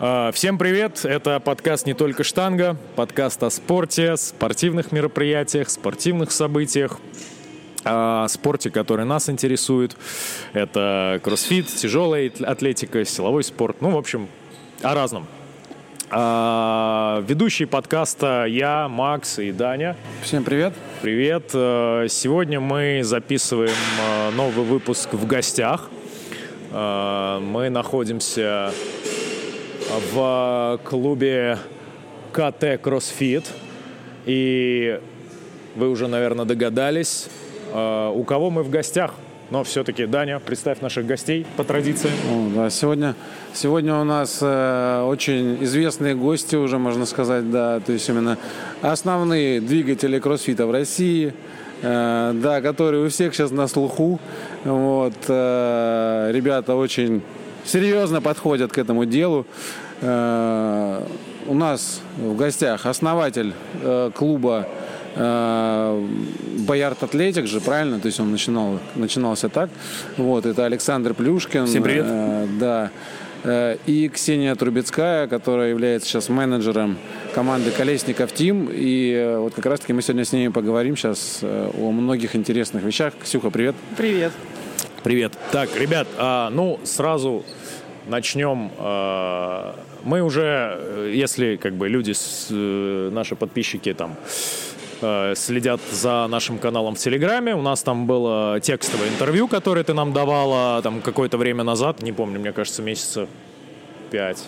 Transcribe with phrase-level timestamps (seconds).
[0.00, 1.04] А, Всем привет!
[1.04, 6.98] Это подкаст «Не только штанга», подкаст о спорте, спортивных мероприятиях, спортивных событиях,
[7.84, 9.96] о спорте, который нас интересует.
[10.52, 14.28] Это кроссфит, тяжелая атлетика, силовой спорт, ну, в общем,
[14.82, 15.28] о разном.
[16.10, 19.96] А, Ведущие подкаста я, Макс и Даня.
[20.22, 20.74] Всем привет.
[21.02, 21.50] Привет.
[21.50, 23.76] Сегодня мы записываем
[24.34, 25.88] новый выпуск в гостях.
[26.72, 28.72] Мы находимся
[30.12, 31.58] в клубе
[32.32, 33.44] КТ Кроссфит.
[34.26, 35.00] И
[35.76, 37.28] вы уже, наверное, догадались,
[37.72, 39.14] э, у кого мы в гостях.
[39.50, 42.10] Но все-таки, Даня, представь наших гостей по традиции.
[42.30, 43.14] О, да, сегодня,
[43.52, 48.38] сегодня у нас э, очень известные гости, уже можно сказать, да, то есть именно
[48.80, 51.34] основные двигатели кроссфита в России,
[51.82, 54.18] э, да, которые у всех сейчас на слуху.
[54.64, 57.22] Вот, э, ребята очень
[57.64, 59.46] серьезно подходят к этому делу.
[60.00, 61.06] Э,
[61.46, 64.66] у нас в гостях основатель э, клуба
[65.14, 66.06] э,
[66.66, 68.00] Боярд Атлетик же, правильно?
[68.00, 69.70] То есть он начинал, начинался так.
[70.16, 71.66] Вот, это Александр Плюшкин.
[71.66, 72.06] Всем привет.
[72.58, 72.90] Да.
[73.84, 76.96] И Ксения Трубецкая, которая является сейчас менеджером
[77.34, 78.70] команды Колесников Тим.
[78.72, 83.12] И вот как раз-таки мы сегодня с ними поговорим сейчас о многих интересных вещах.
[83.22, 83.74] Ксюха, привет.
[83.98, 84.32] Привет.
[85.02, 85.34] Привет.
[85.52, 87.44] Так, ребят, а, ну, сразу
[88.06, 88.70] начнем.
[90.04, 92.12] Мы уже, э, если как бы люди,
[92.50, 94.16] э, наши подписчики там
[95.00, 97.54] э, следят за нашим каналом в Телеграме.
[97.54, 102.12] У нас там было текстовое интервью, которое ты нам давала там какое-то время назад, не
[102.12, 103.26] помню, мне кажется, месяца
[104.10, 104.44] пять.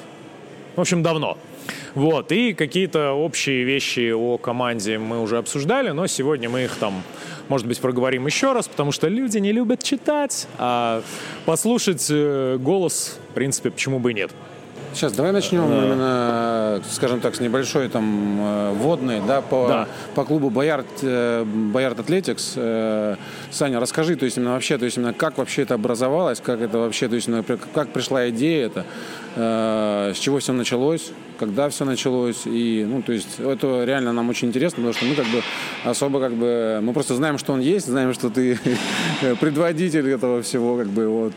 [0.76, 1.38] В общем, давно.
[1.94, 7.02] Вот, и какие-то общие вещи о команде мы уже обсуждали, но сегодня мы их там,
[7.48, 11.02] может быть, проговорим еще раз, потому что люди не любят читать, а
[11.46, 12.10] послушать
[12.60, 14.30] голос, в принципе, почему бы и нет.
[14.96, 19.88] Сейчас давай начнем именно, скажем так, с небольшой там э, вводной, да, по, Да.
[20.14, 22.54] по клубу Боярд, э, Боярд Атлетикс.
[22.56, 23.16] Э,
[23.50, 26.78] Саня, расскажи, то есть именно вообще, то есть именно как вообще это образовалось, как это
[26.78, 28.86] вообще, то есть именно как пришла идея это,
[30.14, 34.48] с чего все началось, когда все началось, и, ну, то есть это реально нам очень
[34.48, 35.42] интересно, потому что мы как бы
[35.84, 38.58] особо как бы, мы просто знаем, что он есть, знаем, что ты
[39.40, 41.34] предводитель этого всего, как бы, вот,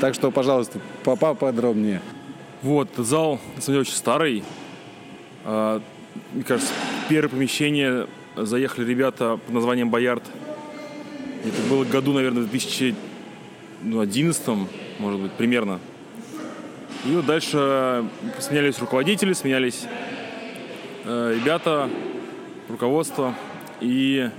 [0.00, 2.02] так что, пожалуйста, по- поподробнее.
[2.64, 4.42] Вот, зал, на самом деле, очень старый.
[5.44, 5.82] А,
[6.32, 6.72] Мне кажется,
[7.10, 10.22] первое помещение заехали ребята под названием «Боярд».
[11.44, 14.48] Это было году, наверное, в 2011,
[14.98, 15.78] может быть, примерно.
[17.04, 18.06] И вот дальше
[18.38, 19.84] сменялись руководители, сменялись
[21.04, 21.90] э, ребята,
[22.70, 23.34] руководство.
[23.82, 24.30] И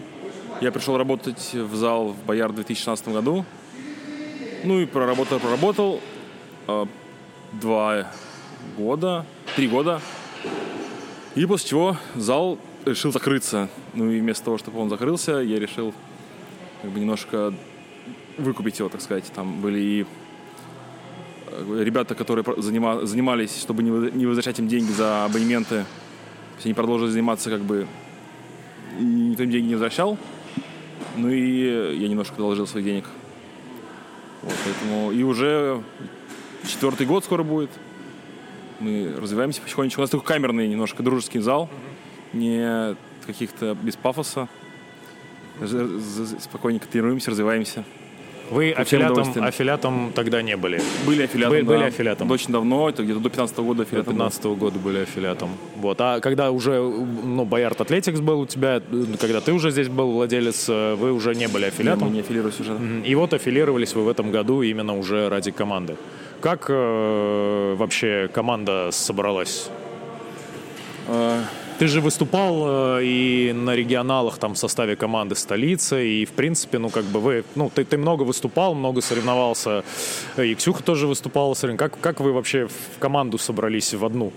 [0.62, 3.46] я пришел работать в зал в Боярд в 2016 году.
[4.64, 6.02] Ну и проработал, проработал.
[6.66, 6.88] А,
[7.60, 8.08] два
[8.78, 10.02] года, три года.
[11.36, 13.70] И после чего зал решил закрыться.
[13.94, 15.94] Ну и вместо того, чтобы он закрылся, я решил
[16.82, 17.54] как бы немножко
[18.38, 19.32] выкупить его, так сказать.
[19.34, 20.06] Там были и
[21.48, 25.84] э, ребята, которые занимались, чтобы не возвращать им деньги за абонементы.
[25.84, 27.88] То есть они продолжили заниматься как бы
[29.00, 30.18] и никто им деньги не возвращал.
[31.18, 33.06] Ну и я немножко доложил своих денег.
[34.42, 35.84] Вот, поэтому и уже
[36.68, 37.70] четвертый год скоро будет.
[38.80, 40.02] Мы развиваемся потихонечку.
[40.02, 41.70] У нас такой камерный немножко дружеский зал.
[42.34, 42.96] Не
[43.26, 44.48] каких-то без пафоса.
[46.42, 47.84] Спокойненько тренируемся, развиваемся.
[48.52, 49.44] Вы удовольствие.
[49.44, 50.80] аффилиатом тогда не были.
[51.08, 51.86] Были аффилиатом, Вы- были да.
[51.88, 52.30] аффилиатом.
[52.30, 54.14] Очень давно, это где-то до 15 года До аффилиатом.
[54.14, 54.20] был.
[54.20, 55.50] 15 года были аффилиатом.
[55.78, 56.00] Вот.
[56.00, 58.84] А когда уже, ну, Боярд Атлетикс был у тебя,
[59.20, 62.14] когда ты уже здесь был владелец, э, вы уже не были Я аффилиатом?
[62.14, 62.78] не аффилируюсь уже.
[63.04, 65.96] И вот аффилировались вы в этом году именно уже ради команды.
[66.46, 69.68] Как э, вообще команда собралась?
[71.08, 71.42] Э,
[71.80, 76.78] Ты же выступал э, и на регионалах там в составе команды столицы, и в принципе,
[76.78, 79.84] ну как бы вы, ну ты, ты много выступал, много соревновался,
[80.38, 81.56] э, и Ксюха тоже выступала.
[81.56, 84.32] Как, как вы вообще в команду собрались в одну?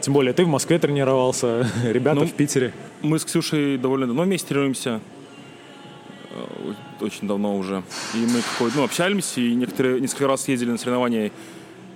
[0.00, 2.72] Тем более ты в Москве тренировался, ребята Ну, в Питере.
[3.02, 5.00] Мы с Ксюшей довольно давно вместе тренируемся.
[6.30, 7.82] Э, Очень давно уже.
[8.14, 11.32] И мы какой ну, общались, и некоторые, несколько раз ездили на соревнования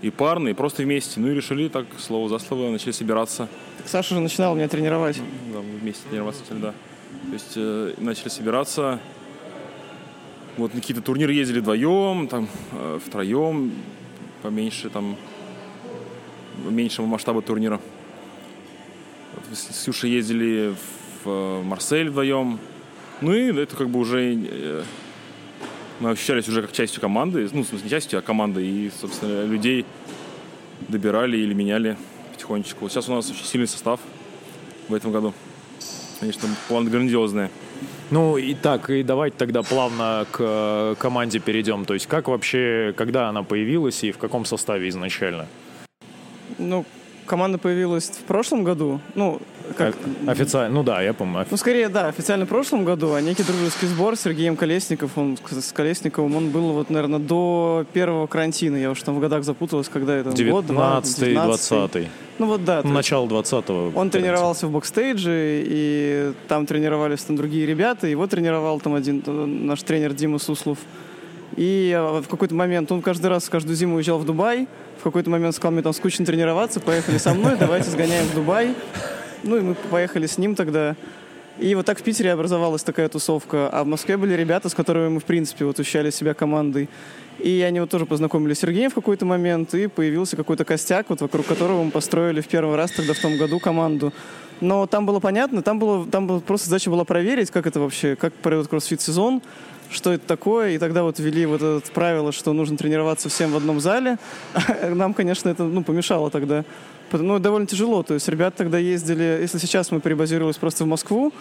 [0.00, 1.20] и парные, и просто вместе.
[1.20, 3.48] Ну и решили так, слово за слово, начали собираться.
[3.78, 5.20] Так Саша уже начинал меня тренировать.
[5.52, 6.74] Да, мы вместе тренироваться начали, да.
[7.26, 9.00] То есть э, начали собираться.
[10.56, 13.72] Вот на какие-то турниры ездили вдвоем, там, э, втроем,
[14.42, 15.16] поменьше, там,
[16.68, 17.80] меньшего масштаба турнира.
[19.34, 20.74] Вот с с Ксюшей ездили
[21.24, 22.58] в э, Марсель вдвоем.
[23.22, 24.82] Ну и это как бы уже э,
[26.00, 27.48] мы ощущались уже как частью команды.
[27.52, 28.66] Ну, в смысле, не частью, а команды.
[28.66, 29.86] И, собственно, людей
[30.88, 31.96] добирали или меняли
[32.32, 32.88] потихонечку.
[32.88, 34.00] Сейчас у нас очень сильный состав
[34.88, 35.32] в этом году.
[36.18, 37.48] Конечно, план грандиозный.
[38.10, 41.84] Ну и так, и давайте тогда плавно к э, команде перейдем.
[41.84, 45.46] То есть как вообще, когда она появилась и в каком составе изначально?
[46.58, 46.84] Ну,
[47.26, 49.00] команда появилась в прошлом году.
[49.14, 49.40] Ну,
[49.76, 49.96] как...
[50.26, 51.46] Официально, ну да, я помню.
[51.50, 55.38] Ну, скорее, да, официально в прошлом году, а некий дружеский сбор с Сергеем Колесников, он
[55.50, 58.76] с Колесниковым, он был вот, наверное, до первого карантина.
[58.76, 62.08] Я уж там в годах запуталась, когда это 19 год, 19 20
[62.38, 62.82] Ну вот да.
[62.82, 63.98] Начало 20-го.
[63.98, 68.06] Он тренировался в бокстейдже, и там тренировались там другие ребята.
[68.06, 69.22] Его тренировал там один
[69.66, 70.78] наш тренер Дима Суслов.
[71.56, 74.66] И в какой-то момент он каждый раз, каждую зиму уезжал в Дубай.
[75.02, 78.72] В какой-то момент сказал, мне там скучно тренироваться, поехали со мной, давайте сгоняем в Дубай.
[79.42, 80.94] Ну и мы поехали с ним тогда.
[81.58, 83.68] И вот так в Питере образовалась такая тусовка.
[83.68, 86.88] А в Москве были ребята, с которыми мы, в принципе, вот ощущали себя командой.
[87.40, 91.20] И они вот тоже познакомились с Сергеем в какой-то момент, и появился какой-то костяк, вот
[91.20, 94.12] вокруг которого мы построили в первый раз тогда в том году команду.
[94.60, 98.32] Но там было понятно, там было, там просто задача была проверить, как это вообще, как
[98.34, 99.42] пройдет кроссфит-сезон,
[99.92, 103.56] что это такое, и тогда вот ввели вот это правило, что нужно тренироваться всем в
[103.56, 104.18] одном зале.
[104.88, 106.64] Нам, конечно, это ну, помешало тогда.
[107.12, 108.02] Ну, довольно тяжело.
[108.02, 111.32] То есть ребята тогда ездили, если сейчас мы перебазировались просто в Москву,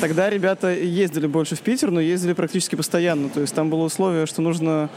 [0.00, 3.28] тогда ребята ездили больше в Питер, но ездили практически постоянно.
[3.28, 4.90] То есть там было условие, что нужно,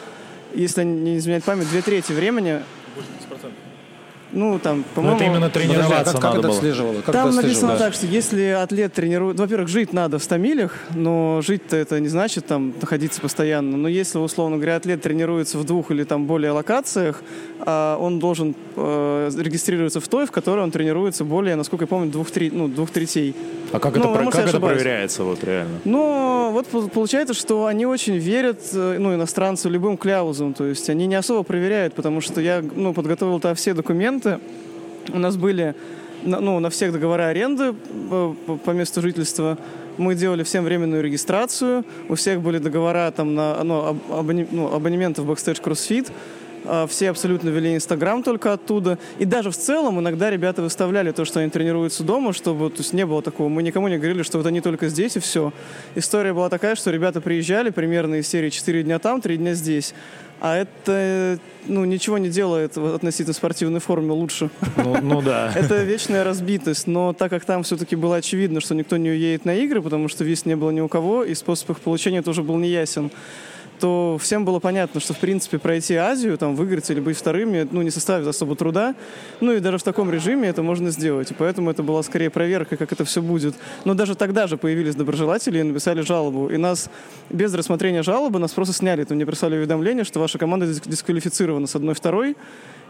[0.54, 2.63] если не изменять память, две трети времени 80%.
[4.33, 5.18] Ну, там, по-моему...
[5.18, 6.39] Но это именно тренироваться как, надо как было.
[6.39, 7.01] это отслеживало?
[7.01, 7.78] Как там это написано да.
[7.78, 9.39] так, что если атлет тренирует...
[9.39, 13.78] Во-первых, жить надо в 100 милях, но жить-то это не значит там находиться постоянно.
[13.78, 17.22] Но если, условно говоря, атлет тренируется в двух или там более локациях,
[17.60, 22.12] а он должен э, регистрироваться в той, в которой он тренируется более, насколько я помню,
[22.12, 23.36] двух, три, ну, двух третей.
[23.72, 25.80] А как, Ну, это, про- как это проверяется вот реально?
[25.86, 30.54] Но вот пол- получается, что они очень верят, э, ну, иностранцу, любым кляузам.
[30.54, 34.20] То есть они не особо проверяют, потому что я, ну, подготовил там все документы.
[35.13, 35.75] У нас были,
[36.23, 37.73] ну, на всех договора аренды
[38.12, 38.33] э,
[38.63, 39.57] по, месту жительства.
[39.97, 41.83] Мы делали всем временную регистрацию.
[42.09, 46.12] У всех были договора там на, ну, абоне- ну, абонементов Backstage CrossFit.
[46.65, 48.97] А, Все абсолютно вели Инстаграм только оттуда.
[49.19, 52.94] И даже в целом иногда ребята выставляли то, что они тренируются дома, чтобы то есть,
[52.94, 53.50] не было такого.
[53.50, 55.51] Мы никому не говорили, что вот они только здесь и все.
[55.95, 59.94] История была такая, что ребята приезжали примерно из серии 4 дня там, 3 дня здесь.
[60.41, 64.49] А это ну, ничего не делает относительно спортивной формы лучше.
[64.75, 65.51] Ну, ну да.
[65.55, 69.53] Это вечная разбитость, но так как там все-таки было очевидно, что никто не уедет на
[69.53, 72.57] игры, потому что виз не было ни у кого, и способ их получения тоже был
[72.57, 73.11] неясен,
[73.81, 77.81] то всем было понятно, что, в принципе, пройти Азию, там, выиграть или быть вторыми, ну,
[77.81, 78.94] не составит особо труда.
[79.42, 81.31] Ну, и даже в таком режиме это можно сделать.
[81.31, 83.56] И поэтому это была скорее проверка, как это все будет.
[83.83, 86.50] Но даже тогда же появились доброжелатели и написали жалобу.
[86.50, 86.92] И нас
[87.31, 89.04] без рассмотрения жалобы нас просто сняли.
[89.04, 92.38] Там мне прислали уведомление, что ваша команда дис- дисквалифицирована с одной-второй.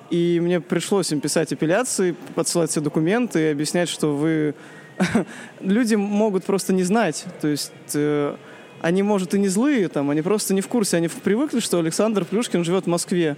[0.09, 4.55] И мне пришлось им писать апелляции, подсылать все документы и объяснять, что вы...
[5.61, 7.23] Люди могут просто не знать.
[7.39, 8.35] То есть э,
[8.81, 10.97] они, может, и не злые, там, они просто не в курсе.
[10.97, 13.37] Они привыкли, что Александр Плюшкин живет в Москве.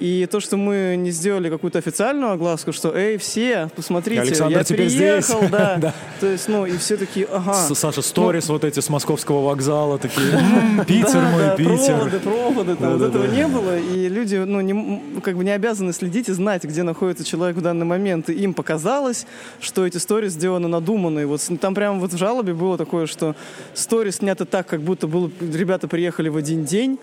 [0.00, 4.64] И то, что мы не сделали какую-то официальную огласку, что, эй, все, посмотрите, Александр я
[4.64, 5.50] теперь приехал, здесь».
[5.50, 5.76] да.
[5.86, 5.94] Да.
[6.20, 7.52] То есть, ну, и все такие, ага.
[7.54, 10.30] Саша, сторис вот эти с московского вокзала такие.
[10.32, 11.96] «М, Питер Да, мой, да, Питер.
[11.96, 13.24] Проводы, проводы, там, вот Да-да-да.
[13.24, 13.78] этого не было.
[13.78, 17.60] И люди, ну, не, как бы не обязаны следить и знать, где находится человек в
[17.60, 18.30] данный момент.
[18.30, 19.26] И им показалось,
[19.60, 21.26] что эти сторис сделаны надуманные.
[21.26, 23.34] Вот там прямо вот в жалобе было такое, что
[23.74, 26.98] сторис снято так, как будто было, ребята приехали в один день.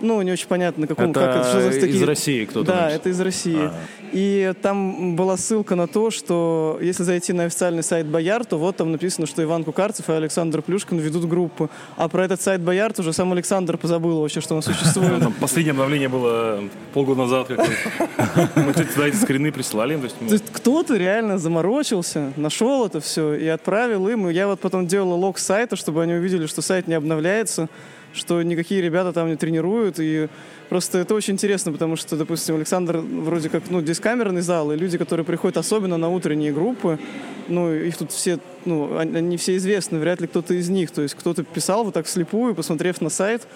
[0.00, 2.74] Ну, не очень понятно, какому, Это как это, что за из такие- России кто-то Да,
[2.82, 2.96] написал.
[3.00, 3.58] это из России.
[3.58, 3.72] А.
[4.12, 8.76] И там была ссылка на то, что если зайти на официальный сайт Бояр, то вот
[8.76, 11.68] там написано, что Иван Кукарцев и Александр Плюшкин ведут группу.
[11.96, 15.22] А про этот сайт Бояр уже сам Александр позабыл вообще, что он существует.
[15.40, 16.60] Последнее обновление было
[16.92, 17.48] полгода назад.
[18.56, 19.94] Мы, кстати, туда эти скрины присылали.
[19.94, 24.28] им, То есть, То есть кто-то реально заморочился, нашел это все и отправил им.
[24.28, 27.68] Я вот потом делал лог сайта, чтобы они увидели, что сайт не обновляется,
[28.14, 29.96] что никакие ребята там не тренируют.
[29.98, 30.28] И
[30.68, 34.76] просто это очень интересно, потому что, допустим, Александр вроде как, ну, здесь камерный зал, и
[34.76, 36.98] люди, которые приходят особенно на утренние группы,
[37.48, 40.90] ну, их тут все, ну, они все известны, вряд ли кто-то из них.
[40.90, 43.46] То есть кто-то писал вот так вслепую, посмотрев на сайт,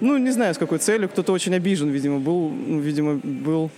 [0.00, 1.08] ну, не знаю, с какой целью.
[1.08, 2.50] Кто-то очень обижен, видимо, был.
[2.50, 3.70] Ну, видимо, был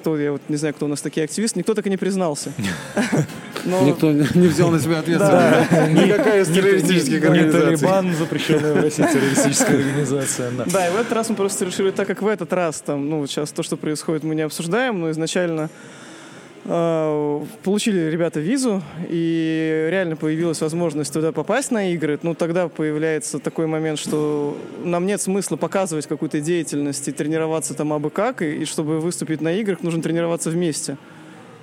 [0.00, 1.58] кто, я вот не знаю, кто у нас такие активисты.
[1.58, 2.52] Никто так и не признался.
[3.64, 5.70] Но- Никто не взял на себя ответственность.
[5.92, 7.76] Никакая из террористических Не организаций.
[7.76, 10.50] Талибан, запрещенная в России террористическая организация.
[10.52, 10.64] да.
[10.66, 13.18] Да, и в этот раз мы просто решили, так как в этот раз, там, ну,
[13.20, 15.68] вот сейчас то, что происходит, мы не обсуждаем, но изначально
[16.64, 22.18] получили ребята визу, и реально появилась возможность туда попасть на игры.
[22.22, 27.92] Ну, тогда появляется такой момент, что нам нет смысла показывать какую-то деятельность и тренироваться там
[27.92, 30.96] абы как, и, и чтобы выступить на играх, нужно тренироваться вместе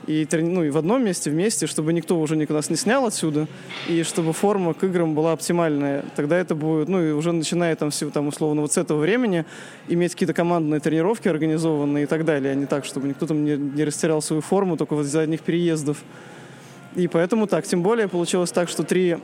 [0.07, 3.47] и, ну, и в одном месте вместе, чтобы никто уже нас не снял отсюда,
[3.89, 6.05] и чтобы форма к играм была оптимальная.
[6.15, 9.45] Тогда это будет, ну и уже начиная там, всего, там условно вот с этого времени,
[9.89, 13.57] иметь какие-то командные тренировки организованные и так далее, а не так, чтобы никто там не,
[13.57, 15.97] не растерял свою форму только вот из-за одних переездов.
[16.95, 19.17] И поэтому так, тем более получилось так, что три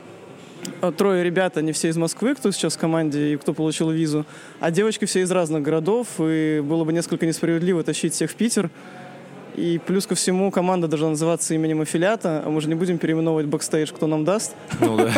[0.82, 4.26] э, трое ребят, они все из Москвы, кто сейчас в команде и кто получил визу,
[4.60, 8.70] а девочки все из разных городов, и было бы несколько несправедливо тащить всех в Питер,
[9.54, 13.46] и плюс ко всему команда должна называться именем аффилиата, а мы же не будем переименовывать
[13.46, 14.54] бэкстейдж, кто нам даст.
[14.80, 15.12] Ну да.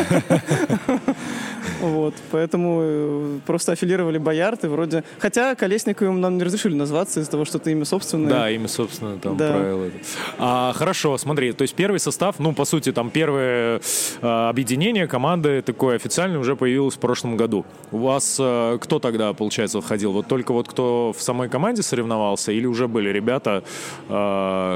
[1.80, 5.04] Вот, поэтому э, просто аффилировали Boyard и вроде...
[5.18, 8.30] Хотя Колесниковым нам не разрешили назваться из-за того, что это имя собственное.
[8.30, 9.52] Да, имя собственное, там да.
[9.52, 9.90] правило.
[10.38, 13.80] А, хорошо, смотри, то есть первый состав, ну, по сути, там первое
[14.22, 17.66] а, объединение команды такое официальное уже появилось в прошлом году.
[17.90, 20.12] У вас а, кто тогда, получается, входил?
[20.12, 23.64] Вот только вот кто в самой команде соревновался или уже были ребята,
[24.08, 24.25] а,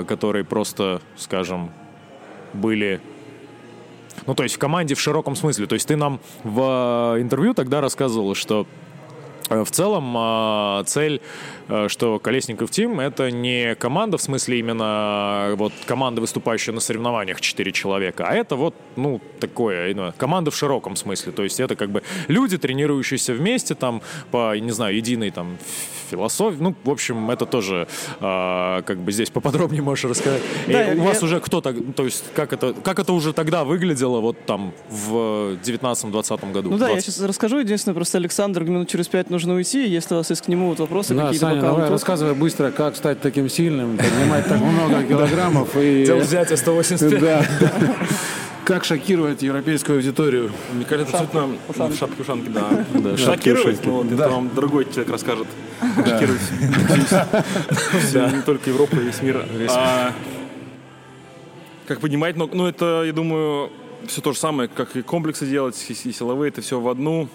[0.08, 1.70] которые просто, скажем,
[2.52, 3.00] были
[4.26, 5.66] ну, то есть в команде в широком смысле.
[5.66, 8.66] То есть ты нам в э, интервью тогда рассказывал, что
[9.48, 15.48] э, в целом э, цель Э, что Колесников Тим— это не команда, в смысле именно
[15.50, 20.50] э, вот команда, выступающая на соревнованиях 4 человека, а это вот, ну, такое, ну, команда
[20.50, 21.32] в широком смысле.
[21.32, 25.58] То есть это как бы люди, тренирующиеся вместе там по, не знаю, единой там
[26.10, 26.58] философии.
[26.60, 27.86] Ну, в общем, это тоже
[28.20, 30.42] э, как бы здесь поподробнее можешь рассказать.
[30.66, 34.20] Да, И у вас уже кто-то, то есть как это, как это уже тогда выглядело
[34.20, 36.70] вот там в 19-20 году?
[36.70, 36.94] Ну да, 20.
[36.94, 37.58] я сейчас расскажу.
[37.58, 39.86] Единственное, просто Александр минут через пять нужно уйти.
[39.88, 42.96] Если у вас есть к нему вот вопросы да, какие-то Саня, давай рассказывай быстро, как
[42.96, 45.76] стать таким сильным, поднимать так много килограммов.
[45.76, 47.48] и взятие 185.
[47.60, 47.70] Да.
[48.64, 50.52] Как шокировать европейскую аудиторию?
[50.72, 52.84] Мне кажется, абсолютно в шапке ушанки, да.
[52.94, 54.26] да шокировать, но вот да.
[54.26, 55.46] это вам другой человек расскажет.
[55.96, 56.40] Шокировать
[58.34, 59.44] не только Европу, весь мир.
[59.70, 60.12] А,
[61.88, 63.70] как поднимать, но ну, это, я думаю,
[64.06, 67.28] все то же самое, как и комплексы делать, и силовые, это все в одну.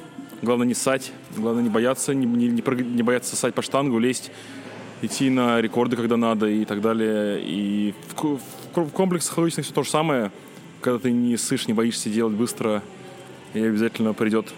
[0.45, 4.31] Главное не ссать, главное не бояться, не, не, не, не бояться ссать по штангу, лезть,
[5.01, 7.41] идти на рекорды, когда надо и так далее.
[7.41, 8.39] И в, в,
[8.75, 10.31] в комплексах логичных все то же самое.
[10.81, 12.83] Когда ты не ссышь, не боишься делать быстро,
[13.55, 14.53] и обязательно придет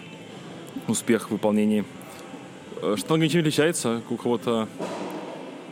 [0.88, 1.86] успех в выполнении.
[2.82, 4.02] Э, штанга ничем не отличается.
[4.10, 4.68] У кого-то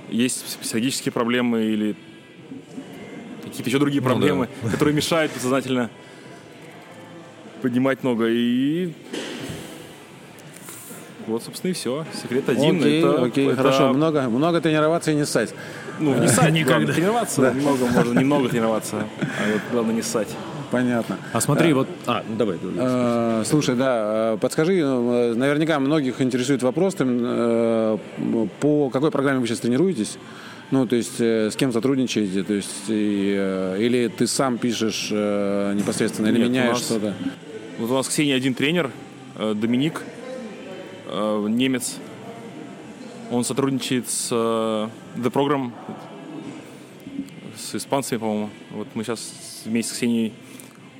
[0.08, 1.94] есть психологические проблемы или
[3.44, 4.72] какие-то еще другие проблемы, ну, да.
[4.72, 5.90] которые мешают подсознательно
[7.60, 8.28] поднимать много.
[8.30, 8.94] И
[11.26, 12.04] вот, собственно, и все.
[12.22, 12.78] Секрет один.
[12.78, 13.56] Окей, это, окей, это...
[13.56, 13.92] хорошо.
[13.92, 15.54] Много, много тренироваться и не ссать.
[15.98, 16.92] Ну, не ссать никогда.
[16.92, 17.52] Тренироваться да.
[17.52, 20.28] много, можно немного тренироваться, а вот главное не ссать.
[20.70, 21.18] Понятно.
[21.32, 21.88] А смотри, а, вот...
[22.06, 22.58] А, ну давай.
[22.58, 27.98] давай а, слушай, да, э, подскажи, ну, наверняка многих интересует вопрос, там, э,
[28.60, 30.18] по какой программе вы сейчас тренируетесь?
[30.72, 32.42] Ну, то есть с кем сотрудничаете?
[32.42, 37.14] То есть, и, или ты сам пишешь непосредственно, или Нет, меняешь что-то?
[37.78, 38.90] Вот у нас Ксения один тренер,
[39.38, 40.15] Доминик, э,
[41.48, 41.96] немец.
[43.30, 45.72] Он сотрудничает с э, The Program,
[47.56, 48.50] с испанцами, по-моему.
[48.70, 50.32] Вот мы сейчас вместе с Ксенией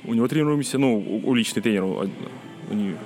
[0.03, 2.09] у него тренируемся, ну, у, у личный тренер, у,
[2.69, 2.97] у нее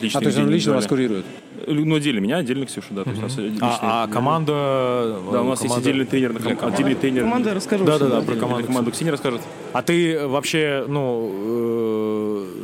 [0.00, 1.24] личный а, то есть он лично вас курирует?
[1.66, 3.04] Ну, отдельно меня, отдельно Ксюша, да.
[3.04, 5.18] То есть у нас а, а команда...
[5.32, 5.64] Да, у нас команда...
[5.64, 6.32] есть отдельный тренер.
[6.38, 6.72] Для ком...
[6.72, 7.22] Отдельный тренер.
[7.22, 7.84] Команда расскажу.
[7.84, 8.66] Да, да, да, про команду.
[8.66, 9.40] команду Ксения расскажет.
[9.72, 12.19] А ты вообще, ну, э,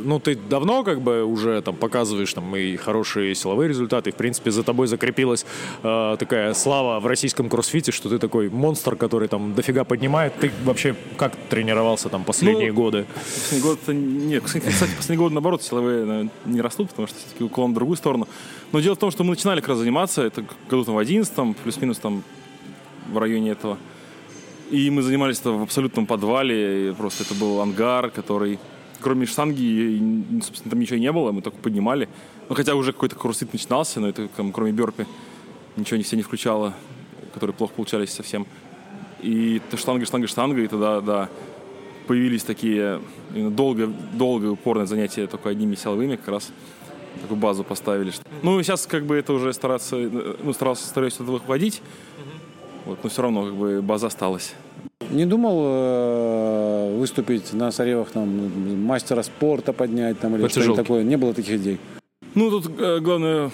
[0.07, 4.15] ну, ты давно как бы уже там показываешь там и хорошие силовые результаты, и, в
[4.15, 5.45] принципе, за тобой закрепилась
[5.83, 10.33] э, такая слава в российском кроссфите, что ты такой монстр, который там дофига поднимает.
[10.39, 13.05] Ты вообще как тренировался там последние ну, годы?
[13.25, 17.71] Последние годы, нет, кстати, последние годы, наоборот, силовые наверное, не растут, потому что все-таки уклон
[17.71, 18.27] в другую сторону.
[18.71, 21.57] Но дело в том, что мы начинали как раз заниматься, это году там в 11
[21.57, 22.23] плюс-минус там
[23.11, 23.77] в районе этого.
[24.71, 28.59] И мы занимались в абсолютном подвале, просто это был ангар, который,
[29.01, 32.09] кроме штанги, собственно, там ничего не было, мы только поднимали.
[32.49, 35.05] Ну, хотя уже какой-то курсит начинался, но это там, кроме бёрпи,
[35.75, 36.73] ничего не все не включало,
[37.33, 38.45] которые плохо получались совсем.
[39.21, 41.29] И штанга, штанга, штанга, и тогда, да,
[42.07, 43.01] появились такие
[43.33, 46.51] долго, долго упорные занятия только одними силовыми как раз
[47.21, 48.11] такую базу поставили.
[48.43, 51.81] Ну, сейчас как бы это уже стараться, ну, старался, стараюсь это выходить,
[52.85, 54.53] вот, но все равно как бы база осталась.
[55.11, 61.03] Не думал э, выступить на соревах там мастера спорта поднять там или что-то такое?
[61.03, 61.79] Не было таких идей?
[62.35, 63.51] Ну, тут э, главное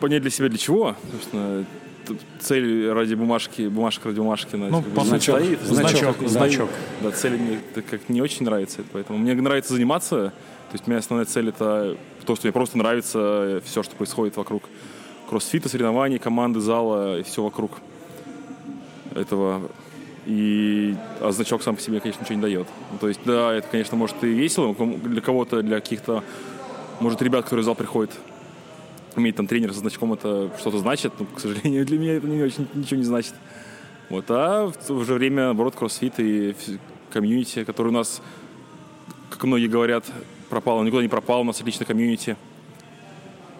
[0.00, 0.96] понять для себя для чего.
[1.12, 1.64] Собственно,
[2.40, 4.56] цель ради бумажки, бумажка ради бумажки.
[4.56, 5.60] Ну, знаете, как бы по сути, стоит.
[5.62, 6.30] значок, Стоит.
[6.30, 6.70] значок.
[7.00, 7.58] Да, цель мне
[7.90, 10.32] как не очень нравится, поэтому мне нравится заниматься.
[10.70, 14.36] То есть у меня основная цель это то, что мне просто нравится все, что происходит
[14.36, 14.64] вокруг
[15.28, 17.72] кроссфита, соревнований, команды, зала и все вокруг
[19.14, 19.62] этого.
[20.26, 22.66] И а значок сам по себе, конечно, ничего не дает.
[22.92, 26.22] Ну, то есть, да, это, конечно, может и весело для кого-то, для каких-то,
[27.00, 28.12] может, ребят, которые в зал приходят,
[29.16, 32.42] иметь там тренера со значком, это что-то значит, но, к сожалению, для меня это не
[32.42, 33.34] очень ничего не значит.
[34.10, 36.54] Вот, а в то же время, наоборот, кроссфит и
[37.10, 38.22] комьюнити, который у нас,
[39.30, 40.04] как многие говорят,
[40.50, 42.36] пропало, никуда не пропал, у нас отличный комьюнити.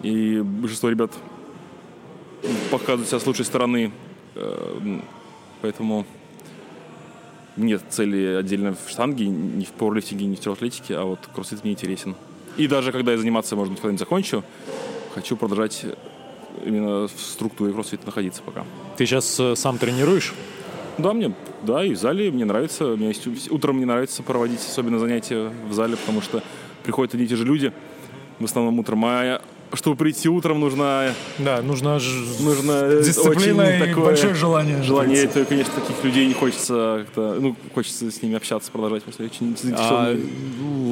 [0.01, 1.11] И большинство ребят
[2.71, 3.91] показывают себя с лучшей стороны.
[4.35, 4.99] Э,
[5.63, 6.05] Поэтому
[7.57, 11.73] нет цели отдельно в штанге, ни в пауэрлифтинге, ни в тяжелоатлетике, а вот кроссфит мне
[11.73, 12.15] интересен.
[12.57, 14.43] И даже когда я заниматься, может быть, когда-нибудь закончу,
[15.13, 15.85] хочу продолжать
[16.65, 18.63] именно в структуре кроссфита находиться пока.
[18.97, 20.33] Ты сейчас э, сам тренируешь?
[20.97, 21.33] Да, мне,
[21.63, 22.95] да, и в зале мне нравится.
[22.95, 26.43] Мне есть, утром мне нравится проводить особенно занятия в зале, потому что
[26.83, 27.73] приходят одни и те же люди,
[28.39, 29.03] в основном утром.
[29.05, 29.41] А
[29.75, 31.13] чтобы прийти утром, нужно...
[31.39, 31.99] Да, нужно,
[32.39, 34.81] нужно дисциплина очень и такое большое желание.
[34.83, 39.13] Желание, это, конечно, таких людей не хочется как-то, ну, хочется с ними общаться, продолжать, потому
[39.13, 40.19] что очень А заинтересованные.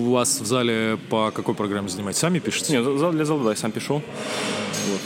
[0.08, 2.20] у вас в зале по какой программе занимаетесь?
[2.20, 2.74] Сами пишете?
[2.74, 4.02] Нет, зал- для зала, да, я сам пишу.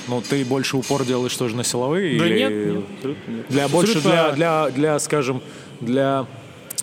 [0.08, 2.18] Ну, ты больше упор делаешь тоже на силовые?
[2.18, 2.38] Да или...
[2.40, 3.46] нет, нет, абсолютно нет.
[3.50, 5.42] Для больше для, для, для, скажем,
[5.82, 6.26] для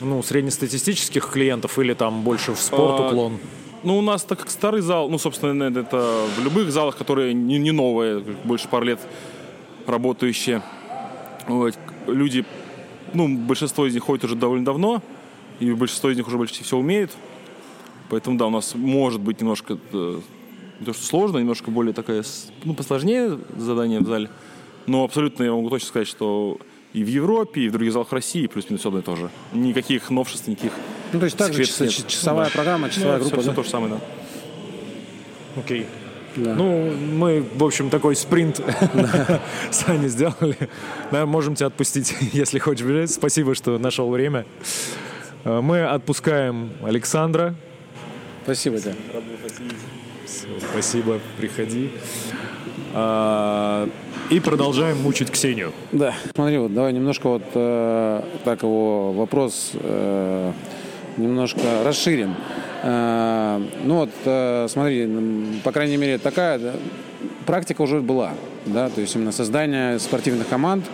[0.01, 3.39] ну, среднестатистических клиентов или там больше в спорт А, уклон?
[3.85, 7.59] Ну, у нас так как старый зал, ну, собственно, это в любых залах, которые не,
[7.59, 9.01] не новые, больше пар лет
[9.87, 10.63] работающие.
[11.49, 12.45] Вот, люди,
[13.13, 15.03] ну, большинство из них ходит уже довольно давно,
[15.59, 17.11] и большинство из них уже больше все умеют.
[18.09, 20.21] Поэтому, да, у нас может быть немножко, э,
[20.79, 22.23] не то что сложно, немножко более такая,
[22.65, 24.31] ну, посложнее задание в зале.
[24.87, 26.59] Но абсолютно я могу точно сказать, что
[26.93, 29.31] и в Европе, и в других залах России плюс-минус одно и то же.
[29.53, 30.73] Никаких новшеств, никаких
[31.13, 32.07] Ну, то есть также часа- нет.
[32.07, 32.53] часовая Да.
[32.53, 33.55] программа, часовая Ну, группа, все, да?
[33.57, 34.01] то же самое, да.
[35.61, 35.87] Окей.
[36.37, 36.55] Да.
[36.55, 38.61] Ну, мы, в общем, такой спринт
[39.71, 40.57] сами сделали.
[41.11, 43.11] Да, можем тебя отпустить, если хочешь бежать.
[43.11, 44.47] Спасибо, что нашел время.
[45.45, 47.55] Э, Мы отпускаем Александра.
[48.45, 48.95] Спасибо тебе.
[50.73, 51.91] Спасибо, приходи.
[52.95, 53.89] А,
[54.31, 55.73] И продолжаем мучить Ксению.
[55.93, 60.53] Да, смотри, вот давай немножко вот э, так его вопрос э,
[61.17, 62.35] немножко расширим.
[62.83, 65.09] Э, ну вот, э, смотри,
[65.65, 66.73] по крайней мере, такая да,
[67.47, 68.33] практика уже была,
[68.67, 70.85] да, то есть именно создание спортивных команд,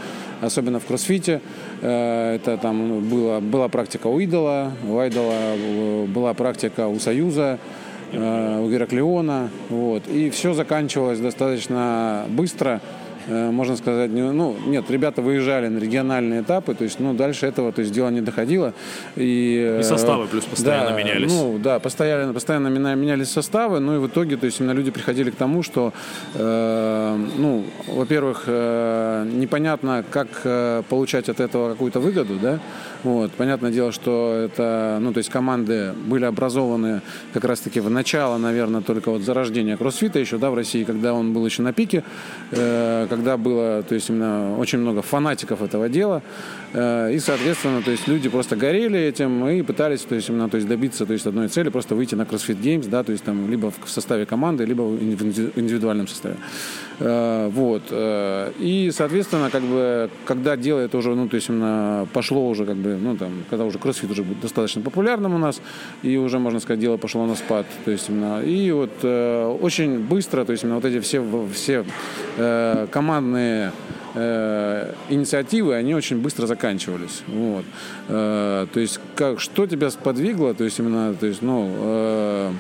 [0.41, 1.41] особенно в кроссфите.
[1.81, 6.99] Э, это там ну, было, была практика у Идола, у Айдола э, была практика у
[6.99, 7.59] Союза,
[8.13, 10.09] у Гераклеона, вот.
[10.09, 12.98] И все заканчивалось достаточно быстро, э,
[13.29, 17.83] можно сказать, ну, нет, ребята выезжали на региональные этапы, то есть, ну, дальше этого, то
[17.83, 18.73] есть, дело не доходило.
[19.17, 21.33] И, И э, составы плюс постоянно да, менялись.
[21.33, 25.31] Ну, да, постоянно, постоянно менялись составы, ну, и в итоге, то есть, именно люди приходили
[25.31, 25.93] к тому, что,
[26.35, 32.59] э, ну, во-первых, э, непонятно, как э, получать от этого какую-то выгоду, да,
[33.05, 37.01] вот, понятное дело, что это, ну, то есть, команды были образованы
[37.33, 41.33] как раз-таки в начало, наверное, только вот зарождения кроссфита еще, да, в России, когда он
[41.33, 42.03] был еще на пике,
[42.51, 46.23] э, когда было, то есть, именно очень много фанатиков этого дела,
[46.73, 50.57] э, и, соответственно, то есть, люди просто горели этим и пытались, то есть, именно, то
[50.57, 53.51] есть, добиться, то есть, одной цели, просто выйти на CrossFit Games, да, то есть, там,
[53.51, 56.37] либо в составе команды, либо в инди- индивидуальном составе.
[57.01, 57.83] Э, Вот.
[57.91, 62.65] э, И, соответственно, как бы, когда дело это уже, ну, то есть, именно пошло уже,
[62.65, 65.61] как бы, ну, там, когда уже кроссфит уже будет достаточно популярным у нас,
[66.05, 69.05] и уже, можно сказать, дело пошло на спад, то есть, именно, и вот
[69.63, 71.85] очень быстро, то есть, именно вот эти все, все
[72.37, 73.73] э, командные
[74.15, 77.23] э, инициативы, они очень быстро заканчивались.
[77.27, 77.65] Вот.
[78.09, 82.53] Э, то есть, как, что тебя сподвигло, то есть, именно, то есть, ну, э,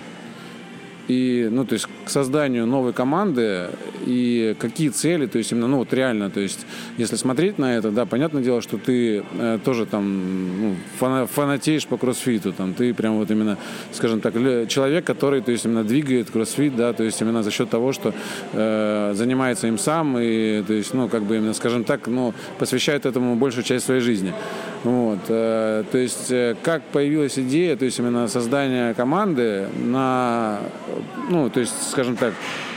[1.08, 3.70] и, ну, то есть, к созданию новой команды
[4.06, 6.66] и какие цели, то есть, именно, ну, вот реально, то есть,
[6.98, 11.86] если смотреть на это, да, понятное дело, что ты э, тоже там ну, фана- фанатеешь
[11.86, 13.56] по кроссфиту, там, ты прям вот именно,
[13.92, 14.34] скажем так,
[14.68, 18.12] человек, который, то есть, именно двигает кроссфит, да, то есть, именно за счет того, что
[18.52, 23.06] э, занимается им сам и, то есть, ну, как бы именно, скажем так, ну, посвящает
[23.06, 24.34] этому большую часть своей жизни.
[24.84, 30.58] Вот, э, то есть, э, как появилась идея, то есть, именно создания команды на,
[31.28, 32.34] ну, то есть, скажем так,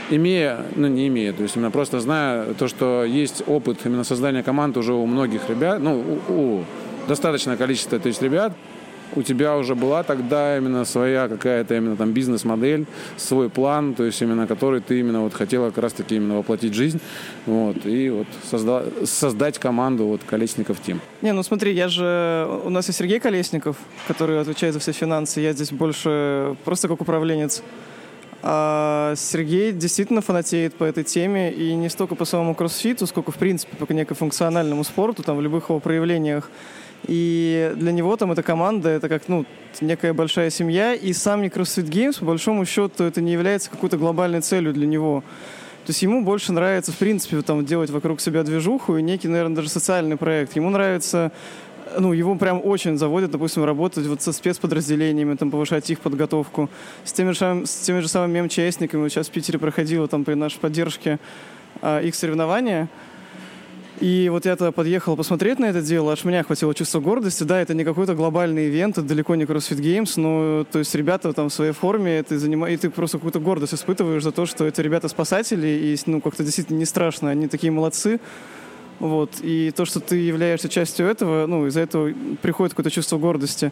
[0.10, 4.44] имея, ну не имея, то есть именно просто зная то, что есть опыт именно создания
[4.44, 6.66] команд уже у многих ребят, ну у, у
[7.08, 8.54] достаточное количество то есть ребят,
[9.16, 12.86] у тебя уже была тогда именно своя какая-то именно там бизнес-модель,
[13.18, 17.00] свой план, то есть именно который ты именно вот хотела как раз-таки именно воплотить жизнь,
[17.46, 21.02] вот, и вот созда создать команду вот Колесников Тим.
[21.22, 22.48] Не, ну смотри, я же...
[22.64, 27.02] У нас есть Сергей Колесников, который отвечает за все финансы, я здесь больше просто как
[27.02, 27.64] управленец.
[28.44, 33.36] А Сергей действительно фанатеет по этой теме, и не столько по самому кроссфиту, сколько, в
[33.36, 36.50] принципе, по некому функциональному спорту, там, в любых его проявлениях.
[37.08, 39.46] И для него там эта команда, это как, ну,
[39.80, 44.42] некая большая семья, и сам CrossFit Games, по большому счету, это не является какой-то глобальной
[44.42, 45.24] целью для него.
[45.86, 49.56] То есть ему больше нравится, в принципе, там, делать вокруг себя движуху и некий, наверное,
[49.56, 50.56] даже социальный проект.
[50.56, 51.32] Ему нравится
[52.00, 56.70] ну, его прям очень заводят, допустим, работать вот со спецподразделениями, там, повышать их подготовку.
[57.04, 59.02] С теми же, с теми же самыми МЧСниками.
[59.02, 61.20] Вот сейчас в Питере проходило там при нашей поддержке
[61.82, 62.90] а, их соревнования.
[64.02, 67.44] И вот я тогда подъехал посмотреть на это дело, аж меня хватило чувство гордости.
[67.44, 71.34] Да, это не какой-то глобальный ивент, это далеко не CrossFit Games, но то есть ребята
[71.34, 72.68] там в своей форме, ты занима...
[72.72, 76.44] и ты просто какую-то гордость испытываешь за то, что это ребята спасатели, и ну как-то
[76.44, 78.20] действительно не страшно, они такие молодцы.
[79.02, 79.32] Вот.
[79.42, 83.72] И то, что ты являешься частью этого, ну, из-за этого приходит какое-то чувство гордости.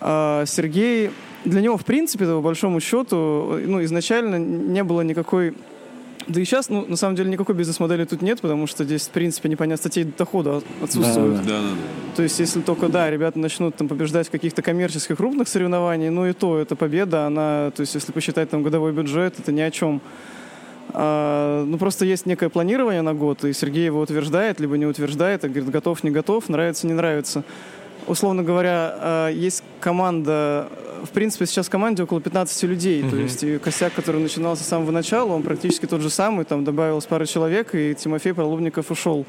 [0.00, 1.10] А Сергей,
[1.44, 5.54] для него, в принципе, по большому счету, ну, изначально не было никакой
[6.26, 9.10] да и сейчас, ну, на самом деле, никакой бизнес-модели тут нет, потому что здесь, в
[9.10, 11.38] принципе, непонятно статей дохода отсутствуют.
[11.38, 12.14] Да, да, да.
[12.14, 16.26] То есть, если только, да, ребята начнут там побеждать в каких-то коммерческих крупных соревнованиях, ну
[16.26, 19.70] и то, эта победа, она, то есть, если посчитать там годовой бюджет, это ни о
[19.70, 20.00] чем.
[20.94, 25.44] А, ну, просто есть некое планирование на год, и Сергей его утверждает, либо не утверждает,
[25.44, 27.44] и говорит, готов, не готов, нравится, не нравится.
[28.06, 30.68] Условно говоря, а, есть команда,
[31.04, 33.10] в принципе, сейчас в команде около 15 людей, mm-hmm.
[33.10, 36.64] то есть и косяк, который начинался с самого начала, он практически тот же самый, там
[36.64, 39.26] добавилось пара человек, и Тимофей Пролубников ушел.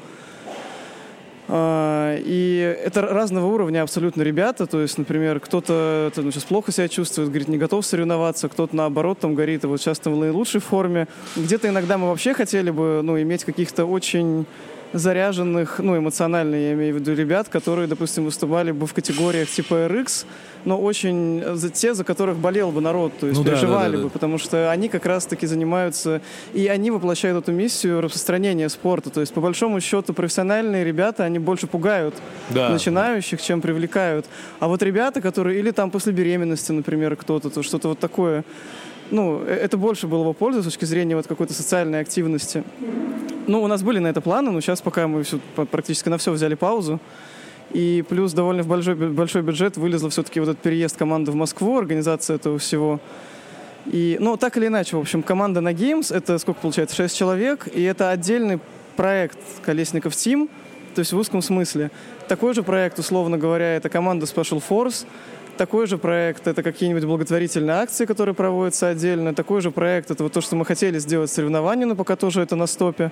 [1.54, 4.66] А, и это разного уровня абсолютно ребята.
[4.66, 9.18] То есть, например, кто-то ну, сейчас плохо себя чувствует, говорит, не готов соревноваться, кто-то наоборот
[9.18, 11.08] там говорит, вот сейчас там в наилучшей форме.
[11.36, 14.46] Где-то иногда мы вообще хотели бы ну, иметь каких-то очень
[14.92, 19.74] заряженных, ну, эмоционально я имею в виду ребят, которые, допустим, выступали бы в категориях типа
[19.86, 20.26] RX,
[20.64, 23.98] но очень за те, за которых болел бы народ, то есть ну, переживали да, да,
[23.98, 26.20] да, бы, потому что они как раз-таки занимаются,
[26.54, 31.38] и они воплощают эту миссию распространения спорта, то есть по большому счету профессиональные ребята, они
[31.38, 32.14] больше пугают
[32.50, 32.68] да.
[32.68, 34.26] начинающих, чем привлекают.
[34.60, 38.44] А вот ребята, которые, или там после беременности, например, кто-то, то что-то вот такое,
[39.12, 42.64] ну, э, это больше было бы пользы с точки зрения вот какой-то социальной активности.
[43.46, 45.38] Ну, у нас были на это планы, но сейчас пока мы все,
[45.70, 46.98] практически на все взяли паузу.
[47.72, 52.36] И плюс довольно большой, большой бюджет вылезло все-таки вот этот переезд команды в Москву, организация
[52.36, 53.00] этого всего.
[53.86, 57.68] И, ну, так или иначе, в общем, команда на Games, это сколько получается, 6 человек,
[57.72, 58.60] и это отдельный
[58.96, 60.48] проект Колесников Team,
[60.94, 61.90] то есть в узком смысле.
[62.28, 65.06] Такой же проект, условно говоря, это команда Special Force,
[65.56, 69.34] такой же проект— это какие-нибудь благотворительные акции, которые проводятся отдельно.
[69.34, 72.56] Такой же проект— это вот то, что мы хотели сделать соревнования, но пока тоже это
[72.56, 73.10] на стопе.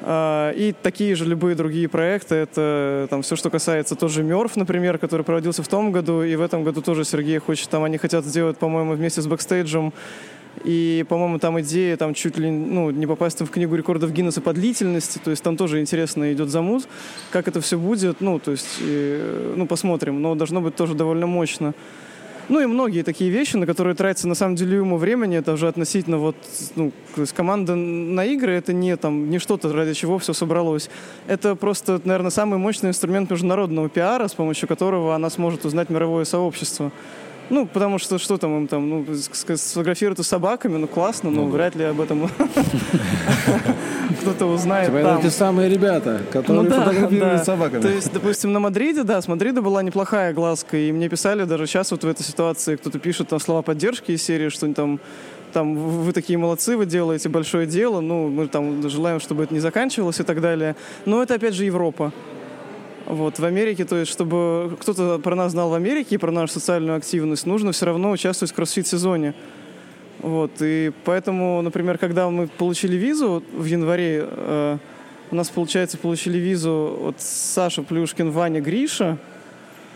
[0.00, 2.36] А, и такие же любые другие проекты.
[2.36, 6.40] Это там все, что касается тоже МЕРФ, например, который проводился в том году, и в
[6.40, 9.92] этом году тоже Сергей хочет, там они хотят сделать, по-моему, вместе с бэкстейджем
[10.64, 14.52] и, по-моему, там идея там чуть ли ну, не попасть в книгу рекордов Гиннесса по
[14.52, 15.18] длительности.
[15.22, 16.88] То есть там тоже интересно идет замут.
[17.30, 20.22] Как это все будет, ну, то есть, и, ну, посмотрим.
[20.22, 21.74] Но должно быть тоже довольно мощно.
[22.48, 25.68] Ну и многие такие вещи, на которые тратится на самом деле ему времени, это уже
[25.68, 26.36] относительно вот,
[26.76, 30.88] ну, то есть команда на игры, это не там, не что-то, ради чего все собралось.
[31.26, 36.24] Это просто, наверное, самый мощный инструмент международного пиара, с помощью которого она сможет узнать мировое
[36.24, 36.90] сообщество.
[37.50, 41.48] Ну, потому что что там им там, ну, сфотографируют с собаками, ну, классно, но ну,
[41.48, 42.28] вряд ли об этом
[44.20, 44.96] кто-то узнает типа.
[44.98, 47.44] Это те самые ребята, которые ну, да, фотографируют да.
[47.44, 47.80] собаками.
[47.80, 51.66] То есть, допустим, на Мадриде, да, с Мадрида была неплохая глазка, и мне писали даже
[51.66, 55.00] сейчас вот в этой ситуации, кто-то пишет там слова поддержки из серии, что там
[55.52, 59.60] там вы такие молодцы, вы делаете большое дело, ну, мы там желаем, чтобы это не
[59.60, 60.76] заканчивалось и так далее.
[61.06, 62.12] Но это, опять же, Европа.
[63.08, 66.52] Вот, в Америке, то есть, чтобы кто-то про нас знал в Америке и про нашу
[66.52, 69.32] социальную активность, нужно все равно участвовать в кроссфит-сезоне.
[70.18, 74.78] Вот, и поэтому, например, когда мы получили визу в январе, э,
[75.30, 79.16] у нас, получается, получили визу вот Саша Плюшкин, Ваня Гриша,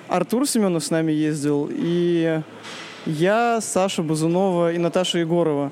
[0.09, 2.41] Артур Семенов с нами ездил, и
[3.05, 5.71] я, Саша Базунова и Наташа Егорова.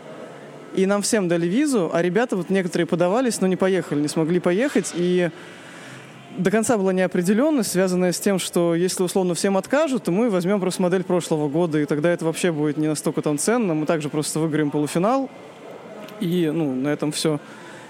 [0.76, 4.40] И нам всем дали визу, а ребята вот некоторые подавались, но не поехали, не смогли
[4.40, 5.30] поехать, и
[6.36, 10.60] до конца была неопределенность, связанная с тем, что если условно всем откажут, то мы возьмем
[10.60, 13.74] просто модель прошлого года, и тогда это вообще будет не настолько там ценно.
[13.74, 15.28] Мы также просто выиграем полуфинал,
[16.20, 17.40] и ну, на этом все.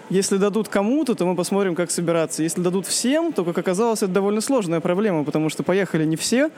[0.09, 2.42] Если дадут кому-то, то мы посмотрим, как собираться.
[2.42, 6.50] Если дадут всем, то, как оказалось, это довольно сложная проблема, потому что поехали не все,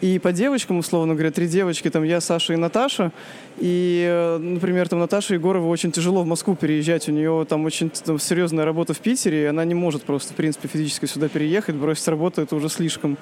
[0.00, 3.10] И по девочкам, условно говоря, три девочки, там я, Саша и Наташа.
[3.58, 7.08] И, э, например, там Наташа Егоровой очень тяжело в Москву переезжать.
[7.08, 10.36] У нее там очень там, серьезная работа в Питере, и она не может просто, в
[10.36, 13.18] принципе, физически сюда переехать, бросить работу, это уже слишком.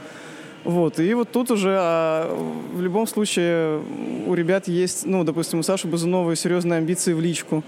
[0.65, 2.29] Вот, и вот тут уже а,
[2.75, 3.81] в любом случае
[4.27, 7.63] у ребят есть, ну, допустим, у Саши Базуновой серьезные амбиции в личку.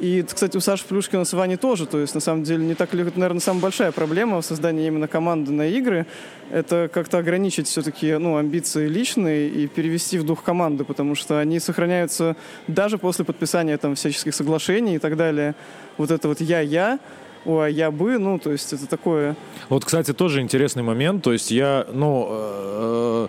[0.00, 1.86] И, кстати, у Саши Плюшкина с Ваней тоже.
[1.86, 5.52] То есть, на самом деле, не так, наверное, самая большая проблема в создании именно команды
[5.52, 6.06] на игры.
[6.50, 11.60] Это как-то ограничить все-таки ну, амбиции личные и перевести в дух команды, потому что они
[11.60, 12.34] сохраняются
[12.66, 15.54] даже после подписания там всяческих соглашений и так далее.
[15.98, 16.98] Вот это вот «я-я»,
[17.44, 19.36] ой, я бы, ну, то есть это такое...
[19.68, 23.28] Вот, кстати, тоже интересный момент, то есть я, ну, э, Э,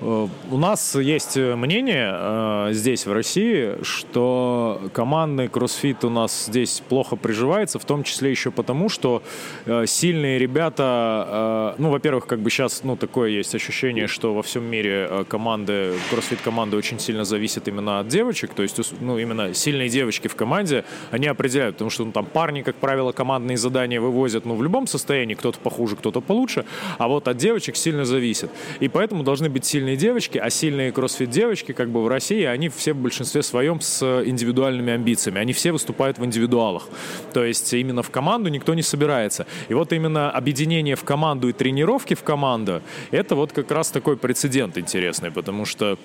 [0.00, 7.16] у нас есть мнение э, здесь, в России, что командный кроссфит у нас здесь плохо
[7.16, 9.22] приживается, в том числе еще потому, что
[9.64, 14.64] э, сильные ребята, ну, во-первых, как бы сейчас, ну, такое есть ощущение, что во всем
[14.64, 19.88] мире команды, кроссфит команды очень сильно зависят именно от девочек, то есть, ну, именно сильные
[19.88, 24.44] девочки в команде, они определяют, потому что, ну, там парни, как правило, командные задания вывозят,
[24.44, 26.64] ну, в любом состоянии, кто-то похуже, кто-то получше,
[26.98, 28.50] а вот от девочек сильно зависит.
[28.80, 32.68] И поэтому должны быть сильные сильные девочки, а сильные кроссфит-девочки как бы в России, они
[32.68, 35.38] все в большинстве своем с индивидуальными амбициями.
[35.38, 36.88] Они все выступают в индивидуалах.
[37.32, 39.46] То есть именно в команду никто не собирается.
[39.68, 44.16] И вот именно объединение в команду и тренировки в команду, это вот как раз такой
[44.16, 45.98] прецедент интересный, потому что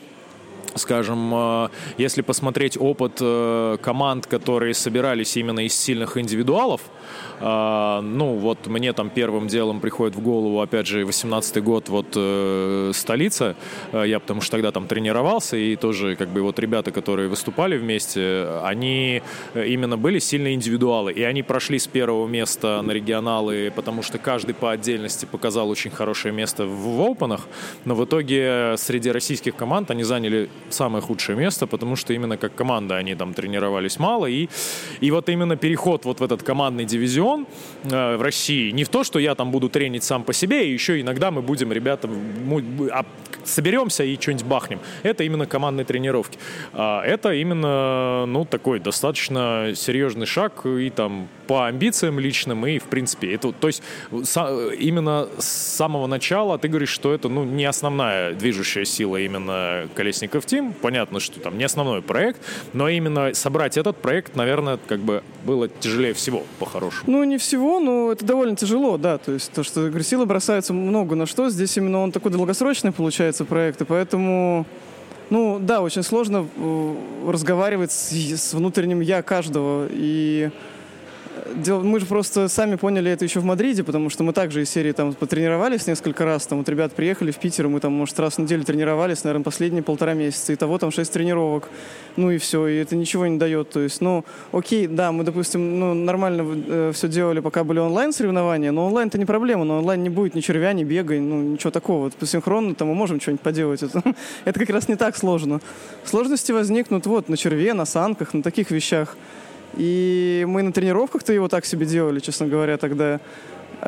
[0.75, 6.81] скажем, э, если посмотреть опыт э, команд, которые собирались именно из сильных индивидуалов,
[7.39, 13.56] ну вот мне там первым делом приходит в голову, опять же, 18-й год, вот столица,
[13.93, 18.47] я потому что тогда там тренировался, и тоже как бы вот ребята, которые выступали вместе,
[18.63, 19.21] они
[19.56, 24.54] именно были сильные индивидуалы, и они прошли с первого места на регионалы, потому что каждый
[24.54, 27.41] по отдельности показал очень хорошее место в опенах,
[27.86, 32.56] но в итоге среди российских команд они заняли самое худшее место, потому что именно как
[32.56, 34.28] команда они там тренировались мало.
[34.28, 34.47] И,
[35.00, 37.00] и вот именно переход вот в этот командный дивизион
[37.83, 40.73] э, в России, не в то, что я там буду тренить сам по себе, и
[40.73, 42.09] еще иногда мы будем, ребята,
[42.91, 43.05] а,
[43.43, 44.79] соберемся и что-нибудь бахнем.
[45.03, 46.37] Это именно командные тренировки.
[46.73, 52.85] А это именно, ну, такой достаточно серьезный шаг и там по амбициям личным, и в
[52.85, 58.33] принципе, это, то есть именно с самого начала ты говоришь, что это, ну, не основная
[58.33, 60.73] движущая сила именно Колесников Тим.
[60.73, 62.41] Понятно, что там не основной проект,
[62.73, 66.43] но именно собрать этот проект, наверное, как бы было тяжелее всего,
[66.81, 67.11] по-хорошему.
[67.11, 69.17] Ну, не всего, но это довольно тяжело, да.
[69.17, 72.91] То есть то, что говорю, силы бросаются много на что, здесь именно он такой долгосрочный
[72.91, 74.65] получается проект, и поэтому
[75.29, 79.87] ну да, очень сложно э, разговаривать с, с внутренним я каждого.
[79.89, 80.49] И
[81.67, 84.91] Мы же просто сами поняли это еще в Мадриде, потому что мы также из серии
[84.91, 86.45] там потренировались несколько раз.
[86.45, 89.84] Там вот ребят приехали в Питер, мы там, может, раз в неделю тренировались, наверное, последние
[89.84, 90.54] полтора месяца.
[90.54, 91.69] И того там шесть тренировок.
[92.15, 93.69] Ну и все, и это ничего не дает.
[93.69, 98.71] То есть, ну, окей, да, мы, допустим, ну, нормально э, все делали, пока были онлайн-соревнования,
[98.71, 102.04] но онлайн-то не проблема, но онлайн не будет ни червя, ни бега, ну, ничего такого.
[102.04, 103.84] Вот, синхронно там мы можем что-нибудь поделать.
[103.84, 104.01] Это,
[104.45, 105.62] это как раз не так сложно.
[106.04, 109.15] Сложности возникнут вот на черве, на санках, на таких вещах.
[109.77, 113.19] И мы на тренировках-то его так себе делали, честно говоря, тогда.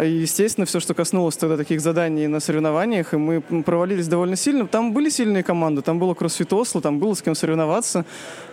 [0.01, 4.65] И, естественно, все, что коснулось тогда таких заданий на соревнованиях, и мы провалились довольно сильно.
[4.65, 8.03] Там были сильные команды, там было кроссфит Осло, там было с кем соревноваться,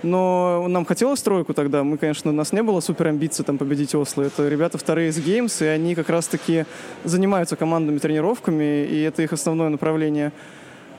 [0.03, 1.83] но нам хотелось тройку тогда.
[1.83, 4.23] Мы, конечно, у нас не было супер амбиций там победить Осло.
[4.23, 6.67] Это ребята вторые из Games, и они как раз-таки
[7.05, 10.33] занимаются командными тренировками, и это их основное направление.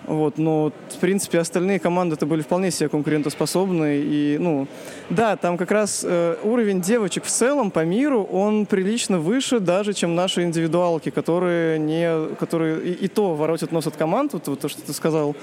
[0.08, 4.04] Вот, но, в принципе, остальные команды это были вполне себе конкурентоспособные.
[4.04, 4.68] И, ну,
[5.10, 9.94] да, там как раз э, уровень девочек в целом по миру, он прилично выше даже,
[9.94, 14.60] чем наши индивидуалки, которые не, которые и, и то воротят нос от команд, вот, вот
[14.60, 15.36] то, что ты сказал.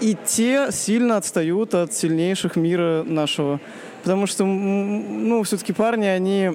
[0.00, 3.60] И те сильно отстают от сильнейших мира нашего.
[4.02, 6.52] Потому что, ну, все-таки парни, они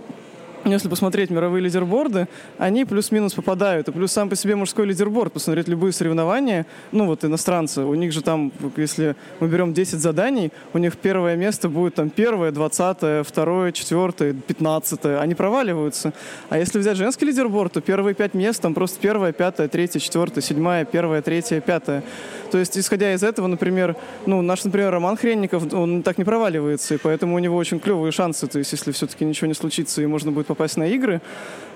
[0.65, 3.87] если посмотреть мировые лидерборды, они плюс-минус попадают.
[3.87, 8.11] И плюс сам по себе мужской лидерборд, посмотреть любые соревнования, ну вот иностранцы, у них
[8.11, 13.23] же там, если мы берем 10 заданий, у них первое место будет там первое, двадцатое,
[13.23, 15.19] второе, четвертое, пятнадцатое.
[15.19, 16.13] Они проваливаются.
[16.49, 20.41] А если взять женский лидерборд, то первые пять мест там просто первое, пятое, третье, четвертое,
[20.41, 22.03] седьмое, первое, третье, пятое.
[22.51, 23.95] То есть, исходя из этого, например,
[24.25, 28.11] ну, наш, например, Роман Хренников, он так не проваливается, и поэтому у него очень клевые
[28.11, 31.21] шансы, то есть, если все-таки ничего не случится, и можно будет попасть на игры,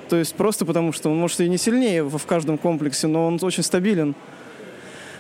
[0.10, 3.40] то есть просто потому, что он, может, и не сильнее в, каждом комплексе, но он
[3.42, 4.16] очень стабилен.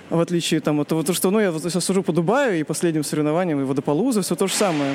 [0.09, 3.61] В отличие там, от того, что ну, я сейчас сужу по Дубаю и последним соревнованиям,
[3.61, 4.93] и Водополуза, все то же самое.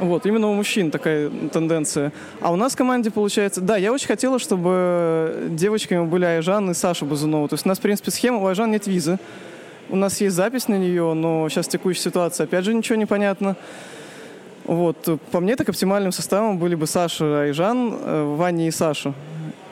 [0.00, 2.12] Вот, именно у мужчин такая тенденция.
[2.40, 3.60] А у нас в команде получается...
[3.60, 7.48] Да, я очень хотела, чтобы девочками были Айжан и Саша Базунова.
[7.48, 8.38] То есть у нас, в принципе, схема.
[8.38, 9.18] У Айжан нет визы.
[9.88, 13.56] У нас есть запись на нее, но сейчас текущая ситуация, опять же, ничего не понятно.
[14.70, 15.18] Вот.
[15.32, 19.14] По мне, так оптимальным составом были бы Саша Айжан, э, Ваня и Саша.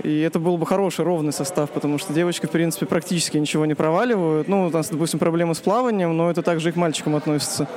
[0.03, 3.75] И это был бы хороший, ровный состав, потому что девочки, в принципе, практически ничего не
[3.75, 4.49] проваливают.
[4.49, 7.69] Ну, у нас, допустим, проблемы с плаванием, но это также и к мальчикам относится.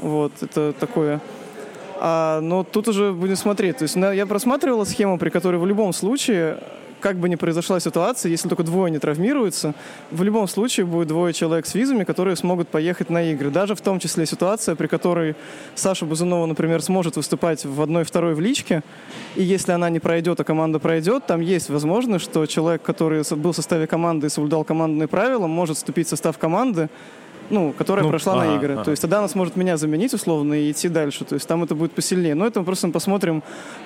[0.00, 1.22] Вот, это такое.
[1.98, 3.78] А, но тут уже будем смотреть.
[3.78, 6.58] То есть я просматривала схему, при которой в любом случае
[7.00, 9.74] как бы ни произошла ситуация, если только двое не травмируются,
[10.10, 13.50] в любом случае будет двое человек с визами, которые смогут поехать на игры.
[13.50, 15.34] Даже в том числе ситуация, при которой
[15.74, 18.82] Саша Бузунова, например, сможет выступать в одной второй в личке,
[19.36, 23.52] и если она не пройдет, а команда пройдет, там есть возможность, что человек, который был
[23.52, 26.88] в составе команды и соблюдал командные правила, может вступить в состав команды,
[27.50, 28.74] ну, которая ну, прошла ага, на игры.
[28.74, 28.84] Ага.
[28.84, 31.24] То есть тогда она сможет меня заменить условно и идти дальше.
[31.24, 32.34] То есть там это будет посильнее.
[32.34, 33.42] Но это мы просто посмотрим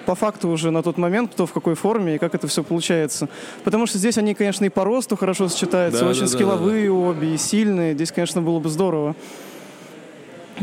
[0.06, 3.28] по факту уже на тот момент, кто в какой форме и как это все получается.
[3.64, 6.94] Потому что здесь они, конечно, и по росту хорошо сочетаются, да, очень да, скилловые да,
[6.94, 6.94] да.
[6.94, 7.94] обе и сильные.
[7.94, 9.16] Здесь, конечно, было бы здорово.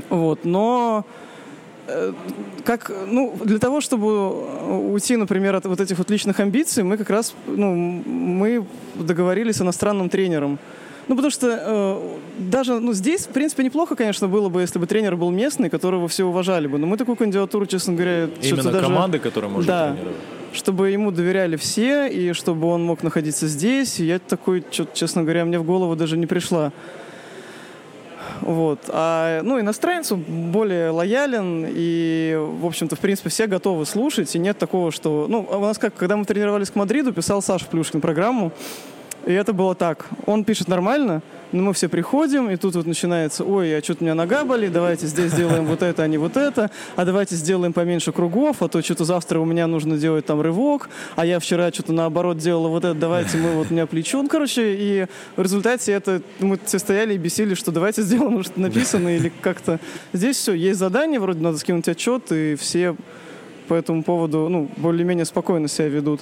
[0.09, 1.05] Вот, но
[1.87, 2.13] э,
[2.63, 7.09] как, ну, для того, чтобы уйти, например, от вот этих вот личных амбиций, мы как
[7.09, 10.59] раз, ну, мы договорились с иностранным тренером.
[11.11, 14.87] Ну, потому что э, даже ну, здесь, в принципе, неплохо, конечно, было бы, если бы
[14.87, 16.77] тренер был местный, которого все уважали бы.
[16.77, 18.29] Но мы такую кандидатуру, честно говоря...
[18.41, 18.85] Именно даже...
[18.85, 20.15] команды, которая может да, тренировать.
[20.53, 23.99] чтобы ему доверяли все, и чтобы он мог находиться здесь.
[23.99, 26.71] И я такой, честно говоря, мне в голову даже не пришла.
[28.39, 28.79] Вот.
[28.87, 34.57] А, ну, иностранец более лоялен, и, в общем-то, в принципе, все готовы слушать, и нет
[34.57, 35.25] такого, что...
[35.27, 38.53] Ну, у нас как, когда мы тренировались к Мадриду, писал Саша Плюшкин программу,
[39.25, 40.07] и это было так.
[40.25, 44.05] Он пишет нормально, но мы все приходим, и тут вот начинается, ой, а что-то у
[44.05, 47.73] меня нога болит, давайте здесь сделаем вот это, а не вот это, а давайте сделаем
[47.73, 51.71] поменьше кругов, а то что-то завтра у меня нужно делать там рывок, а я вчера
[51.71, 54.21] что-то наоборот делала вот это, давайте мы вот у меня плечо.
[54.21, 55.05] Ну, короче, и
[55.35, 59.79] в результате это мы все стояли и бесили, что давайте сделаем, что написано или как-то.
[60.13, 62.95] Здесь все, есть задание, вроде надо скинуть отчет, и все
[63.67, 66.21] по этому поводу, ну, более-менее спокойно себя ведут.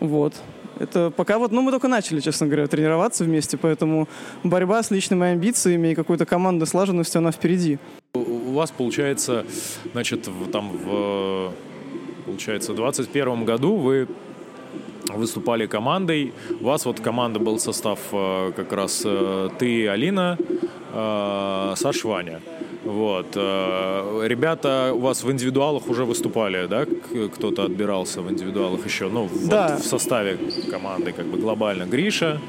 [0.00, 0.34] Вот.
[0.82, 4.08] Это пока вот, ну, мы только начали, честно говоря, тренироваться вместе, поэтому
[4.42, 7.78] борьба с личными амбициями и какой-то командной слаженностью, она впереди.
[8.14, 9.46] У вас получается,
[9.92, 11.52] значит, в, там в,
[12.26, 14.08] получается, в 21 году вы
[15.08, 16.32] выступали командой.
[16.60, 20.36] У вас вот команда был состав э, как раз э, ты, Алина,
[20.92, 22.40] э, Саш, Ваня.
[22.84, 23.26] Вот.
[23.36, 26.86] Э, ребята у вас в индивидуалах уже выступали, да?
[27.34, 29.74] Кто-то отбирался в индивидуалах еще, ну, да.
[29.74, 30.38] вот в составе
[30.70, 31.84] команды как бы глобально.
[31.84, 32.40] Гриша.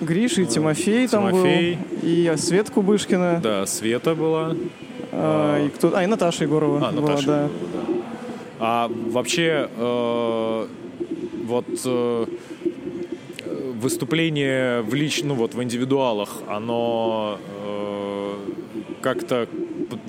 [0.00, 1.74] Гриша и Тимофей, Тимофей.
[1.74, 1.98] там был.
[2.02, 3.40] И Свет Кубышкина.
[3.42, 4.54] Да, Света была.
[5.12, 5.94] А, и кто...
[5.94, 7.80] а, и Наташа Егорова а, Наташа была, Егорова, да.
[7.80, 8.00] да.
[8.62, 10.66] А вообще, э,
[11.44, 12.26] вот э,
[13.80, 18.34] выступление в лич, ну вот в индивидуалах, оно э,
[19.00, 19.48] как-то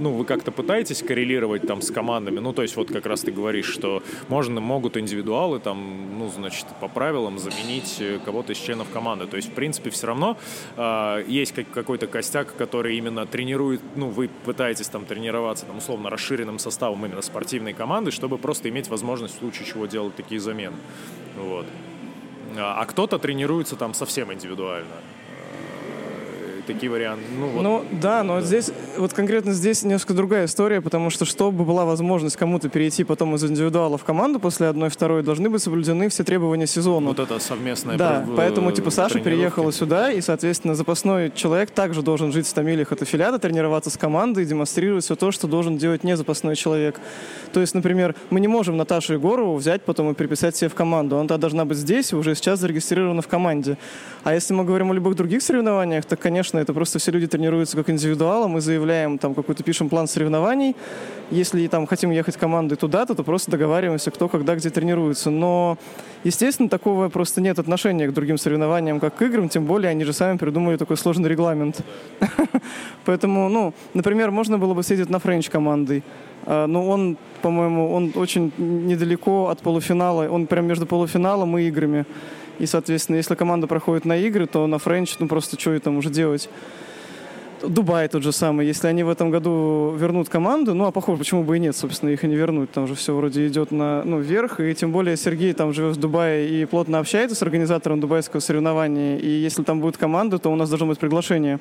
[0.01, 2.39] ну, вы как-то пытаетесь коррелировать там с командами?
[2.39, 6.65] Ну, то есть вот как раз ты говоришь, что можно, могут индивидуалы там, ну, значит,
[6.79, 9.27] по правилам заменить э, кого-то из членов команды.
[9.27, 10.37] То есть, в принципе, все равно
[10.75, 16.09] э, есть как, какой-то костяк, который именно тренирует, ну, вы пытаетесь там тренироваться, там, условно,
[16.09, 20.77] расширенным составом именно спортивной команды, чтобы просто иметь возможность в случае чего делать такие замены.
[21.37, 21.67] Вот.
[22.57, 24.95] А, а кто-то тренируется там совсем индивидуально
[26.73, 27.25] такие варианты.
[27.37, 27.61] Ну, вот.
[27.61, 28.41] ну да, но да.
[28.41, 33.35] здесь, вот конкретно здесь немножко другая история, потому что чтобы была возможность кому-то перейти потом
[33.35, 37.07] из индивидуала в команду после одной-второй, должны быть соблюдены все требования сезона.
[37.07, 38.35] Вот это совместное Да, пров...
[38.37, 42.91] поэтому типа Саша переехала сюда, и, соответственно, запасной человек также должен жить в 100 милях
[42.91, 46.99] от аффилиата, тренироваться с командой и демонстрировать все то, что должен делать не запасной человек.
[47.53, 51.17] То есть, например, мы не можем Наташу Егорову взять потом и приписать себе в команду.
[51.17, 53.77] Она должна быть здесь и уже сейчас зарегистрирована в команде.
[54.23, 57.77] А если мы говорим о любых других соревнованиях, то, конечно, это просто все люди тренируются
[57.77, 60.75] как индивидуалы, мы заявляем, там, какой-то пишем план соревнований.
[61.29, 65.29] Если там хотим ехать командой туда-то, то просто договариваемся, кто когда где тренируется.
[65.29, 65.77] Но,
[66.23, 70.13] естественно, такого просто нет отношения к другим соревнованиям, как к играм, тем более они же
[70.13, 71.81] сами придумали такой сложный регламент.
[73.05, 76.03] Поэтому, ну, например, можно было бы съездить на French командой.
[76.45, 80.27] А, но он, по-моему, он очень недалеко от полуфинала.
[80.27, 82.05] Он прям между полуфиналом и играми.
[82.59, 86.09] И, соответственно, если команда проходит на игры, то на French, ну просто что там уже
[86.09, 86.49] делать?
[87.63, 88.65] Дубай тот же самый.
[88.65, 92.09] Если они в этом году вернут команду, ну, а похоже, почему бы и нет, собственно,
[92.09, 92.71] их и не вернуть.
[92.71, 94.59] Там же все вроде идет на, ну, вверх.
[94.59, 99.17] И тем более Сергей там живет в Дубае и плотно общается с организатором дубайского соревнования.
[99.17, 101.59] И если там будет команда, то у нас должно быть приглашение.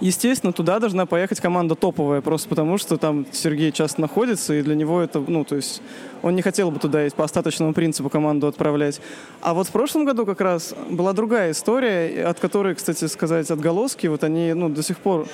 [0.00, 4.74] Естественно, туда должна поехать команда топовая, просто потому что там Сергей часто находится, и для
[4.74, 5.82] него это, ну, то есть
[6.22, 9.00] он не хотел бы туда по остаточному принципу команду отправлять.
[9.40, 14.06] А вот в прошлом году как раз была другая история, от которой, кстати сказать, отголоски,
[14.06, 15.26] вот они, ну, до сих пор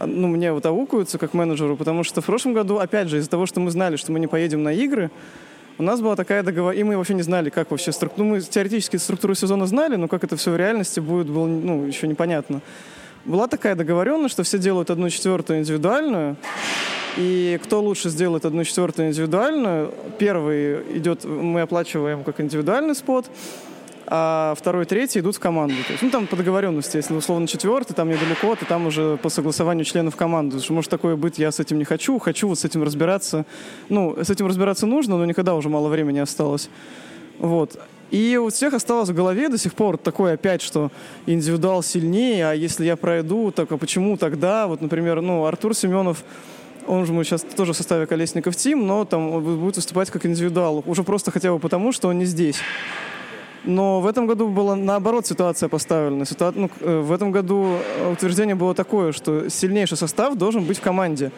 [0.00, 3.46] ну, мне вот аукаются как менеджеру, потому что в прошлом году, опять же, из-за того,
[3.46, 5.10] что мы знали, что мы не поедем на игры,
[5.78, 6.74] у нас была такая договор...
[6.74, 7.92] И мы вообще не знали, как вообще...
[7.92, 8.12] Струк...
[8.16, 11.86] Ну, мы теоретически структуру сезона знали, но как это все в реальности будет, было ну,
[11.86, 12.60] еще непонятно.
[13.24, 16.36] Была такая договоренность, что все делают одну четвертую индивидуальную,
[17.16, 23.26] и кто лучше сделает одну четвертую индивидуальную, первый идет, мы оплачиваем как индивидуальный спот,
[24.06, 25.76] а второй, третий идут в команду.
[25.86, 29.28] То есть, ну, там по договоренности, если условно четвертый, там недалеко, то там уже по
[29.28, 30.58] согласованию членов команды.
[30.58, 33.46] Что может такое быть, я с этим не хочу, хочу вот с этим разбираться.
[33.88, 36.68] Ну, с этим разбираться нужно, но никогда уже мало времени осталось.
[37.38, 37.78] Вот.
[38.12, 40.92] И у всех осталось в голове до сих пор такое опять, что
[41.24, 44.66] индивидуал сильнее, а если я пройду, так а почему тогда?
[44.66, 46.22] Вот, например, ну, Артур Семенов,
[46.86, 50.26] он же мы сейчас тоже в составе Колесников Тим, но там он будет выступать как
[50.26, 50.84] индивидуал.
[50.86, 52.56] Уже просто хотя бы потому, что он не здесь.
[53.64, 56.26] Но в этом году была наоборот ситуация поставлена.
[56.26, 56.52] Ситуа...
[56.54, 57.78] Ну, э, в этом году
[58.10, 61.32] утверждение было такое, что сильнейший состав должен быть в команде.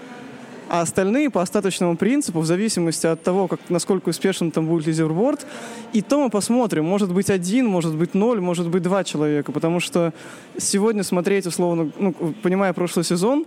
[0.68, 5.46] А остальные по остаточному принципу, в зависимости от того, как, насколько успешным там будет лидерборд,
[5.92, 6.84] и то мы посмотрим.
[6.84, 9.52] Может быть один, может быть ноль, может быть два человека.
[9.52, 10.12] Потому что
[10.56, 12.12] сегодня смотреть, условно, ну,
[12.42, 13.44] понимая прошлый сезон,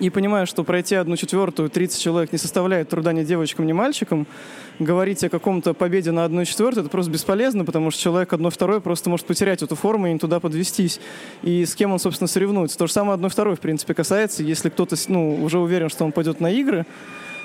[0.00, 4.26] и понимая, что пройти одну четвертую 30 человек не составляет труда ни девочкам, ни мальчикам,
[4.78, 9.10] говорить о каком-то победе на одной четвертой, это просто бесполезно, потому что человек одной-второй просто
[9.10, 11.00] может потерять эту форму и не туда подвестись.
[11.42, 12.78] И с кем он, собственно, соревнуется.
[12.78, 14.42] То же самое одной-второй, в принципе, касается.
[14.42, 16.86] Если кто-то ну, уже уверен, что он пойдет на игры,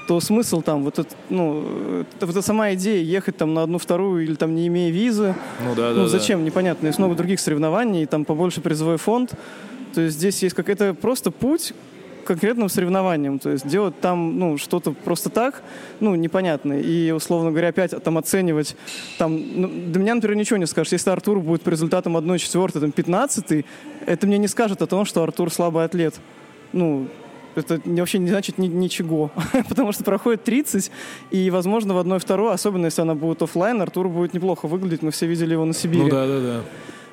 [0.07, 4.35] то смысл там, вот, это, ну, вот эта сама идея ехать там на одну-вторую или
[4.35, 6.45] там не имея визы, ну, да, ну да, зачем, да.
[6.45, 6.87] непонятно.
[6.87, 9.33] Есть много других соревнований, там побольше призовой фонд.
[9.93, 11.73] То есть здесь есть какой-то просто путь,
[12.27, 13.39] конкретным соревнованием.
[13.39, 15.63] То есть делать там ну, что-то просто так,
[15.99, 16.73] ну, непонятно.
[16.73, 18.75] И, условно говоря, опять там оценивать,
[19.17, 20.91] там, ну, для меня, например, ничего не скажешь.
[20.91, 23.65] Если Артур будет по результатам 1-4, там, 15
[24.05, 26.15] это мне не скажет о том, что Артур слабый атлет.
[26.73, 27.07] Ну,
[27.55, 29.31] это вообще не значит ни, ничего,
[29.69, 30.91] потому что проходит 30,
[31.31, 35.11] и, возможно, в одной второй, особенно если она будет офлайн, Артур будет неплохо выглядеть, мы
[35.11, 36.03] все видели его на Сибири.
[36.03, 36.61] Ну да, да, да.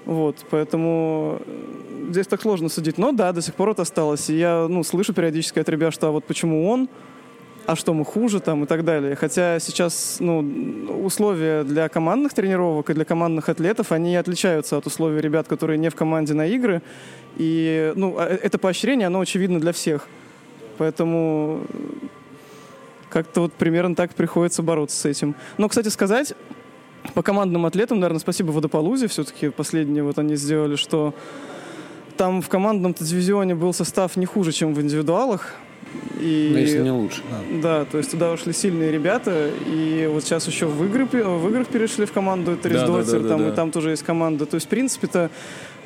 [0.05, 1.41] Вот, поэтому
[2.11, 2.99] здесь так сложно судить.
[2.99, 4.31] Но да, до сих пор это осталось.
[4.31, 6.89] И я, ну, слышу периодически от ребят, что а вот почему он,
[7.67, 9.17] а что мы хуже там и так далее.
[9.17, 10.41] Хотя сейчас, ну,
[11.05, 15.89] условия для командных тренировок и для командных атлетов, они отличаются от условий ребят, которые не
[15.89, 16.83] в команде на игры.
[17.37, 20.07] И, ну, а, э, это поощрение, оно очевидно для всех.
[20.79, 21.63] Поэтому
[23.09, 25.35] как-то вот примерно так приходится бороться с этим.
[25.57, 26.35] Но, кстати сказать,
[27.15, 29.07] по командным атлетам, наверное, спасибо Водополузе.
[29.09, 31.15] Все-таки последние вот они сделали, что
[32.17, 35.55] там в командном дивизионе был состав не хуже, чем в индивидуалах.
[36.21, 37.23] И, Но если не лучше.
[37.31, 37.61] Да.
[37.81, 41.69] да, то есть туда ушли сильные ребята, и вот сейчас еще в, игры, в играх
[41.69, 43.49] перешли в команду Трис да, да, да, там, да, да.
[43.49, 44.47] и там тоже есть команда.
[44.47, 45.31] То есть, в принципе-то,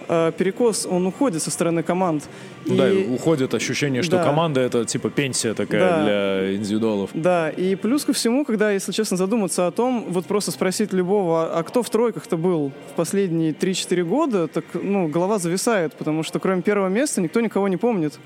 [0.09, 2.29] э, перекос, он уходит со стороны команд.
[2.67, 2.77] И...
[2.77, 4.25] Да, уходит ощущение, что да.
[4.25, 6.03] команда это типа пенсия такая да.
[6.05, 7.11] для индивидуалов.
[7.15, 11.57] Да, и плюс ко всему, когда, если честно, задуматься о том, вот просто спросить любого,
[11.57, 16.39] а кто в тройках-то был в последние 3-4 года, так, ну, голова зависает, потому что
[16.39, 18.19] кроме первого места никто никого не помнит.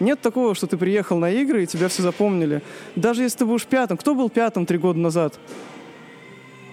[0.00, 2.62] Нет такого, что ты приехал на игры и тебя все запомнили.
[2.94, 3.96] Даже если ты будешь пятым.
[3.96, 5.38] Кто был пятым три года назад?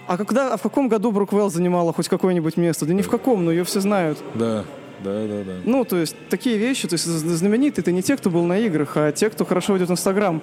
[0.06, 2.86] А, когда, а в каком году Бруквелл занимала хоть какое-нибудь место?
[2.86, 4.18] Да ни в каком, но ее все знают.
[4.34, 4.64] Да.
[5.04, 5.52] Да, да, да.
[5.64, 8.96] Ну, то есть такие вещи, то есть знаменитые это не те, кто был на играх,
[8.96, 10.42] а те, кто хорошо ведет Инстаграм.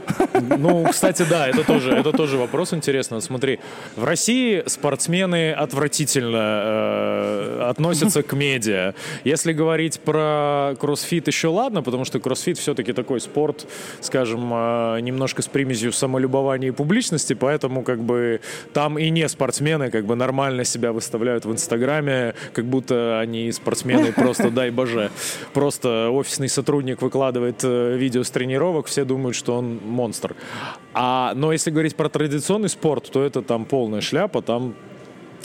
[0.58, 3.22] Ну, кстати, да, это тоже, это тоже вопрос интересный.
[3.22, 3.60] Смотри,
[3.96, 8.94] в России спортсмены отвратительно э, относятся к медиа.
[9.24, 13.66] Если говорить про кроссфит еще ладно, потому что кроссфит все-таки такой спорт,
[14.02, 18.42] скажем, э, немножко с примесью самолюбования и публичности, поэтому как бы
[18.74, 24.12] там и не спортсмены как бы нормально себя выставляют в Инстаграме, как будто они спортсмены
[24.12, 25.12] просто просто дай боже.
[25.54, 30.36] Просто офисный сотрудник выкладывает э, видео с тренировок, все думают, что он монстр.
[30.94, 34.76] А, но если говорить про традиционный спорт, то это там полная шляпа, там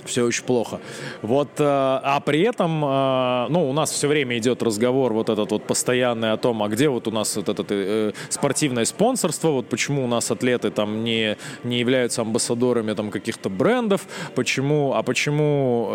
[0.04, 0.80] все очень плохо.
[1.22, 5.50] Вот, э, а при этом, э, ну, у нас все время идет разговор вот этот
[5.50, 9.68] вот постоянный о том, а где вот у нас вот это э, спортивное спонсорство, вот
[9.68, 15.88] почему у нас атлеты там не, не являются амбассадорами там каких-то брендов, почему, а почему,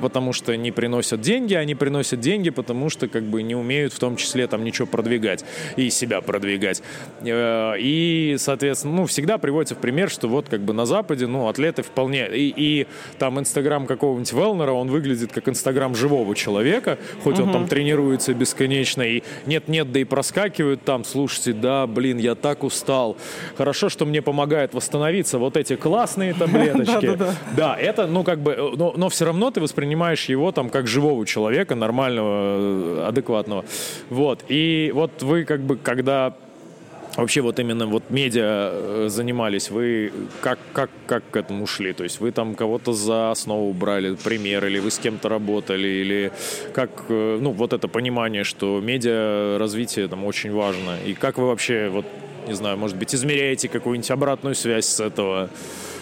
[0.00, 3.98] потому что не приносят деньги, они приносят деньги, потому что как бы не умеют в
[3.98, 5.44] том числе там ничего продвигать
[5.76, 6.82] и себя продвигать.
[7.24, 11.82] И, соответственно, ну, всегда приводится в пример, что вот как бы на Западе, ну, атлеты
[11.82, 12.86] вполне, и, и
[13.18, 17.46] там там инстаграм какого-нибудь Велнера, он выглядит как инстаграм живого человека, хоть угу.
[17.46, 22.64] он там тренируется бесконечно, и нет-нет, да и проскакивают там, слушайте, да, блин, я так
[22.64, 23.16] устал.
[23.56, 27.18] Хорошо, что мне помогает восстановиться вот эти классные таблеточки.
[27.56, 31.74] Да, это, ну, как бы, но все равно ты воспринимаешь его там как живого человека,
[31.74, 33.64] нормального, адекватного.
[34.08, 34.44] Вот.
[34.48, 36.34] И вот вы как бы, когда
[37.16, 41.92] вообще вот именно вот медиа э, занимались, вы как, как, как к этому шли?
[41.92, 46.32] То есть вы там кого-то за основу брали, пример, или вы с кем-то работали, или
[46.72, 51.46] как, э, ну, вот это понимание, что медиа развитие там очень важно, и как вы
[51.46, 52.06] вообще, вот,
[52.46, 55.50] не знаю, может быть, измеряете какую-нибудь обратную связь с этого?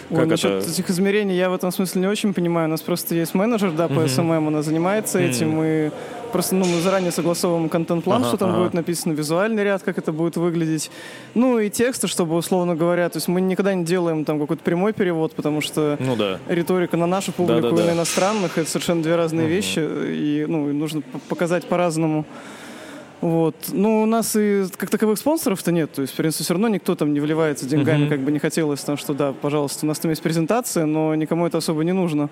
[0.09, 0.27] Ой, это?
[0.27, 2.67] насчет этих измерений я в этом смысле не очень понимаю.
[2.67, 4.05] У нас просто есть менеджер, да, по mm-hmm.
[4.05, 5.29] SMM, она занимается mm-hmm.
[5.29, 5.91] этим, и
[6.31, 8.59] Просто ну, мы заранее согласовываем контент-план, ага, что там ага.
[8.59, 10.91] будет написано, визуальный ряд, как это будет выглядеть.
[11.33, 14.93] Ну и тексты, чтобы, условно говоря, то есть мы никогда не делаем там какой-то прямой
[14.93, 16.39] перевод, потому что ну, да.
[16.47, 19.53] риторика на нашу публику да, да, и на иностранных— это совершенно две разные угу.
[19.53, 22.25] вещи, и ну, нужно показать по-разному.
[23.21, 23.55] Вот.
[23.71, 25.91] Ну, у нас и как таковых спонсоров-то нет.
[25.91, 28.09] То есть, в принципе, все равно никто там не вливается деньгами, uh-huh.
[28.09, 31.45] как бы не хотелось там, что да, пожалуйста, у нас там есть презентация, но никому
[31.45, 32.29] это особо не нужно.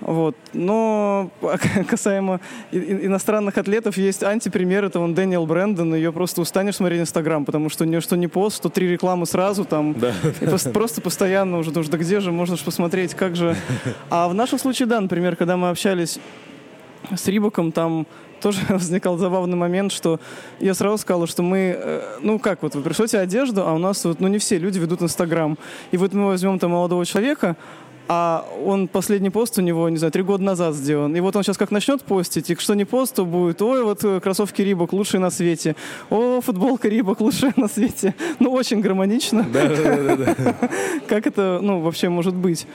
[0.00, 0.36] Вот.
[0.52, 1.30] Но
[1.88, 2.40] касаемо
[2.72, 7.84] иностранных атлетов, есть антипример, это вон Дэниел Брэндон, ее просто устанешь смотреть Инстаграм, потому что
[7.84, 10.12] у нее что не пост, что три рекламы сразу там, да.
[10.40, 13.56] и просто, просто постоянно уже, да где же, можно же посмотреть, как же.
[14.10, 16.18] А в нашем случае, да, например, когда мы общались
[17.14, 18.06] с Рибаком, там
[18.40, 20.20] тоже возникал забавный момент, что
[20.58, 24.04] я сразу сказала, что мы, э, ну как, вот вы пришлете одежду, а у нас
[24.04, 25.58] вот, ну не все люди ведут Инстаграм.
[25.92, 27.56] И вот мы возьмем там молодого человека,
[28.12, 31.14] а он последний пост у него, не знаю, три года назад сделан.
[31.14, 34.02] И вот он сейчас как начнет постить, и что не пост, то будет, ой, вот
[34.02, 35.76] э, кроссовки Рибок лучшие на свете,
[36.10, 38.16] о, футболка Рибок лучшая на свете.
[38.40, 39.46] Ну, очень гармонично.
[39.52, 40.34] Да, да, да.
[41.08, 42.66] Как это, ну, вообще может быть?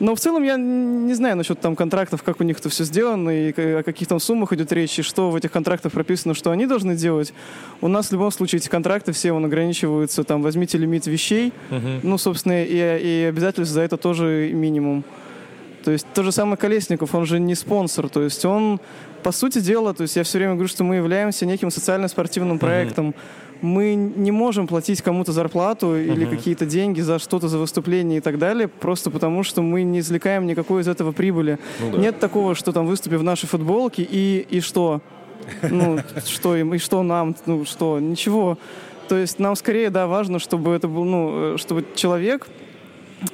[0.00, 3.30] Но в целом я не знаю насчет там контрактов, как у них это все сделано,
[3.30, 6.66] и о каких там суммах идет речь, и что в этих контрактах прописано, что они
[6.66, 7.34] должны делать.
[7.82, 12.00] У нас в любом случае эти контракты все он ограничиваются, там, возьмите лимит вещей, uh-huh.
[12.02, 15.04] ну, собственно, и, и обязательств за это тоже минимум.
[15.84, 18.80] То есть то же самое Колесников, он же не спонсор, то есть он,
[19.22, 23.10] по сути дела, то есть я все время говорю, что мы являемся неким социально-спортивным проектом,
[23.10, 26.12] uh-huh мы не можем платить кому-то зарплату uh-huh.
[26.12, 30.00] или какие-то деньги за что-то, за выступление и так далее, просто потому что мы не
[30.00, 31.58] извлекаем никакой из этого прибыли.
[31.80, 31.98] Ну, да.
[31.98, 35.00] Нет такого, что там выступи в нашей футболке и, и что?
[35.62, 37.98] Ну, что им, и что нам, ну, что?
[37.98, 38.58] Ничего.
[39.08, 42.59] То есть нам скорее, да, важно, чтобы это был, ну, чтобы человек Э,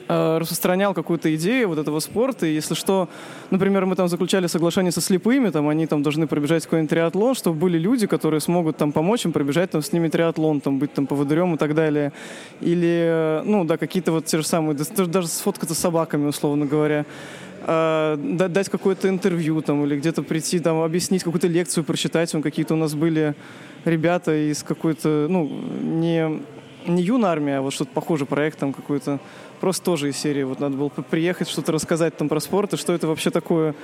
[0.09, 2.47] распространял какую-то идею вот этого спорта.
[2.47, 3.09] И если что,
[3.51, 7.59] например, мы там заключали соглашение со слепыми, там они там должны пробежать какой-нибудь триатлон, чтобы
[7.59, 11.07] были люди, которые смогут там помочь им пробежать там с ними триатлон, там быть там
[11.07, 12.12] поводырем и так далее.
[12.61, 17.05] Или, э, ну да, какие-то вот те же самые, даже сфоткаться с собаками, условно говоря
[17.66, 18.16] э,
[18.49, 22.34] дать какое-то интервью там или где-то прийти там объяснить какую-то лекцию прочитать.
[22.34, 23.34] Он какие-то у нас были
[23.84, 25.49] ребята из какой-то ну
[25.82, 26.41] не
[26.89, 29.18] не юная армия, а вот что-то похоже проект там какой-то
[29.61, 30.43] Просто тоже из серии.
[30.43, 33.75] Вот надо было приехать, что-то рассказать там про спорт, и что это вообще такое.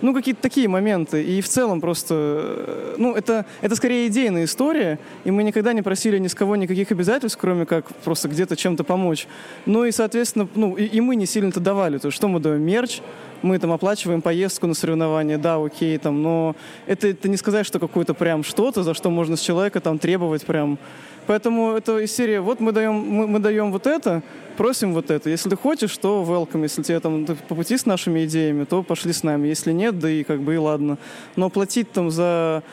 [0.00, 1.22] Ну, какие-то такие моменты.
[1.24, 2.14] И в целом просто...
[2.14, 6.56] Э, ну, это, это скорее идейная история, и мы никогда не просили ни с кого
[6.56, 9.26] никаких обязательств, кроме как просто где-то чем-то помочь.
[9.66, 11.98] Ну и, соответственно, ну, и, и мы не сильно-то давали.
[11.98, 12.62] То есть что мы даем?
[12.62, 13.00] Мерч,
[13.42, 17.78] мы там оплачиваем поездку на соревнования, да, окей, там, но это, это не сказать, что
[17.78, 20.78] какое-то прям что-то, за что можно с человека там требовать прям
[21.26, 24.22] Поэтому это из серии, вот мы даем, мы, мы даем вот это,
[24.56, 25.30] просим вот это.
[25.30, 26.62] Если ты хочешь, то welcome.
[26.62, 29.46] Если тебе там по пути с нашими идеями, то пошли с нами.
[29.46, 30.98] Если нет, да и как бы и ладно.
[31.36, 32.64] Но платить там за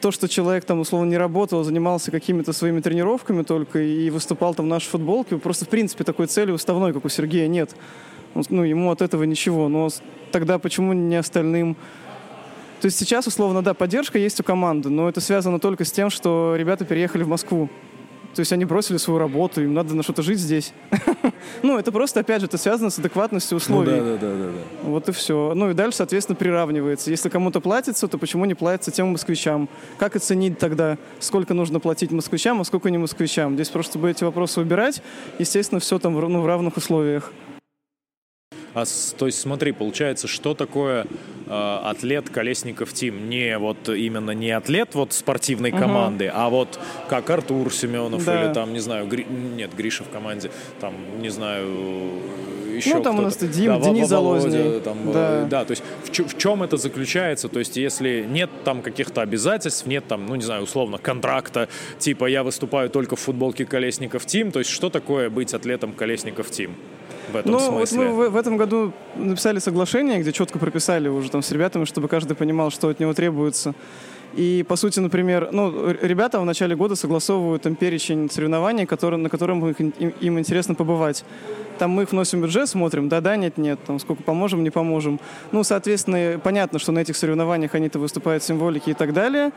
[0.00, 4.66] то, что человек там условно не работал, занимался какими-то своими тренировками только и выступал там
[4.66, 7.74] в нашей футболке, просто в принципе такой цели уставной, как у Сергея, нет.
[8.48, 9.68] Ну, ему от этого ничего.
[9.68, 9.88] Но
[10.32, 11.76] тогда почему не остальным?
[12.80, 16.10] То есть сейчас, условно, да, поддержка есть у команды, но это связано только с тем,
[16.10, 17.70] что ребята переехали в Москву.
[18.36, 20.74] То есть они бросили свою работу, им надо на что-то жить здесь.
[21.62, 23.92] ну, это просто, опять же, это связано с адекватностью условий.
[23.92, 24.50] Да, да, да, да.
[24.82, 25.54] Вот и все.
[25.54, 27.10] Ну и дальше, соответственно, приравнивается.
[27.10, 29.70] Если кому-то платится, то почему не платится тем москвичам?
[29.98, 33.54] Как оценить тогда, сколько нужно платить москвичам, а сколько не москвичам?
[33.54, 35.02] Здесь просто бы эти вопросы убирать.
[35.38, 37.32] Естественно, все там ну, в равных условиях.
[38.76, 38.84] А,
[39.16, 41.06] то есть смотри, получается, что такое
[41.46, 43.30] э, атлет Колесников Тим?
[43.30, 45.78] Не вот именно не атлет вот спортивной угу.
[45.78, 48.44] команды, а вот как Артур Семенов да.
[48.44, 49.24] или там, не знаю, Гри...
[49.24, 51.66] нет, Гриша в команде, там, не знаю,
[52.74, 54.80] еще Ну, там у нас Дим, да, Денис Залозный.
[54.80, 55.44] Там, э, да.
[55.44, 57.48] да, то есть в, в чем это заключается?
[57.48, 62.26] То есть если нет там каких-то обязательств, нет там, ну, не знаю, условно, контракта, типа
[62.26, 66.74] я выступаю только в футболке Колесников Тим, то есть что такое быть атлетом Колесников Тим?
[67.32, 67.98] В этом ну, смысле?
[67.98, 71.84] Вот мы в, в этом году написали соглашение, где четко прописали уже там с ребятами,
[71.84, 73.74] чтобы каждый понимал, что от него требуется.
[74.34, 79.30] И, по сути, например, ну, ребята в начале года согласовывают там перечень соревнований, которые, на
[79.30, 81.24] котором им, им интересно побывать.
[81.78, 85.20] Там мы их вносим в бюджет, смотрим, да-да, нет-нет, там сколько поможем, не поможем.
[85.52, 89.52] Ну, соответственно, понятно, что на этих соревнованиях они-то выступают символики и так далее.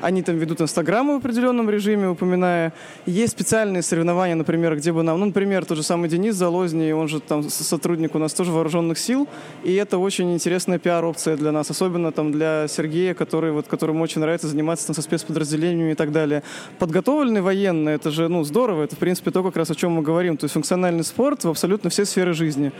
[0.00, 2.72] Они там ведут инстаграмы в определенном режиме, упоминая.
[3.06, 7.08] Есть специальные соревнования, например, где бы нам, ну, например, тот же самый Денис Залозний, он
[7.08, 9.26] же там сотрудник у нас тоже вооруженных сил,
[9.62, 14.20] и это очень интересная пиар-опция для нас, особенно там для Сергея, который, вот, которому очень
[14.20, 16.42] нравится заниматься там, со спецподразделениями и так далее.
[16.78, 20.02] Подготовленный военный, это же, ну, здорово, это, в принципе, то, как раз о чем мы
[20.02, 20.36] говорим.
[20.36, 22.72] То есть функциональный спорт в абсолютно все сферы жизни.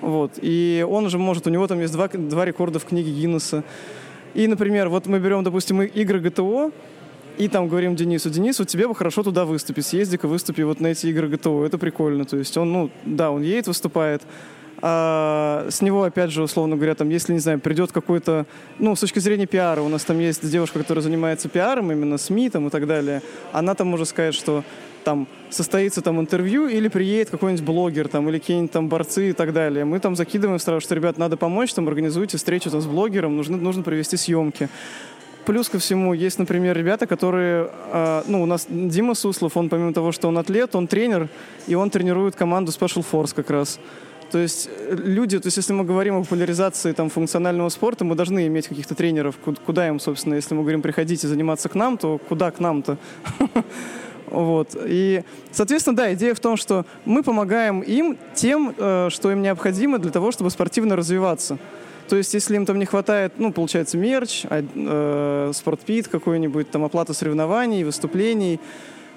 [0.00, 0.32] Вот.
[0.42, 3.62] И он же может, у него там есть два, два рекорда в книге Гиннесса.
[4.34, 6.72] И, например, вот мы берем, допустим, игры ГТО,
[7.38, 10.88] и там говорим Денису, Денис, вот тебе бы хорошо туда выступить, съезди-ка выступи вот на
[10.88, 12.24] эти игры ГТО, это прикольно.
[12.24, 14.22] То есть он, ну, да, он едет, выступает,
[14.82, 18.46] а с него, опять же, условно говоря, там, если, не знаю, придет какой-то,
[18.78, 22.50] ну, с точки зрения пиара, у нас там есть девушка, которая занимается пиаром, именно СМИ
[22.50, 23.22] там и так далее,
[23.52, 24.64] она там может сказать, что
[25.06, 29.52] там состоится там интервью или приедет какой-нибудь блогер там или какие-нибудь там борцы и так
[29.52, 29.84] далее.
[29.84, 33.56] Мы там закидываем сразу, что, ребят, надо помочь, там организуйте встречу там, с блогером, нужно,
[33.56, 34.68] нужно провести съемки.
[35.44, 37.70] Плюс ко всему, есть, например, ребята, которые...
[37.92, 41.28] Э, ну, у нас Дима Суслов, он помимо того, что он атлет, он тренер,
[41.68, 43.78] и он тренирует команду Special Force как раз.
[44.30, 48.14] То есть э, люди, то есть если мы говорим о популяризации там, функционального спорта, мы
[48.14, 49.36] должны иметь каких-то тренеров.
[49.64, 52.98] Куда им, собственно, если мы говорим, приходите заниматься к нам, то куда к нам-то?
[54.28, 54.76] Вот.
[54.84, 55.22] И,
[55.52, 60.10] соответственно, да, идея в том, что мы помогаем им тем, э, что им необходимо для
[60.10, 61.58] того, чтобы спортивно развиваться.
[62.08, 66.84] То есть, если им там не хватает, ну, получается, мерч, а, э, спортпит какой-нибудь, там,
[66.84, 68.60] оплата соревнований, выступлений,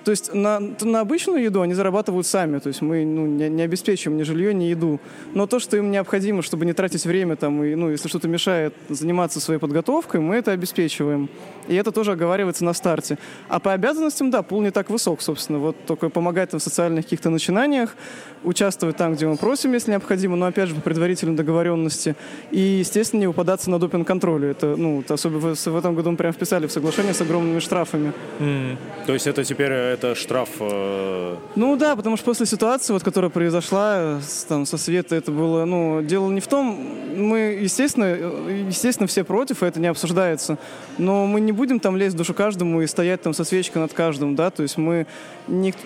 [0.04, 3.62] то есть на, на обычную еду они зарабатывают сами, то есть мы ну, не, не
[3.62, 5.00] обеспечиваем ни жилье, ни еду.
[5.34, 8.74] Но то, что им необходимо, чтобы не тратить время, там, и, ну, если что-то мешает
[8.88, 11.30] заниматься своей подготовкой, мы это обеспечиваем.
[11.68, 13.18] И это тоже оговаривается на старте.
[13.48, 15.60] А по обязанностям, да, пул не так высок, собственно.
[15.60, 17.96] Вот только помогать в социальных каких-то начинаниях,
[18.44, 22.16] участвовать там, где мы просим, если необходимо, но опять же по предварительной договоренности.
[22.52, 24.52] И, естественно, не упадаться на допинг-контроле.
[24.52, 28.14] Это, ну, особенно в, в этом году мы прям вписали в соглашение с огромными штрафами.
[28.40, 28.78] Mm.
[29.06, 30.50] То есть это теперь это штраф?
[30.60, 31.36] Э...
[31.56, 36.02] Ну да, потому что после ситуации, вот, которая произошла там, со Света, это было, ну,
[36.02, 36.80] дело не в том,
[37.16, 38.06] мы, естественно,
[38.68, 40.58] естественно, все против, и это не обсуждается,
[40.98, 43.94] но мы не будем там лезть в душу каждому и стоять там со свечкой над
[43.94, 45.08] каждым, да, то есть мы
[45.48, 45.74] не...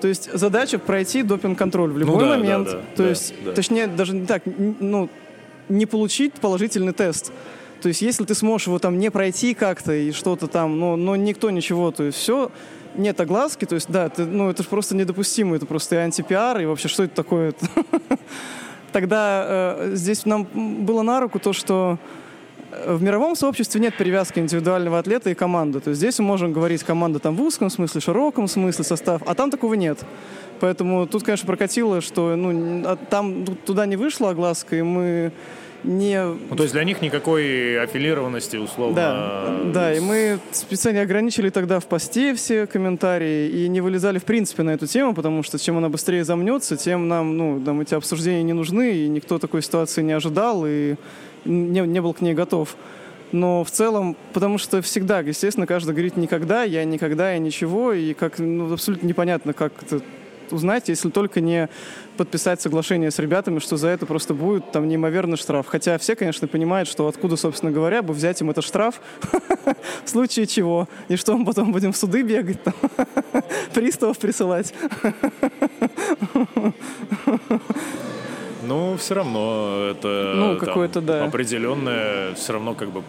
[0.00, 2.66] То есть задача пройти допинг-контроль в любой ну, да, момент.
[2.68, 3.50] Да, да, то да, есть, да.
[3.50, 5.08] точнее, даже не так, ну,
[5.68, 7.32] не получить положительный тест.
[7.80, 11.16] То есть, если ты сможешь его там не пройти как-то и что-то там, но, но
[11.16, 12.50] никто ничего, то есть все,
[12.98, 16.60] нет огласки, то есть, да, ты, ну, это же просто недопустимо, это просто и антипиар,
[16.60, 17.54] и вообще, что это такое?
[18.92, 19.44] Тогда
[19.78, 20.44] э, здесь нам
[20.84, 21.98] было на руку то, что
[22.86, 25.80] в мировом сообществе нет привязки индивидуального атлета и команды.
[25.80, 29.34] То есть здесь мы можем говорить команда там в узком смысле, широком смысле состав, а
[29.34, 29.98] там такого нет.
[30.60, 35.32] Поэтому тут, конечно, прокатило, что ну, а там туда не вышла огласка, и мы
[35.84, 36.22] не...
[36.22, 38.96] Ну, то есть для них никакой аффилированности, условно...
[38.96, 44.24] Да, да, и мы специально ограничили тогда в посте все комментарии и не вылезали в
[44.24, 47.94] принципе на эту тему, потому что чем она быстрее замнется, тем нам, ну, нам эти
[47.94, 50.96] обсуждения не нужны, и никто такой ситуации не ожидал, и
[51.44, 52.76] не, не был к ней готов.
[53.30, 58.14] Но в целом, потому что всегда, естественно, каждый говорит никогда, я никогда, я ничего, и
[58.14, 60.00] как ну, абсолютно непонятно, как это
[60.52, 61.68] узнать, если только не
[62.16, 65.66] подписать соглашение с ребятами, что за это просто будет там неимоверный штраф.
[65.66, 69.00] Хотя все, конечно, понимают, что откуда, собственно говоря, бы взять им этот штраф,
[70.04, 70.88] в случае чего.
[71.08, 72.74] И что мы потом будем в суды бегать, там,
[73.74, 74.74] приставов присылать.
[78.62, 81.24] Ну, все равно это ну, какое-то, да.
[81.24, 83.02] определенное, все равно как бы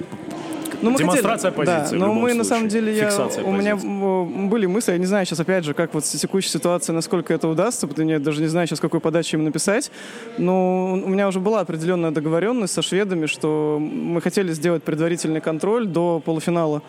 [0.82, 1.98] ну, мы демонстрация хотели, позиции.
[1.98, 2.38] Да, но мы случае.
[2.38, 3.12] на самом деле я,
[3.44, 6.94] у меня были мысли, я не знаю сейчас опять же, как вот в текущей ситуации,
[6.94, 9.92] насколько это удастся, потому что я даже не знаю сейчас, какой подачи им написать.
[10.38, 15.88] Но у меня уже была определенная договоренность со шведами, что мы хотели сделать предварительный контроль
[15.88, 16.82] до полуфинала.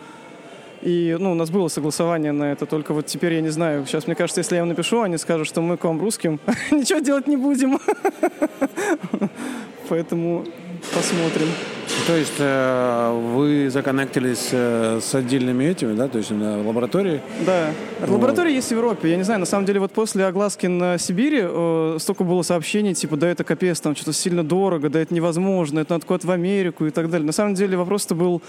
[0.82, 3.84] И ну, у нас было согласование на это, только вот теперь я не знаю.
[3.86, 7.00] Сейчас, мне кажется, если я им напишу, они скажут, что мы к вам русским ничего
[7.00, 7.78] делать не будем.
[9.88, 10.46] Поэтому
[10.94, 11.48] посмотрим.
[12.06, 17.20] То есть э, вы законнектились э, с отдельными этими, да, то есть на лаборатории?
[17.44, 17.70] Да.
[18.06, 18.14] Ну...
[18.14, 19.10] Лаборатории есть в Европе.
[19.10, 22.94] Я не знаю, на самом деле вот после огласки на Сибири э, столько было сообщений,
[22.94, 26.30] типа, да это капец, там что-то сильно дорого, да это невозможно, это надо куда-то в
[26.30, 27.26] Америку и так далее.
[27.26, 28.40] На самом деле вопрос-то был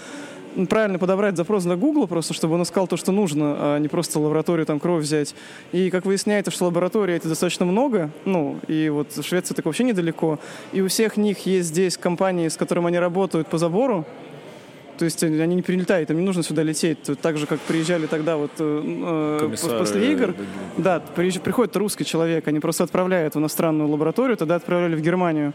[0.68, 4.18] правильно подобрать запрос для Google, просто чтобы он искал то, что нужно, а не просто
[4.18, 5.34] лабораторию там кровь взять.
[5.72, 10.38] И как выясняется, что лабораторий это достаточно много, ну, и вот Швеция так вообще недалеко,
[10.72, 14.06] и у всех них есть здесь компании, с которыми они работают по забору,
[14.98, 16.98] то есть они не прилетают, им не нужно сюда лететь.
[17.20, 20.34] Так же, как приезжали тогда вот э, э Комиссары, после игр.
[20.76, 25.00] да, Да, приезж- приходит русский человек, они просто отправляют в иностранную лабораторию, тогда отправляли в
[25.00, 25.54] Германию.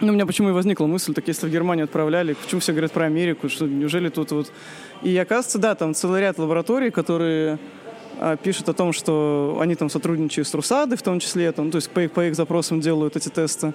[0.00, 2.92] Ну, у меня почему и возникла мысль, так если в Германию отправляли, почему все говорят
[2.92, 4.52] про Америку, что неужели тут вот...
[5.02, 7.58] И оказывается, да, там целый ряд лабораторий, которые
[8.18, 11.76] а, пишут о том, что они там сотрудничают с Русадой в том числе, там, то
[11.76, 13.74] есть по их, по их запросам делают эти тесты.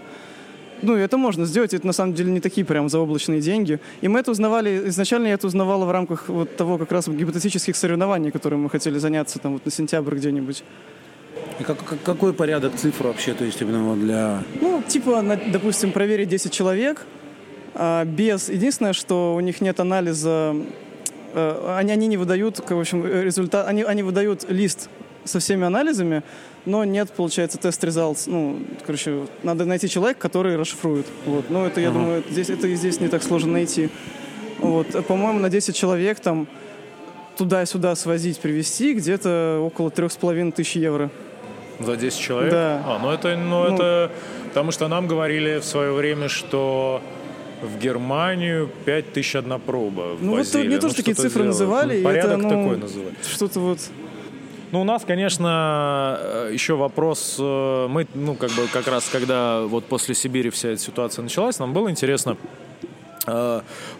[0.81, 3.79] Ну, и это можно сделать, это на самом деле не такие прям заоблачные деньги.
[4.01, 7.75] И мы это узнавали, изначально я это узнавала в рамках вот того как раз гипотетических
[7.75, 10.63] соревнований, которыми мы хотели заняться там вот на сентябрь где-нибудь.
[11.59, 14.43] И как- как- какой порядок цифр вообще, то есть именно вот для...
[14.61, 17.05] Ну, типа, на- допустим, проверить 10 человек,
[17.73, 18.49] а, без...
[18.49, 20.55] Единственное, что у них нет анализа,
[21.33, 23.67] э, они, они не выдают, в общем, результат...
[23.67, 24.89] Они, они выдают лист
[25.23, 26.21] со всеми анализами,
[26.65, 28.23] но нет, получается, тест results.
[28.27, 31.05] Ну, короче, надо найти человека, который расшифрует.
[31.25, 31.49] Вот.
[31.49, 33.89] Ну, это, я думаю, здесь, это и здесь не так сложно найти.
[34.59, 34.93] Вот.
[34.95, 36.47] А, По-моему, на 10 человек там
[37.35, 41.09] туда-сюда свозить, привезти где-то около трех с половиной тысяч евро.
[41.79, 42.51] За 10 человек?
[42.51, 42.81] Да.
[42.85, 43.75] А, ну это, ну, Ну.
[43.75, 44.11] это...
[44.49, 47.01] Потому что нам говорили в свое время, что
[47.61, 50.67] в Германию 5000 одна проба Ну, вот возили.
[50.67, 51.47] мне тоже Ну, такие цифры делают.
[51.59, 53.15] называли, Ну, и Порядок это, ну, такой называли.
[53.23, 53.79] Что-то вот...
[54.71, 57.37] Ну, у нас, конечно, э, еще вопрос.
[57.39, 61.57] э, Мы, ну, как бы, как раз, когда вот после Сибири вся эта ситуация началась,
[61.59, 62.35] нам было интересно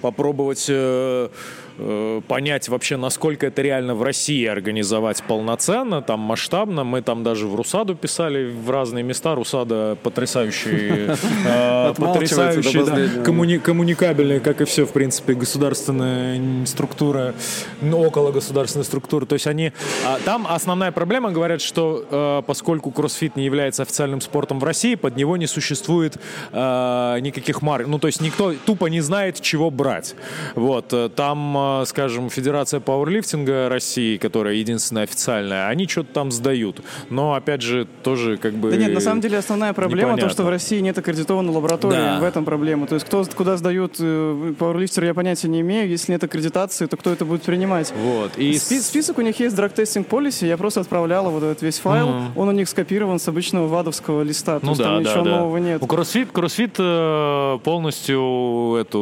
[0.01, 1.29] попробовать э,
[1.77, 6.83] э, понять вообще, насколько это реально в России организовать полноценно, там масштабно.
[6.83, 9.35] Мы там даже в Русаду писали в разные места.
[9.35, 11.09] Русада потрясающий,
[11.45, 13.23] э, потрясающий, да, последнего.
[13.23, 17.33] коммуни- коммуникабельная, как и все, в принципе, государственная структура,
[17.81, 19.25] ну, около государственной структуры.
[19.25, 19.71] То есть они...
[20.05, 25.15] а, там основная проблема, говорят, что поскольку кроссфит не является официальным спортом в России, под
[25.15, 26.17] него не существует
[26.51, 27.87] никаких марок.
[27.87, 30.15] Ну, то есть никто тупо не знает, чего брать.
[30.55, 30.93] Вот.
[30.93, 36.81] э, Там, э, скажем, Федерация пауэрлифтинга России, которая единственная официальная, они что-то там сдают.
[37.09, 38.71] Но, опять же, тоже как бы...
[38.71, 40.29] Да нет, на самом деле основная проблема то, непонятно.
[40.33, 41.95] что в России нет аккредитованной лаборатории.
[41.97, 42.19] Да.
[42.19, 42.87] В этом проблема.
[42.87, 45.87] То есть кто куда сдают э, пауэрлифтер, я понятия не имею.
[45.89, 47.93] Если нет аккредитации, то кто это будет принимать?
[47.95, 48.37] Вот.
[48.37, 51.79] И Спи- список у них есть Drug Testing Policy, я просто отправляла вот этот весь
[51.79, 55.09] файл, он у них скопирован с обычного вадовского листа, то Ну есть да, там да,
[55.09, 55.37] ничего да.
[55.37, 55.81] нового нет.
[55.81, 58.99] У Кроссфит э, полностью эту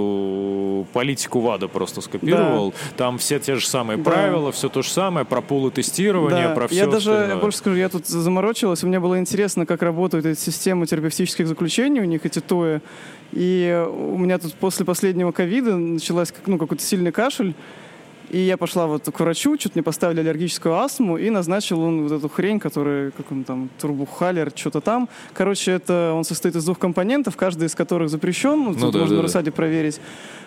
[0.94, 2.74] политику ВАДА просто скопировал.
[2.98, 4.04] Там все те же самые Да.
[4.04, 7.38] правила, все то же самое, про пулы тестирования, Да, про все я даже, остальное.
[7.42, 12.06] больше скажу, я тут заморочилась, мне было интересно, как работают эти системы терапевтических заключений, у
[12.06, 12.82] них эти ТОИ.
[13.34, 17.54] И у меня тут после последнего ковида началась ну, какой-то сильный кашель,
[18.36, 22.12] и я пошла вот к врачу, что-то мне поставили аллергическую астму, и назначил он вот
[22.12, 25.08] эту хрень, которая, как он там, турбухалер, что-то там.
[25.34, 29.00] Короче, это он состоит из двух компонентов, каждый из которых запрещен, ну, тут да, можно
[29.00, 29.22] да, на да.
[29.22, 30.02] Росаде проверить.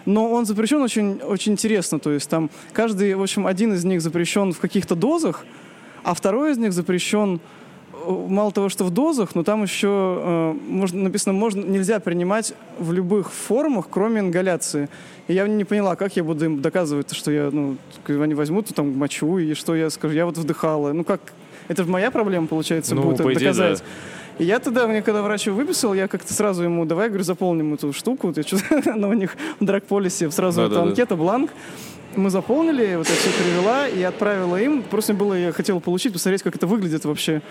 [0.05, 4.03] Но он запрещен очень, очень интересно, то есть там каждый, в общем, один из них
[4.03, 5.47] запрещен в каких-то дозах,
[6.05, 7.41] а второй из них запрещен
[8.07, 12.93] мало того, что в дозах, но там еще э, можно, написано, можно, нельзя принимать в
[12.93, 14.89] любых формах, кроме ингаляции.
[15.27, 17.77] И я не поняла, как я буду им доказывать, что я, ну,
[18.07, 20.93] они возьмут там мочу, и что я скажу, я вот вдыхала.
[20.93, 21.21] Ну как,
[21.69, 23.79] это же моя проблема, получается, Ну, будет по идее, доказать.
[23.79, 23.85] да.
[24.39, 27.75] И я тогда, мне когда врач его выписал, я как-то сразу ему, давай, говорю, заполним
[27.75, 28.33] эту штуку.
[28.37, 30.91] Я что-то, она у них в драгполисе сразу эта Да-да-да.
[30.91, 31.51] анкета, бланк.
[32.17, 34.83] Мы заполнили, вот я все перевела и отправила им.
[34.83, 37.43] Просто было, я хотела получить, посмотреть, как это выглядит вообще.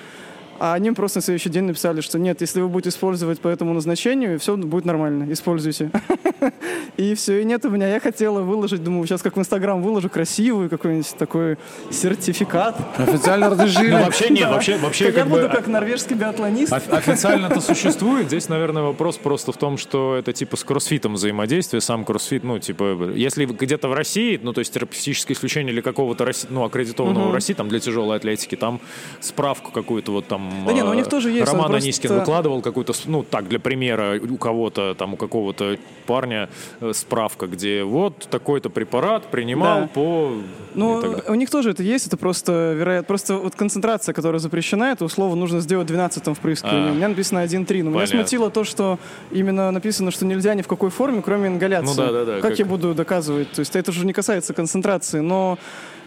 [0.60, 3.74] А они просто на следующий день написали, что нет, если вы будете использовать по этому
[3.74, 5.92] назначению, все будет нормально, используйте.
[6.98, 7.88] И все, и нет у меня.
[7.88, 11.58] Я хотела выложить, думаю, сейчас как в Инстаграм выложу красивый какой-нибудь такой
[11.92, 12.76] сертификат.
[12.98, 13.92] Официально разрешили.
[13.92, 16.74] Ну, вообще нет, вообще, вообще я как буду как норвежский биатлонист.
[16.74, 18.28] Оф- Официально это существует.
[18.28, 21.82] Здесь, наверное, вопрос просто в том, что это типа с кроссфитом взаимодействие.
[21.82, 26.28] Сам кроссфит, ну, типа, если где-то в России, ну, то есть терапевтическое исключение или какого-то
[26.50, 28.80] ну, аккредитованного в России, там для тяжелой атлетики, там
[29.20, 30.47] справку какую-то вот там...
[30.66, 33.48] Да не, ну, у них э, тоже есть, Роман просто- Анискин выкладывал какую-то, ну, так,
[33.48, 36.50] для примера, у кого-то, там, у какого-то парня
[36.82, 39.88] э, справка, где вот такой-то препарат принимал Да.
[39.88, 40.32] по...
[40.74, 45.06] Ну, у них тоже это есть, это просто, вероятно, просто вот концентрация, которая запрещена, это
[45.06, 46.90] условно нужно сделать 12 впрыскивании.
[46.90, 46.92] А.
[46.92, 48.20] У меня написано 1.3, но меня Понятно.
[48.20, 49.00] смутило то, что
[49.32, 51.88] именно написано, что нельзя ни в какой форме, кроме ингаляции.
[51.90, 53.52] Ну да, да, да, Как, как- я буду доказывать?
[53.52, 55.58] То есть это же не касается концентрации, но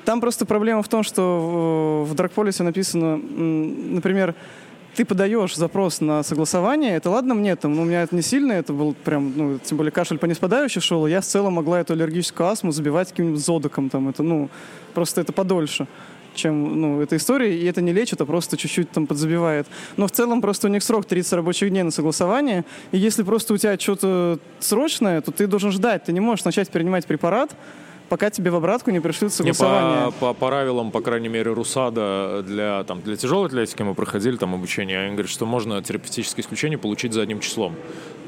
[0.04, 4.34] там просто проблема в том, что в, Драгполисе написано, например,
[4.94, 8.72] ты подаешь запрос на согласование, это ладно мне, там, у меня это не сильно, это
[8.72, 12.48] был прям, ну, тем более кашель по неспадающей шел, я в целом могла эту аллергическую
[12.48, 14.50] астму забивать каким-нибудь зодоком, там, это, ну,
[14.94, 15.86] просто это подольше
[16.34, 19.66] чем ну, эта история, и это не лечит, а просто чуть-чуть там подзабивает.
[19.96, 23.54] Но в целом просто у них срок 30 рабочих дней на согласование, и если просто
[23.54, 27.54] у тебя что-то срочное, то ты должен ждать, ты не можешь начать принимать препарат,
[28.10, 30.06] пока тебе в обратку не пришлют согласование.
[30.06, 34.36] Не, по, по правилам, по крайней мере, РУСАДА для, там, для тяжелой атлетики мы проходили
[34.36, 37.74] там обучение, они говорят, что можно терапевтическое исключение получить за одним числом.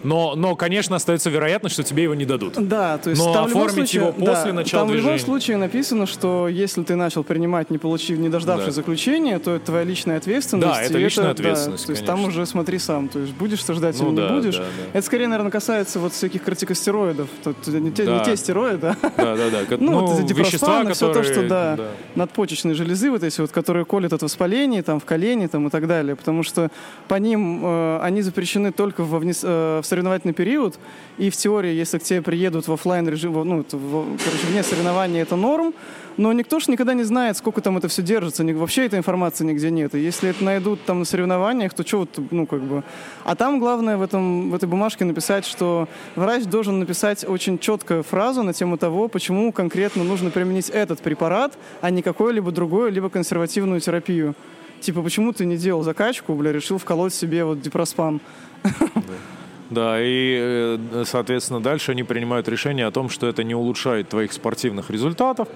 [0.05, 2.55] Но, но, конечно, остается вероятность, что тебе его не дадут.
[2.59, 5.11] Да, то есть но там оформить случае, его после да, начала там движения.
[5.11, 8.73] в любом случае написано, что если ты начал принимать, не получив, не дождавшись Да.
[8.73, 10.67] заключения, то это твоя личная ответственность.
[10.75, 12.41] Да, это личная да, ответственность, то есть там конечно.
[12.41, 14.57] уже смотри сам, то есть будешь ты ждать Ну или да, не будешь.
[14.57, 14.99] да, да.
[14.99, 17.29] Это скорее, наверное, касается вот всяких кортикостероидов.
[17.45, 18.19] Тут не, те, Да.
[18.19, 19.65] не те стероиды, а Да, да, да.
[19.81, 21.77] Ну, вот эти вещества, дипроспаны, все то, которые- что, да,
[22.15, 25.87] надпочечные железы вот эти вот, которые колят от воспаления, там, в колени, там, и так
[25.87, 26.15] далее.
[26.17, 26.71] Потому что
[27.09, 30.79] по ним э, они запрещены только во внес- э, в соревновательный период.
[31.19, 35.21] И в теории, если к тебе приедут в офлайн режим, ну, в- короче, вне соревнований,
[35.21, 35.73] это норм.
[36.17, 38.45] Но никто ж никогда не знает, сколько там это все держится.
[38.45, 39.95] Вообще этой информации нигде нет.
[39.95, 42.83] И если это найдут там на соревнованиях, то что вот, ну, как бы...
[43.25, 48.03] А там главное в, этом, в этой бумажке написать, что врач должен написать очень четкую
[48.03, 53.09] фразу на тему того, почему конкретно нужно применить этот препарат, а не какой-либо другой, либо
[53.09, 54.35] консервативную терапию.
[54.81, 58.21] Типа, почему ты не делал закачку, бля, решил вколоть себе вот дипроспан?
[58.65, 58.71] Да,
[59.81, 64.91] и, э, соответственно, дальше они принимают решение о том, что это не улучшает твоих спортивных
[64.91, 65.49] результатов,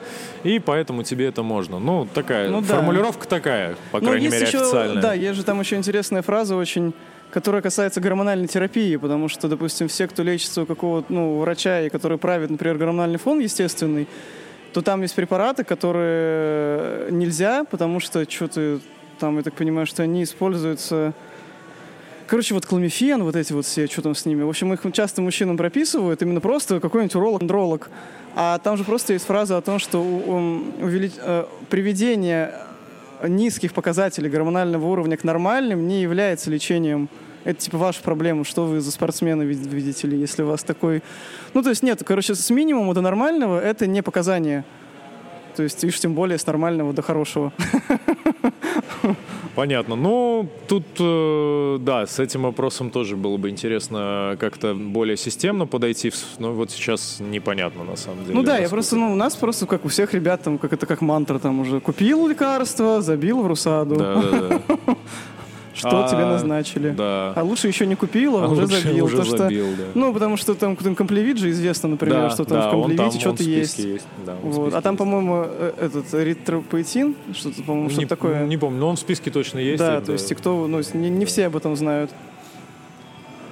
[0.44, 1.78] и поэтому тебе это можно.
[1.78, 2.76] Ну, такая, Ну да.
[2.76, 5.02] формулировка такая, по Ну, крайней мере, еще, официальная.
[5.02, 6.92] Да, есть же там еще интересная фраза очень
[7.30, 11.90] которая касается гормональной терапии, потому что, допустим, все, кто лечится у какого-то ну, врача, и
[11.90, 14.06] который правит, например, гормональный фон естественный,
[14.72, 18.78] то там есть препараты, которые нельзя, потому что что-то
[19.18, 21.12] там, я так понимаю, что они используются...
[22.26, 24.42] Короче, вот кламифен, вот эти вот все, что там с ними.
[24.42, 27.90] В общем, их часто мужчинам прописывают именно просто какой-нибудь уролог, андролог.
[28.34, 32.52] А там же просто есть фраза о том, что увелич- э, приведение
[33.26, 37.08] низких показателей гормонального уровня к нормальным не является лечением.
[37.44, 41.04] Это типа ваша проблема, что вы за спортсмены вид- видите ли, если у вас такой...
[41.54, 44.64] Ну, то есть нет, короче, с минимума до нормального это не показание.
[45.54, 47.52] То есть, и уж тем более с нормального до хорошего.
[49.57, 49.96] Понятно.
[49.96, 56.12] Ну, тут, э, да, с этим вопросом тоже было бы интересно как-то более системно подойти.
[56.38, 58.34] Но вот сейчас непонятно, на самом деле.
[58.34, 60.84] Ну да, я просто, ну, у нас просто, как у всех ребят, там, как это
[60.84, 63.96] как мантра, там уже купил лекарство, забил в Русаду.
[63.96, 64.96] Да, да, да.
[65.76, 66.90] Что А, тебе назначили?
[66.90, 67.32] да.
[67.36, 69.04] А лучше еще не купил, а, А уже забил.
[69.04, 69.84] уже что- забил, да.
[69.94, 73.42] Ну, потому что там комплевит же известно, например, Да, что там да, в комплевите что-то
[73.42, 73.78] есть.
[73.78, 74.72] есть, да, вот.
[74.74, 74.98] А там, есть.
[74.98, 78.46] по-моему, э, этот эритропоэтин, что-то, по-моему, что-то не, такое.
[78.46, 79.78] не помню, но он в списке точно есть.
[79.78, 82.10] да, это- то есть и кто, ну, не, не все об этом знают.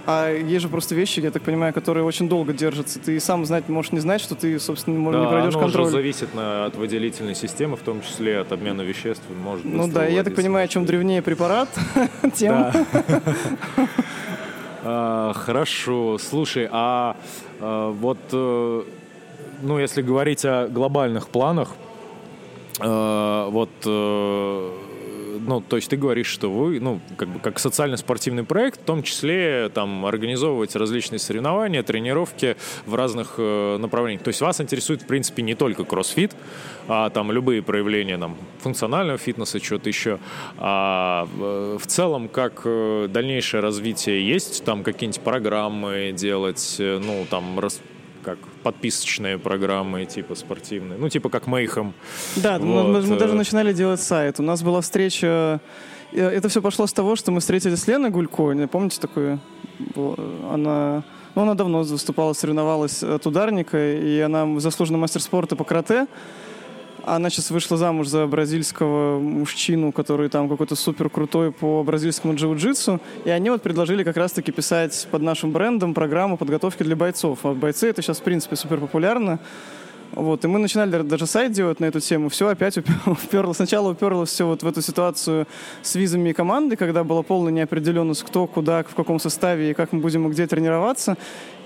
[0.06, 2.98] А есть же просто вещи, я так понимаю, которые очень долго держатся.
[2.98, 5.82] Ты сам знать можешь не знать, что ты, собственно, может, не Да, пройдешь оно контроль.
[5.84, 9.22] уже зависит на- от выделительной системы, в том числе от обмена веществ.
[9.42, 11.68] Может Ну да, я так понимаю, чем древнее препарат,
[12.34, 12.66] тем...
[14.86, 16.18] А, Хорошо.
[16.18, 17.16] Слушай, а
[17.60, 18.82] а, вот, э,
[19.62, 21.70] ну, если говорить о глобальных планах,
[22.80, 24.70] э, вот, э,
[25.46, 29.02] ну, то есть ты говоришь, что вы, ну, как бы как социально-спортивный проект, в том
[29.02, 34.22] числе там организовывать различные соревнования, тренировки в разных э, направлениях.
[34.22, 36.34] То есть вас интересует, в принципе, не только кроссфит,
[36.88, 40.18] а там любые проявления там, функционального фитнеса, что-то еще.
[40.58, 47.26] А э, в целом, как э, дальнейшее развитие есть, там какие-нибудь программы делать, э, ну,
[47.28, 47.80] там, рас-
[48.24, 51.92] как подписочные программы, типа спортивные, ну, типа как Мейхам.
[52.36, 53.36] Да, мы- мы, Вот, мы даже э.
[53.36, 54.40] начинали делать сайт.
[54.40, 55.60] У нас была встреча...
[56.12, 58.68] э, Это все пошло с того, что мы встретились с Леной Гулько.
[58.68, 59.40] Помните такую?
[60.50, 61.04] Она...
[61.34, 66.06] Ну, она давно выступала, соревновалась от ударника, и она заслуженный мастер спорта по карате.
[67.06, 72.98] Она сейчас вышла замуж за бразильского мужчину, который там какой-то супер крутой по бразильскому джиу-джитсу.
[73.26, 77.40] И они вот предложили как раз-таки писать под нашим брендом программу подготовки для бойцов.
[77.42, 79.38] А бойцы это сейчас, в принципе, супер популярно.
[80.12, 82.28] Вот, и мы начинали даже- сайт делать на эту тему.
[82.28, 83.56] Все опять упер- уперлось.
[83.56, 85.46] Сначала уперлось все вот в эту ситуацию
[85.82, 89.92] с визами и командой, когда была полная неопределенность, кто, куда, в каком составе и как
[89.92, 91.16] мы будем и где тренироваться.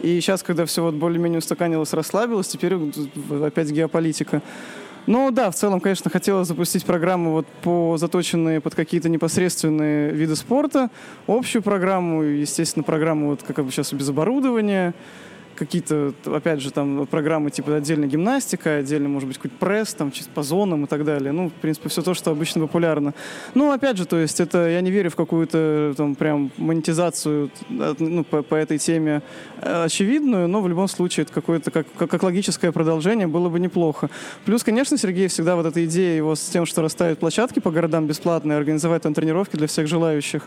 [0.00, 2.74] И сейчас, когда все вот более-менее устаканилось, расслабилось, теперь
[3.42, 4.42] опять геополитика.
[5.08, 10.36] Ну да, в целом, конечно, хотелось запустить программу вот по заточенные под какие-то непосредственные виды
[10.36, 10.90] спорта,
[11.26, 14.92] общую программу, естественно, программу вот как бы сейчас без оборудования,
[15.58, 20.30] какие-то, опять же, там программы типа отдельно гимнастика, отдельно, может быть, какой-то пресс, там, чисто
[20.32, 21.32] по зонам и так далее.
[21.32, 23.14] Ну, в принципе, все то, что обычно популярно.
[23.54, 28.24] Ну, опять же, то есть это, я не верю в какую-то там прям монетизацию ну,
[28.24, 29.22] по, по этой теме
[29.60, 34.10] э, очевидную, но в любом случае это какое-то как, как логическое продолжение было бы неплохо.
[34.44, 38.06] Плюс, конечно, Сергей всегда вот эта идея его с тем, что расставить площадки по городам
[38.06, 40.42] бесплатные, организовать там тренировки для всех желающих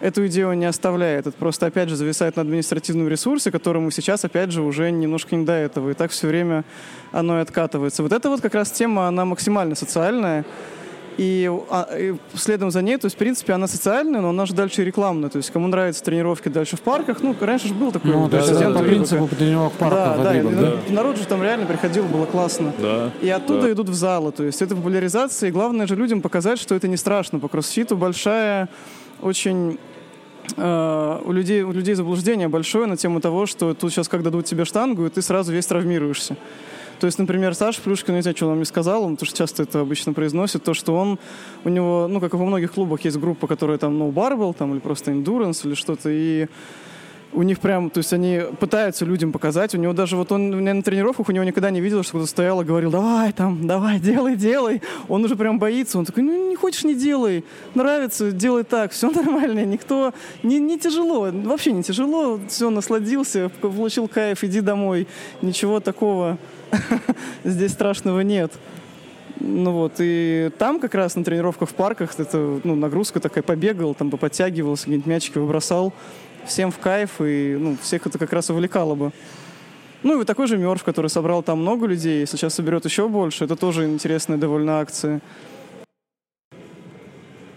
[0.00, 1.26] эту идею он не оставляет.
[1.26, 5.44] Это просто, опять же, зависает на административном ресурсе, которому сейчас, опять же, уже немножко не
[5.44, 5.90] до этого.
[5.90, 6.64] И так все время
[7.12, 8.02] оно и откатывается.
[8.02, 10.44] Вот эта вот как раз тема, она максимально социальная.
[11.18, 14.52] И, а, и следом за ней, то есть, в принципе, она социальная, но она же
[14.52, 15.30] дальше рекламная.
[15.30, 18.10] То есть, кому нравятся тренировки дальше в парках, ну, раньше же был такой...
[18.10, 20.22] Ну, то есть, да, по принципу тренировок в парках.
[20.22, 22.72] Да, да, да, народ же там реально приходил, было классно.
[22.78, 23.10] Да.
[23.22, 23.72] И оттуда да.
[23.72, 24.30] идут в залы.
[24.32, 27.38] То есть, это популяризация, и главное же людям показать, что это не страшно.
[27.38, 28.68] По кроссфиту большая
[29.20, 29.78] очень
[30.56, 34.46] э, у людей, у людей заблуждение большое на тему того, что тут сейчас как дадут
[34.46, 36.36] тебе штангу, и ты сразу весь травмируешься.
[37.00, 39.80] То есть, например, Саша Плюшкин, не знаю, что он мне сказал, он что часто это
[39.80, 41.18] обычно произносит, то, что он,
[41.64, 44.72] у него, ну, как и во многих клубах, есть группа, которая там, ну, барбел, там,
[44.72, 46.46] или просто endurance, или что-то, и
[47.32, 49.74] у них прям, то есть они пытаются людям показать.
[49.74, 52.62] У него даже вот он на тренировках, у него никогда не видел, что кто-то стоял
[52.62, 54.80] и говорил, давай там, давай, делай, делай.
[55.08, 55.98] Он уже прям боится.
[55.98, 57.44] Он такой, ну не хочешь, не делай.
[57.74, 58.92] Нравится, делай так.
[58.92, 59.64] Все нормально.
[59.64, 62.40] Никто, не, не тяжело, вообще не тяжело.
[62.48, 65.06] Все, насладился, получил кайф, иди домой.
[65.42, 66.38] Ничего такого
[67.44, 68.52] здесь страшного нет.
[69.38, 73.94] Ну вот, и там как раз на тренировках в парках это ну, нагрузка такая, побегал,
[73.94, 75.92] там подтягивался, какие-нибудь мячики выбросал
[76.46, 79.12] всем в кайф, и ну, всех это как раз увлекало бы.
[80.02, 83.44] Ну и вот такой же Мёрф, который собрал там много людей, сейчас соберет еще больше,
[83.44, 85.20] это тоже интересная довольно акция.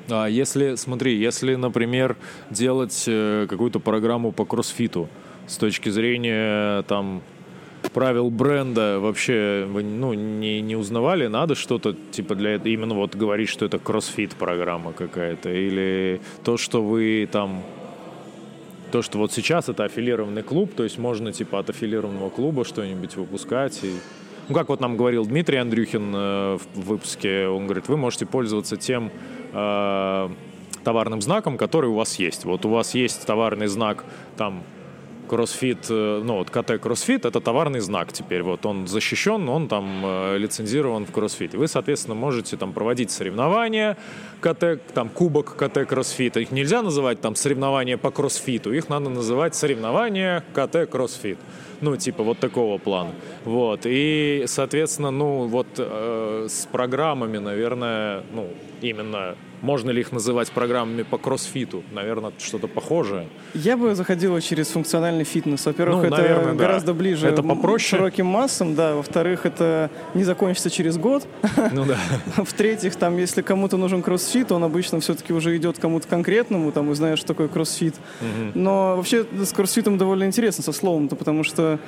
[0.09, 2.17] А если, смотри, если, например,
[2.49, 5.07] делать э, какую-то программу по кроссфиту
[5.47, 7.21] с точки зрения там
[7.93, 11.27] правил бренда вообще вы ну, не, не узнавали?
[11.27, 15.51] Надо что-то типа для этого именно вот говорить, что это кроссфит программа какая-то?
[15.51, 17.63] Или то, что вы там
[18.91, 23.15] то, что вот сейчас это аффилированный клуб, то есть можно типа от аффилированного клуба что-нибудь
[23.15, 23.83] выпускать.
[23.83, 23.93] И...
[24.47, 28.77] Ну, как вот нам говорил Дмитрий Андрюхин э, в выпуске, он говорит, вы можете пользоваться
[28.77, 29.11] тем
[29.53, 30.29] э,
[30.83, 32.45] товарным знаком, который у вас есть.
[32.45, 34.05] Вот у вас есть товарный знак
[34.37, 34.63] там
[35.29, 40.01] кроссфит, э, ну вот КТ кроссфит, это товарный знак теперь, вот он защищен, он там
[40.03, 41.57] э, лицензирован в кроссфите.
[41.57, 43.97] Вы, соответственно, можете там проводить соревнования
[44.41, 46.39] КТ, там кубок КТ кроссфита.
[46.39, 51.37] Их нельзя называть там соревнования по кроссфиту, их надо называть соревнования КТ кроссфит.
[51.81, 53.11] Ну, типа вот такого плана.
[53.45, 53.81] Вот.
[53.85, 58.49] И, соответственно, ну, вот э, с программами, наверное, ну,
[58.81, 61.83] именно можно ли их называть программами по кроссфиту?
[61.91, 63.27] Наверное, что-то похожее.
[63.53, 65.65] Я бы заходила через функциональный фитнес.
[65.65, 66.99] Во-первых, ну, это наверное, гораздо да.
[66.99, 67.97] ближе это попроще.
[67.97, 68.95] широким массам, да.
[68.95, 71.27] Во-вторых, это не закончится через год.
[71.71, 71.97] Ну да.
[72.43, 76.95] В-третьих, там, если кому-то нужен кроссфит, он обычно все-таки уже идет кому-то конкретному, там, и
[76.95, 77.95] знаешь, что такое кроссфит.
[78.21, 78.51] Угу.
[78.55, 81.79] Но вообще с кроссфитом довольно интересно, со словом-то, потому что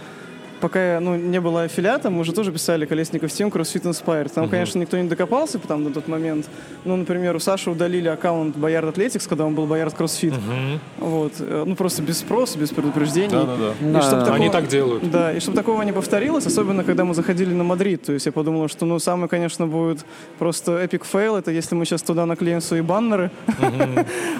[0.61, 4.29] пока ну, не было аффилиата, мы уже тоже писали Колесников Team CrossFit Inspire.
[4.29, 4.51] Там, угу.
[4.51, 6.47] конечно, никто не докопался потому на тот момент.
[6.85, 10.33] Ну, например, у Саши удалили аккаунт Boyard Athletics, когда он был Boyard CrossFit.
[10.33, 11.07] Угу.
[11.09, 11.33] Вот.
[11.39, 13.29] Э, ну, просто без спроса, без предупреждений.
[13.29, 13.89] Да, да, да.
[13.89, 15.09] И да, такого, Они так делают.
[15.09, 18.03] Да, и чтобы такого не повторилось, особенно когда мы заходили на Мадрид.
[18.03, 20.05] То есть я подумал, что, ну, самый, конечно, будет
[20.39, 23.31] просто epic fail, это если мы сейчас туда наклеим свои баннеры,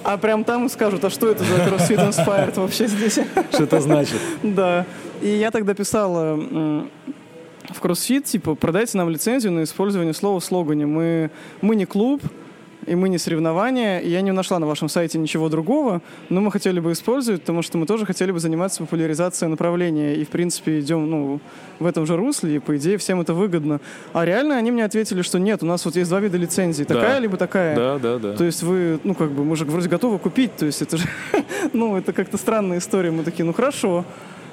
[0.03, 3.19] а прям там скажут, а что это за CrossFit Inspired вообще здесь?
[3.51, 4.17] Что это значит?
[4.43, 4.85] Да.
[5.21, 10.85] И я тогда писал в CrossFit, типа, продайте нам лицензию на использование слова в слогане.
[10.85, 11.29] Мы,
[11.61, 12.21] мы не клуб,
[12.87, 16.51] и мы не соревнования, и я не нашла на вашем сайте ничего другого, но мы
[16.51, 20.79] хотели бы использовать, потому что мы тоже хотели бы заниматься популяризацией направления, и, в принципе,
[20.79, 21.39] идем, ну,
[21.79, 23.79] в этом же русле, и, по идее, всем это выгодно.
[24.13, 27.15] А реально они мне ответили, что нет, у нас вот есть два вида лицензии, такая
[27.15, 27.19] да.
[27.19, 27.75] либо такая.
[27.75, 28.33] Да, да, да.
[28.35, 31.07] То есть вы, ну, как бы, мы же вроде готовы купить, то есть это же,
[31.73, 33.11] ну, это как-то странная история.
[33.11, 34.05] Мы такие, ну, хорошо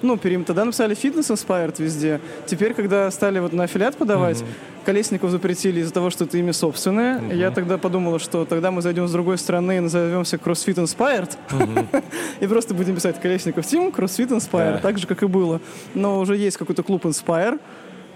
[0.03, 2.21] ну, перим, тогда написали фитнес inspired везде.
[2.47, 4.85] Теперь, когда стали вот на аффилиат подавать, uh-huh.
[4.85, 7.19] Колесников запретили из-за того, что это имя собственное.
[7.19, 7.37] Uh-huh.
[7.37, 11.37] Я тогда подумала, что тогда мы зайдем с другой стороны и назовемся CrossFit Inspired.
[12.41, 14.81] И просто будем писать Колесников Team, CrossFit Inspired, yeah.
[14.81, 15.61] так же, как и было.
[15.95, 17.59] Но уже есть какой-то клуб Inspire,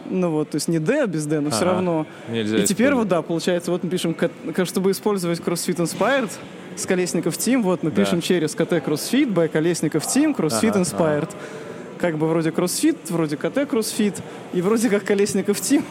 [0.06, 2.06] ну вот, то есть не D, а без D, но все равно.
[2.28, 4.16] Нельзя и теперь вот, да, получается, вот мы пишем,
[4.64, 6.30] чтобы использовать CrossFit Inspired
[6.76, 8.04] с Колесников Team, вот мы да.
[8.04, 11.30] пишем через КТ CrossFit, by Колесников Team, CrossFit Inspired.
[12.02, 14.20] Как бы вроде кроссфит, вроде КТ кроссфит,
[14.52, 15.84] и вроде как Колесников Тим.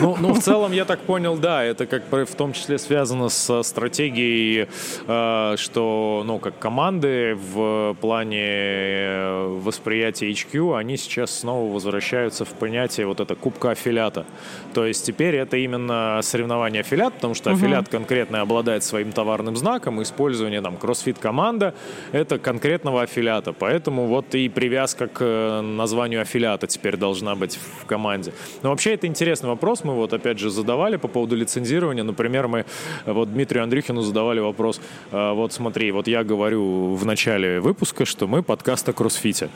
[0.00, 3.62] Ну, ну, в целом, я так понял, да, это как в том числе связано с
[3.62, 4.68] стратегией,
[5.06, 12.50] э, что, ну, как команды в плане э, восприятия HQ, они сейчас снова возвращаются в
[12.50, 14.26] понятие вот это кубка аффилиата.
[14.74, 20.02] То есть теперь это именно соревнование аффилиат, потому что аффилиат конкретно обладает своим товарным знаком,
[20.02, 21.72] использование там кроссфит команда
[22.12, 23.52] это конкретного аффилиата.
[23.52, 28.32] Поэтому вот и привязка к э, названию аффилиата теперь должна быть в команде.
[28.62, 29.84] Но вообще это интересный вопрос.
[29.84, 32.04] Мы вот опять же задавали по поводу лицензирования.
[32.04, 32.64] Например, мы
[33.06, 34.80] э, вот Дмитрию Андрюхину задавали вопрос.
[35.12, 39.48] э, Вот смотри, вот я говорю в начале выпуска, что мы подкаст о кроссфите.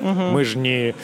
[0.00, 0.94] Мы же не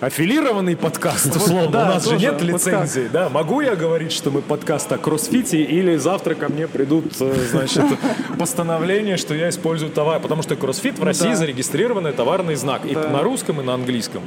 [0.00, 1.68] аффилированный подкаст, условно.
[1.70, 3.08] да, У нас же нет лицензии.
[3.12, 7.34] Да, могу я говорить, что мы подкаст о кроссфите, или завтра ко мне придут, э,
[7.50, 7.84] значит,
[8.38, 10.20] постановление, что я использую товар.
[10.20, 11.36] Потому что кроссфит в России Да.
[11.36, 12.84] зарегистрированный товарный знак.
[12.84, 13.08] И Да.
[13.08, 14.22] на русском, и на английском.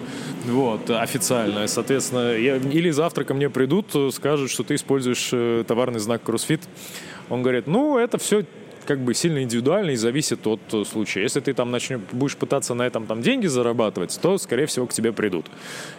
[0.45, 1.63] Вот, официально.
[1.63, 5.99] И, Соответственно, я- или завтра ко мне придут, э, скажут, что ты используешь э, товарный
[5.99, 6.61] знак кроссфит.
[7.30, 8.45] Он говорит, ну, это все
[8.88, 11.21] как бы сильно индивидуально и зависит от э, случая.
[11.21, 14.93] Если ты там начнешь, будешь пытаться на этом там деньги зарабатывать, то, скорее всего, к
[14.93, 15.45] тебе придут.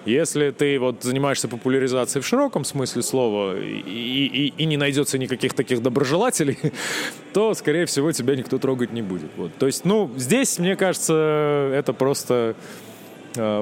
[0.06, 5.52] Если ты вот занимаешься популяризацией в широком смысле слова и, и- и не найдется никаких
[5.54, 6.58] таких доброжелателей,
[7.34, 9.30] то, скорее всего, тебя никто трогать не будет.
[9.36, 9.50] Вот.
[9.58, 12.54] То есть, ну, здесь, мне кажется, это просто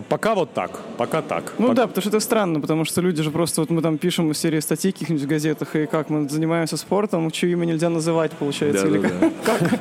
[0.08, 1.52] пока вот так, пока так.
[1.58, 3.98] Ну Пока- да, потому что это странно, потому что люди же просто, вот мы там
[3.98, 8.32] пишем серии статей каких-нибудь в газетах, и как мы занимаемся спортом, чье имя нельзя называть,
[8.32, 8.98] получается, или
[9.44, 9.80] как-.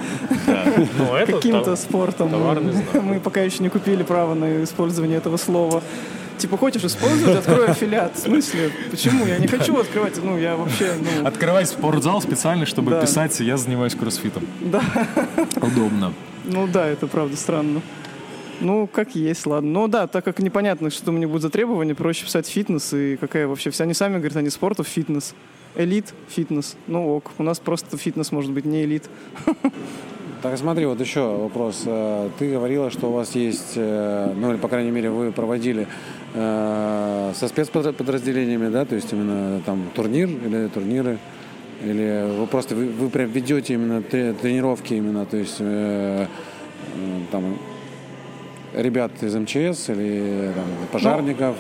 [0.97, 2.31] Ну, каким-то спортом.
[3.03, 5.81] Мы пока еще не купили право на использование этого слова.
[6.37, 8.15] Типа, хочешь использовать, открой аффилиат.
[8.15, 8.69] В смысле?
[8.91, 9.25] Почему?
[9.25, 10.21] Я не хочу открывать.
[10.21, 11.25] Ну, я вообще, ну...
[11.25, 13.01] Открывать спортзал специально, чтобы Да.
[13.01, 14.43] писать «Я занимаюсь кроссфитом».
[14.59, 14.81] Да.
[15.61, 16.13] Удобно.
[16.43, 17.81] Ну да, это правда странно.
[18.61, 19.69] Ну, как есть, ладно.
[19.69, 23.17] Ну да, так как непонятно, что у меня будет за требования, проще писать фитнес и
[23.17, 23.83] какая вообще вся.
[23.83, 25.35] Они сами говорят, они спортов фитнес.
[25.75, 26.77] Элит, фитнес.
[26.87, 29.09] Ну ок, у нас просто фитнес может быть не элит.
[30.41, 31.85] Так, смотри, вот еще вопрос.
[31.87, 35.87] Э, Ты говорила, что у вас есть, э, ну, или, по крайней мере, вы проводили
[36.35, 41.17] э, со спецподразделениями, да, то есть именно там турнир или турниры,
[41.83, 45.57] или вы просто, вы, вы прям ведете именно тре- тренировки именно, то есть
[47.31, 47.57] там
[48.75, 51.55] ребят из МЧС или там, пожарников.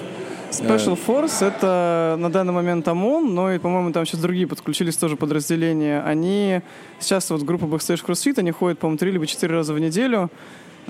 [0.51, 5.17] Special Force это на данный момент ОМОН, но и, по-моему, там сейчас другие подключились тоже
[5.17, 6.01] подразделения.
[6.05, 6.61] Они
[6.99, 10.29] сейчас вот группа Backstage CrossFit, они ходят, по-моему, три либо четыре раза в неделю.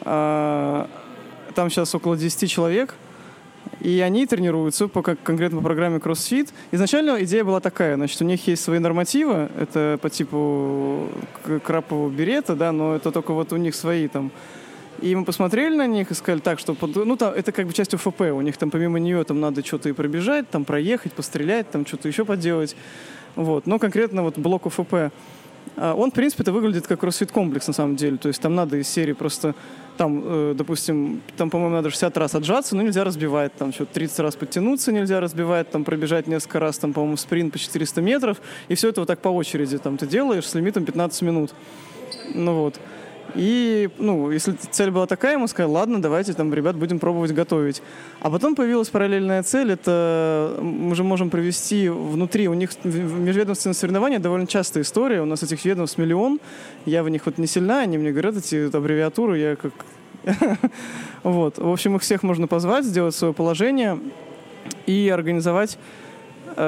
[0.01, 0.88] А,
[1.55, 2.95] Там сейчас около 10 человек.
[3.82, 6.49] И они тренируются по как, конкретно по программе CrossFit.
[6.71, 11.07] Изначально идея была такая, значит, у них есть свои нормативы, это по типу
[11.63, 14.32] крапового берета, да, но это только вот у них свои там
[15.01, 17.93] и мы посмотрели на них и сказали, так, что ну, там, это как бы часть
[17.93, 18.21] УФП.
[18.21, 22.07] У них там помимо нее там надо что-то и пробежать, там проехать, пострелять, там что-то
[22.07, 22.75] еще поделать.
[23.35, 23.67] Вот.
[23.67, 25.11] Но конкретно вот блок УФП,
[25.77, 28.17] а, он, в принципе, это выглядит как кроссфит-комплекс на самом деле.
[28.17, 29.55] То есть там надо из серии просто,
[29.97, 33.53] там, э, допустим, там, по-моему, надо 60 раз отжаться, но нельзя разбивать.
[33.55, 37.59] Там что-то 30 раз подтянуться нельзя разбивать, там пробежать несколько раз, там, по-моему, спринт по
[37.59, 38.37] 400 метров.
[38.69, 41.53] И все это вот так по очереди там ты делаешь с лимитом 15 минут.
[42.33, 42.79] Ну вот.
[43.34, 47.82] И, ну, если цель была такая, мы сказали, ладно, давайте там, ребят, будем пробовать готовить.
[48.21, 54.19] А потом появилась параллельная цель, это мы же можем провести внутри, у них межведомственные соревнования
[54.19, 56.39] довольно частая история, у нас этих ведомств миллион,
[56.86, 59.73] я в них вот не сильна, они мне говорят эти аббревиатуры, я как...
[61.23, 63.99] Вот, в общем, их всех можно позвать, сделать свое положение
[64.86, 65.80] и организовать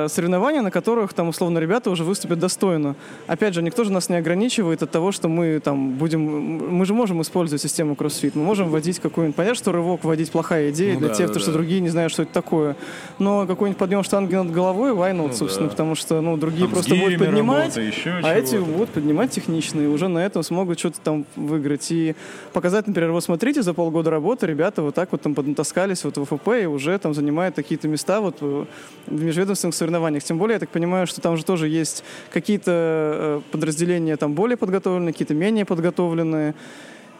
[0.08, 2.96] соревнования, на которых там условно ребята уже выступят достойно.
[3.28, 6.22] Опять же, никто же нас не ограничивает от того, что мы там будем...
[6.22, 9.36] Мы же можем использовать систему CrossFit, мы можем вводить какую-нибудь...
[9.36, 11.58] Понятно, что рывок вводить плохая идея Ну для да, тех, да, кто, что да.
[11.58, 12.76] другие не знают, что это такое.
[13.20, 15.72] Но какой-нибудь подъем штанги над головой, why not, собственно, да.
[15.72, 19.86] потому что ну, другие Там просто будут поднимать, работа, а эти будут поднимать технично, и
[19.86, 21.92] уже на этом смогут что-то там выиграть.
[21.92, 22.16] И
[22.54, 26.26] показать, например, вот смотрите, за полгода работы ребята вот так вот там поднатаскались вот в
[26.26, 28.66] ФП и уже там занимают какие-то места вот э,
[29.08, 30.24] в межведомственных соревнованиях.
[30.24, 34.58] Тем более, я так понимаю, что там же тоже есть какие-то э, подразделения там более
[34.58, 36.56] подготовленные, какие-то менее подготовленные.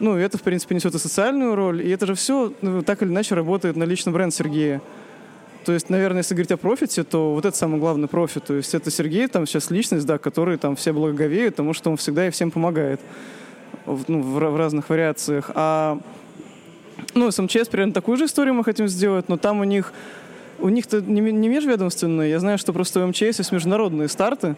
[0.00, 2.52] Ну, это, в принципе, несет и социальную роль, и это же все
[2.86, 4.80] так или иначе работает на личный бренд Сергея.
[5.64, 8.44] То есть, наверное, если говорить о профите, то вот это самый главный профит.
[8.44, 11.96] То есть это Сергей там сейчас личность, да, который там все благоговеют, потому что он
[11.96, 13.00] всегда и всем помогает
[13.84, 15.50] в, ну, в, в разных вариациях.
[15.54, 15.98] А
[17.14, 19.92] ну, с МЧС примерно такую же историю мы хотим сделать, но там у них
[20.58, 22.30] у них-то не, не межведомственные.
[22.30, 24.56] Я знаю, что просто у МЧС есть международные старты,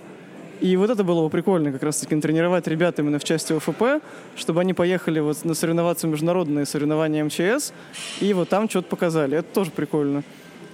[0.61, 4.05] И вот это было бы прикольно как раз-таки тренировать ребят именно в части ОФП,
[4.37, 7.73] чтобы они поехали вот на соревноваться международные соревнования МЧС,
[8.21, 9.39] и вот там что-то показали.
[9.39, 10.23] Это тоже прикольно.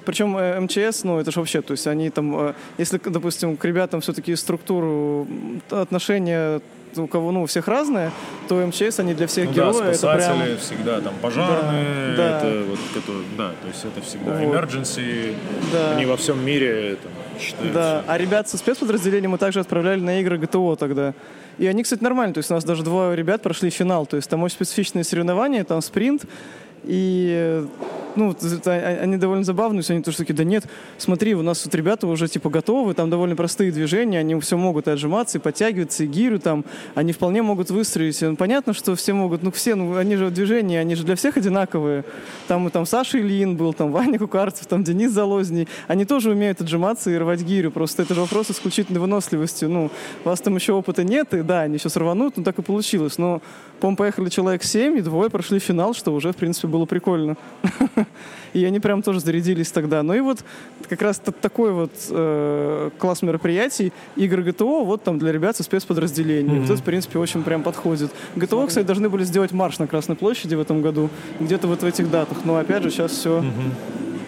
[0.04, 3.64] Причем э, МЧС, ну, это же вообще, то есть они там, э, если, допустим, к
[3.64, 5.26] ребятам все-таки структуру
[5.70, 6.60] отношения
[6.98, 8.12] у кого, ну, у всех разное,
[8.48, 10.58] то МЧС, они для всех Ну герои, да, это спасатели прям...
[10.58, 12.38] всегда там пожарные, Да, да.
[12.38, 14.54] это вот, это, да, то есть это всегда Вот.
[14.54, 15.34] emergency,
[15.72, 15.92] Да.
[15.96, 17.72] они во всем мире там, считаются.
[17.74, 21.14] Да, а ребят со спецподразделения мы также отправляли на игры ГТО тогда.
[21.58, 22.34] И они, кстати, нормально.
[22.34, 24.04] То есть у нас даже двое ребят прошли финал.
[24.06, 26.24] То есть там очень специфичные соревнования, там спринт.
[26.86, 27.66] И
[28.16, 28.34] ну,
[28.66, 30.64] а- они довольно забавные, есть они тоже такие, да нет,
[30.98, 34.88] смотри, у нас тут ребята уже типа готовы, там довольно простые движения, они все могут
[34.88, 36.64] и отжиматься, и подтягиваться, и гирю там,
[36.94, 38.20] они вполне могут выстроить.
[38.22, 41.36] Ну, понятно, что все могут, ну все, ну они же движения, они же для всех
[41.36, 42.04] одинаковые.
[42.48, 46.60] Там и там Саша Ильин был, там Ваня Кукарцев, там Денис Залозний, они тоже умеют
[46.60, 49.66] отжиматься и рвать гирю, просто это же вопрос исключительной выносливости.
[49.66, 49.90] Ну,
[50.24, 53.18] у вас там еще опыта нет, и да, они сейчас рванут, ну так и получилось.
[53.18, 53.42] Но,
[53.80, 57.36] по-моему, поехали человек 7, и двое прошли финал, что уже, в принципе, было прикольно.
[58.52, 60.02] И они прям тоже зарядились тогда.
[60.02, 60.42] Ну и вот
[60.88, 66.60] как раз такой вот э, класс мероприятий, игры ГТО, вот там для ребят со спецподразделений.
[66.60, 68.10] Вот это, в принципе, очень прям подходит.
[68.34, 71.84] ГТО, кстати, должны были сделать марш на Красной площади в этом году, где-то вот в
[71.84, 72.38] этих датах.
[72.44, 73.44] Но опять же, сейчас все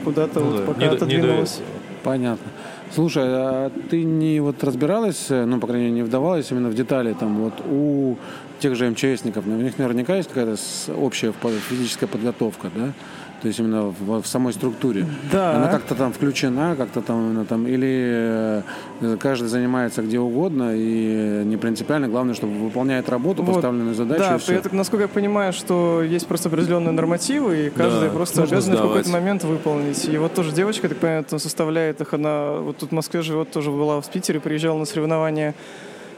[0.05, 1.61] куда-то вот да, пока не не отодвинулось.
[2.03, 2.51] Понятно.
[2.95, 6.75] Слушай, а ты не вот разбиралась, э, ну, по крайней мере, не вдавалась именно в
[6.75, 8.17] детали, там, вот у
[8.59, 10.57] тех же МЧСников, у них наверняка есть какая-то
[10.97, 11.33] общая
[11.69, 12.93] физическая подготовка, да?
[13.41, 15.07] То есть именно в, в самой структуре.
[15.31, 15.57] Да.
[15.57, 18.65] Она как-то там включена, как-то там именно там, или
[19.01, 23.55] э, каждый занимается где угодно и не принципиально, главное, чтобы выполняет работу, Вот.
[23.55, 24.25] поставленную задачу.
[24.25, 24.55] Да, и всё.
[24.55, 28.83] это, насколько я понимаю, что есть просто определенные нормативы, и каждый Да, просто обязан в
[28.83, 30.09] какой-то момент выполнить.
[30.09, 33.53] И вот тоже девочка, я так понимаю, составляет их, она вот тут в Москве живет,
[33.53, 35.55] тоже была в Питере, приезжала на соревнования.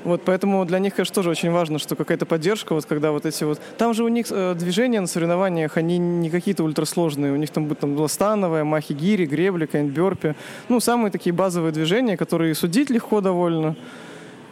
[0.05, 3.45] Вот поэтому для них, конечно, тоже очень важно, что какая-то поддержка, вот когда вот эти
[3.45, 3.61] вот...
[3.77, 7.33] Там же у них э, движения на соревнованиях, они не какие-то ультрасложные.
[7.33, 10.35] У них там там ластановая, махи гири, гребли, какая-нибудь бёрпи.
[10.69, 13.77] Ну, самые такие базовые движения, которые судить легко довольно.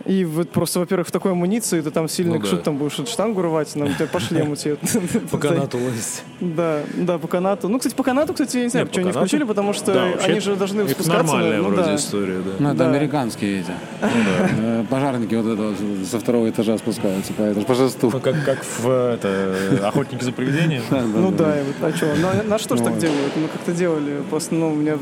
[0.09, 2.47] И вот просто, во-первых, в такой амуниции ты там сильно Ну да.
[2.47, 4.79] что ты там будешь штангу рвать, нам тебе по шлему тебе.
[5.31, 6.23] По канату лазить.
[6.41, 7.69] Да, да, по канату.
[7.69, 10.41] Ну, кстати, по канату, кстати, я не знаю, почему по не включили, потому что они
[10.41, 11.13] же должны спускаться.
[11.13, 11.97] нормальная ну, вроде да.
[11.97, 12.51] история, да.
[12.59, 12.91] Ну, это Да.
[12.91, 13.73] американские эти.
[14.01, 15.77] Э, Пожарники вот это вот
[16.11, 18.11] со второго этажа спускаются по, это, по жесту.
[18.11, 19.55] Ну, как, как в это,
[19.85, 20.85] «Охотники за привидениями».
[21.19, 22.07] Ну да, и вот, а что,
[22.45, 23.37] на, что ж так делают?
[23.37, 24.97] Мы как-то делали, просто, ну, у меня,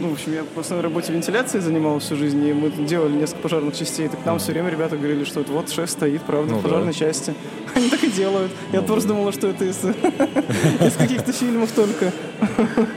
[0.00, 3.42] ну, в общем, я по основной работе вентиляцией занимался всю жизнь, и мы делали несколько
[3.42, 6.62] пожарных частей, так нам все время ребята говорили, что вот, шеф стоит, правда, Ну в
[6.62, 6.68] да.
[6.68, 7.34] пожарной части.
[7.74, 8.50] Они так и делают.
[8.72, 12.12] Я просто думала, что это из, из каких-то фильмов только.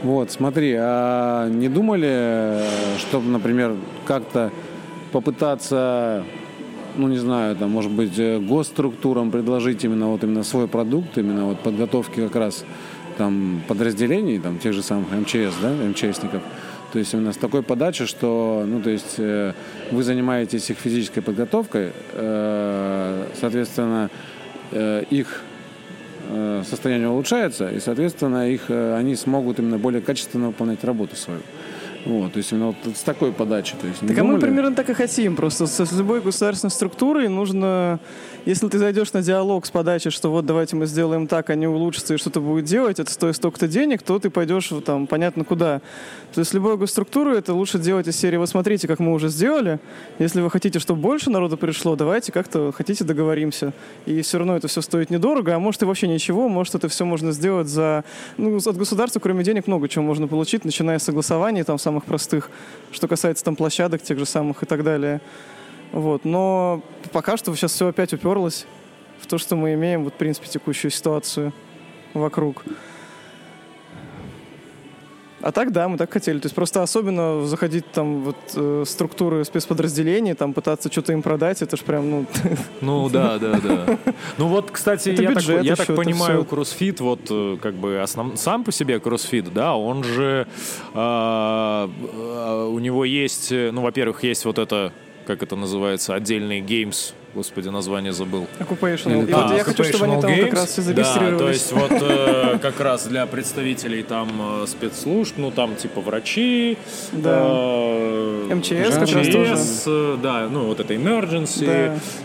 [0.00, 2.62] Вот, смотри, а не думали,
[3.00, 3.74] чтобы, например,
[4.06, 4.52] как-то
[5.10, 6.22] попытаться,
[6.96, 8.16] ну не знаю, там, может быть,
[8.46, 12.64] госструктурам предложить именно вот именно свой продукт, именно вот подготовки как раз
[13.18, 16.42] там подразделений, там тех же самых МЧС, да, МЧСников.
[16.92, 19.52] То есть именно с такой подачей, что, ну, то есть э,
[19.90, 24.08] вы занимаетесь их физической подготовкой, э, соответственно,
[24.70, 25.42] э, их
[26.30, 31.40] э, состояние улучшается, и, соответственно, их, э, они смогут именно более качественно выполнять работу свою.
[32.06, 33.74] Вот, то есть именно вот с такой подачи.
[33.78, 34.40] То есть, Так а мы думали?
[34.40, 35.36] примерно так и хотим.
[35.36, 37.98] Просто с, с любой государственной структурой нужно,
[38.48, 42.14] если ты зайдешь на диалог с подачей, что вот давайте мы сделаем так, они улучшатся
[42.14, 45.82] и что-то будет делать, это стоит столько-то денег, то ты пойдешь там понятно куда.
[46.32, 49.80] То есть любую госструктуру это лучше делать из серии «Вот смотрите, как мы уже сделали.
[50.18, 53.74] Если вы хотите, чтобы больше народу пришло, давайте как-то хотите договоримся.
[54.06, 57.04] И все равно это все стоит недорого, а может и вообще ничего, может это все
[57.04, 58.02] можно сделать за...
[58.38, 62.48] Ну, от государства, кроме денег, много чего можно получить, начиная с согласований, там, самых простых,
[62.92, 65.20] что касается там площадок тех же самых и так далее.
[65.92, 66.24] Вот.
[66.24, 66.82] Но
[67.12, 68.66] пока что сейчас все опять уперлось
[69.20, 71.52] в то, что мы имеем, вот, в принципе, текущую ситуацию
[72.14, 72.64] вокруг.
[75.40, 76.40] А так, да, мы так хотели.
[76.40, 81.62] То есть просто особенно заходить там вот э, структуры спецподразделений, там пытаться что-то им продать,
[81.62, 82.26] это ж прям, ну,
[82.80, 83.98] Ну да, да, да.
[84.36, 86.44] Ну вот, кстати, Это я, так, я так понимаю, всё.
[86.44, 88.36] кроссфит, вот э, как бы основ...
[88.36, 90.48] сам по себе кроссфит, да, он же,
[90.94, 91.88] а,
[92.68, 94.92] у него есть, э, ну, во-первых, есть вот это,
[95.28, 98.46] как это называется, отдельный геймс, господи, название забыл.
[98.58, 99.28] occupational.
[99.28, 100.56] И А, вот я хочу, чтобы они там Occupational как Games.
[100.56, 101.32] раз все зарегистрировались.
[101.32, 106.00] Да, то есть вот э, как раз для представителей там э, спецслужб, ну там типа
[106.00, 106.78] врачи,
[107.12, 107.42] Да.
[107.44, 111.66] э, МЧС как раз МЧС, э, да, ну вот это emergency,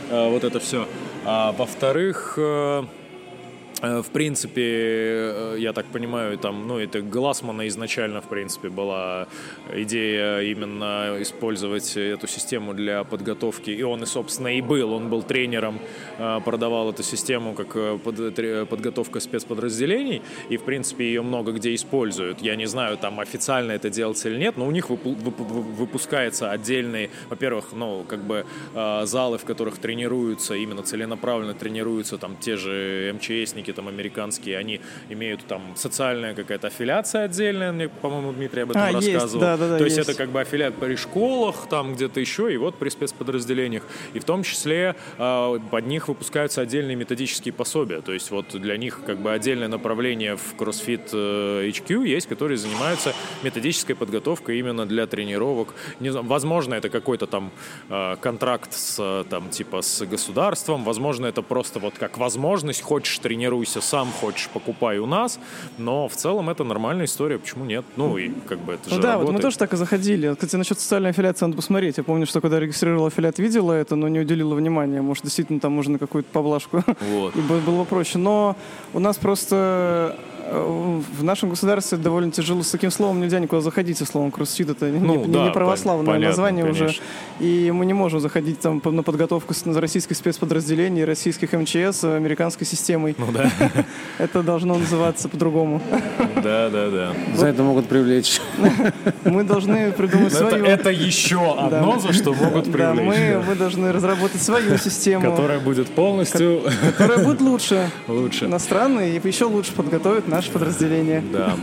[0.09, 0.15] Да.
[0.15, 0.87] э, вот это все.
[1.25, 2.83] А во-вторых, Э,
[3.83, 9.27] в принципе, э, я так понимаю, там, ну, это Глассмана изначально, в принципе, была
[9.73, 13.71] идея именно использовать эту систему для подготовки.
[13.71, 14.93] И он, и, собственно, и был.
[14.93, 15.79] Он был тренером,
[16.17, 17.73] э, продавал эту систему как
[18.69, 20.21] подготовка спецподразделений.
[20.47, 22.41] И, в принципе, ее много где используют.
[22.41, 27.73] Я не знаю, там официально это делается или нет, но у них выпускается отдельный, во-первых,
[27.73, 33.87] ну, как бы залы, в которых тренируются, именно целенаправленно тренируются там те же МЧСники, там
[33.87, 39.23] американские, они имеют там социальная какая-то аффилиация отдельная, мне, по-моему, Дмитрий об этом а, рассказывал.
[39.23, 42.19] Есть, да, да, да, То есть, есть это как бы аффилиат при школах, там где-то
[42.19, 43.83] еще, и вот при спецподразделениях.
[44.13, 48.01] И в том числе э, под них выпускаются отдельные методические пособия.
[48.01, 52.57] То есть вот для них как бы отдельное направление в CrossFit э, HQ есть, которые
[52.57, 53.13] занимаются
[53.43, 55.73] методической подготовкой именно для тренировок.
[55.99, 57.51] Не возможно, это какой-то там
[57.89, 63.62] э, контракт с там типа с государством, возможно, это просто вот как возможность, хочешь тренируй
[63.63, 65.39] тренируйся сам, хочешь, покупай у нас.
[65.77, 67.85] Но в целом это нормальная история, почему нет?
[67.95, 69.27] Ну и как бы это ну, же Да, работает.
[69.27, 70.33] вот мы тоже так и заходили.
[70.33, 71.97] Кстати, насчет социальной аффилиации надо посмотреть.
[71.97, 75.01] Я помню, что когда регистрировал аффилиат, видела это, но не уделила внимания.
[75.01, 76.83] Может, действительно там можно какую-то поблажку.
[76.99, 77.35] Вот.
[77.35, 78.17] И было бы проще.
[78.17, 78.55] Но
[78.93, 80.17] у нас просто
[80.53, 84.85] в нашем государстве довольно тяжело с таким словом нельзя никуда заходить, со словом кроссфит это
[84.85, 86.85] ну, не, да, не православное понятно, название конечно.
[86.85, 86.99] уже.
[87.39, 93.15] И мы не можем заходить там на подготовку с российских спецподразделений, российских МЧС, американской системой.
[93.17, 93.51] Ну да.
[94.17, 95.81] Это должно называться по-другому.
[96.43, 97.13] Да, да, да.
[97.35, 98.41] За это могут привлечь.
[99.23, 100.65] Мы должны придумать свою.
[100.65, 103.45] Это еще одно, за что могут привлечь.
[103.47, 105.31] Мы должны разработать свою систему.
[105.31, 106.63] Которая будет полностью...
[106.97, 107.89] Которая будет лучше.
[108.09, 108.45] Лучше.
[108.45, 111.23] Иностранные и еще лучше подготовит наше подразделение.
[111.31, 111.55] Да.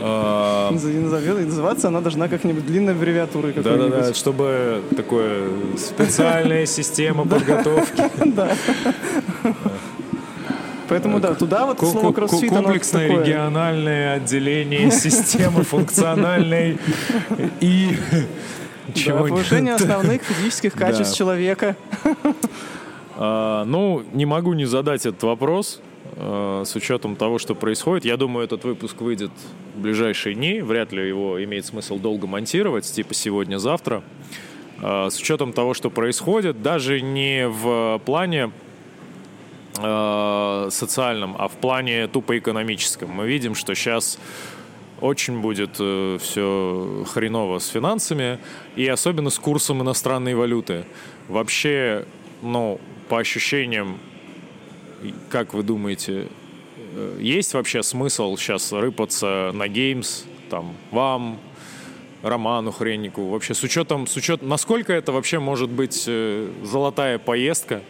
[0.80, 3.90] Называться она должна как-нибудь длинной аббревиатурой какой-нибудь.
[3.90, 8.02] Да-да-да, чтобы такое специальная система подготовки.
[8.30, 8.52] Да.
[10.88, 16.78] Поэтому да, туда вот слово кроссфит Комплексное региональное отделение системы функциональной
[17.60, 17.96] и
[18.94, 21.76] чего повышение основных физических качеств человека.
[23.16, 25.80] А, ну, не могу не задать этот вопрос.
[26.22, 28.04] Э, с учетом того, что происходит.
[28.04, 29.30] Я думаю, этот выпуск выйдет
[29.74, 30.60] в ближайшие дни.
[30.60, 34.02] Вряд ли его имеет смысл долго монтировать, типа сегодня-завтра.
[34.82, 38.52] Э, с учетом того, что происходит, даже не в плане
[39.78, 43.10] э, социальном, а в плане тупо экономическом.
[43.10, 44.18] Мы видим, что сейчас
[45.00, 48.38] очень будет все хреново с финансами
[48.76, 50.84] и особенно с курсом иностранной валюты.
[51.28, 52.04] Вообще,
[52.42, 52.78] ну,
[53.08, 53.98] по ощущениям,
[55.28, 56.28] как вы думаете,
[56.94, 61.38] э, есть вообще смысл сейчас рыпаться на геймс, там, вам,
[62.22, 67.82] Роману Хреннику, вообще с учетом, с учетом, насколько это вообще может быть э, золотая поездка,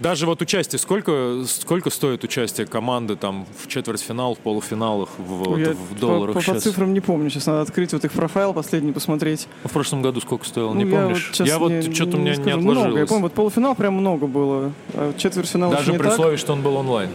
[0.00, 5.72] даже вот участие, сколько, сколько стоит участие команды там в четвертьфинал, в полуфиналах, в, Я
[5.72, 8.92] в долларах по, по, по цифрам не помню, сейчас надо открыть вот их профайл последний,
[8.92, 9.48] посмотреть.
[9.64, 11.32] В прошлом году сколько стоило, ну, не я помнишь?
[11.38, 12.84] Вот я вот что-то у меня не, не отложилось.
[12.86, 13.00] Много.
[13.00, 16.12] Я помню, вот полуфинал прям много было, а четвертьфинал Даже при так.
[16.12, 17.10] условии, что он был онлайн.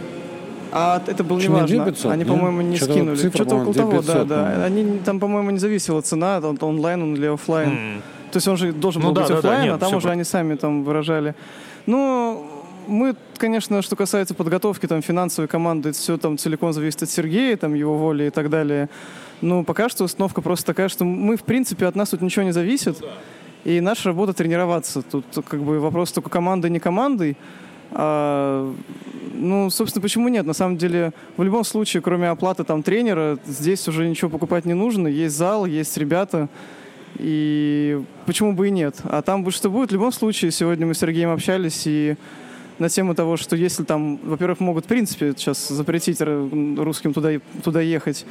[0.76, 1.94] А это было не важно.
[2.10, 3.16] Они, по-моему, не что скинули.
[3.16, 4.64] Что-то около того, да, да.
[4.64, 7.70] Они там, по-моему, не зависела цена, онлайн он или офлайн.
[7.70, 8.00] Mm.
[8.32, 9.94] То есть он же должен ну, был да, быть да, офлайн, да, нет, а там
[9.94, 10.12] уже по...
[10.12, 11.36] они сами там выражали.
[11.86, 12.44] Ну,
[12.86, 17.56] мы, конечно, что касается подготовки там, финансовой команды, это все там целиком зависит от Сергея,
[17.56, 18.88] там, его воли и так далее.
[19.40, 22.52] Но пока что установка просто такая, что мы, в принципе, от нас тут ничего не
[22.52, 23.02] зависит.
[23.64, 25.02] И наша работа тренироваться.
[25.02, 27.36] Тут как бы вопрос только команды, не командой.
[27.92, 28.74] А,
[29.32, 30.44] ну, собственно, почему нет?
[30.44, 34.74] На самом деле, в любом случае, кроме оплаты там тренера, здесь уже ничего покупать не
[34.74, 35.08] нужно.
[35.08, 36.48] Есть зал, есть ребята.
[37.16, 38.96] И почему бы и нет?
[39.04, 39.90] А там будет что будет.
[39.90, 42.16] В любом случае, сегодня мы с Сергеем общались, и
[42.78, 47.30] на тему того, что если там, во-первых, могут в принципе сейчас запретить русским туда,
[47.62, 48.26] туда ехать,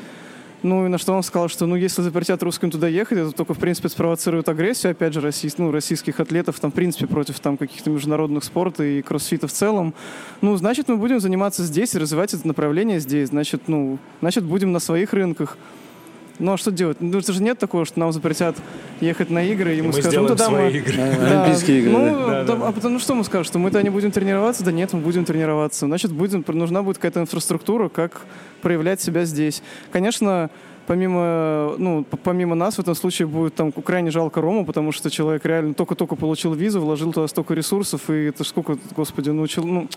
[0.64, 3.54] ну и на что он сказал, что ну если запретят русским туда ехать, это только
[3.54, 7.58] в принципе спровоцирует агрессию, опять же, российских, ну, российских атлетов там в принципе против там
[7.58, 9.94] каких-то международных спорта и кроссфита в целом.
[10.42, 13.30] Ну, значит, мы будем заниматься здесь и развивать это направление здесь.
[13.30, 15.58] Значит, ну, значит, будем на своих рынках.
[16.40, 16.98] Ну а что делать?
[17.00, 18.58] Ну это же нет такого, что нам запретят
[19.02, 20.78] ехать на игры, и, мы, мы скажем, ну тогда свои мы...
[20.78, 20.98] игры.
[20.98, 21.92] Да, Олимпийские игры.
[21.92, 22.54] Ну, да, да.
[22.68, 24.64] а потом, ну что мы скажем, что мы-то не будем тренироваться?
[24.64, 25.86] Да нет, мы будем тренироваться.
[25.86, 28.22] Значит, будем, нужна будет какая-то инфраструктура, как
[28.62, 29.62] проявлять себя здесь.
[29.92, 30.50] Конечно,
[30.88, 35.46] помимо, ну, помимо нас в этом случае будет там крайне жалко Рому, потому что человек
[35.46, 39.88] реально только-только получил визу, вложил туда столько ресурсов, и это сколько, господи, научил, ну,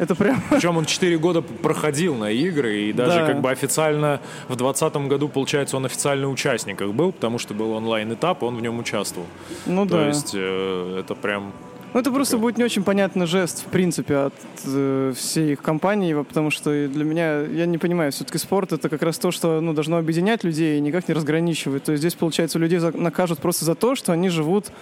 [0.00, 0.42] это прям...
[0.50, 3.26] Причем он 4 года проходил на игры, и даже да.
[3.26, 8.42] как бы официально в 2020 году, получается, он официально участниках был, потому что был онлайн-этап,
[8.42, 9.26] он в нем участвовал.
[9.66, 10.08] Ну То да.
[10.08, 11.52] есть э, это прям
[11.92, 16.14] Ну, это просто будет не очень понятный жест, в принципе, от э, всей их компании,
[16.14, 19.74] потому что для меня, я не понимаю, все-таки спорт это как раз то, что ну,
[19.74, 21.84] должно объединять людей и никак не разграничивать.
[21.84, 24.72] То есть здесь, получается, людей накажут просто за то, что они живут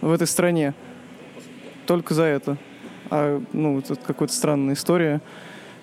[0.00, 0.74] в этой стране.
[1.86, 2.56] Только за это.
[3.10, 5.20] А, ну, это какая-то странная история.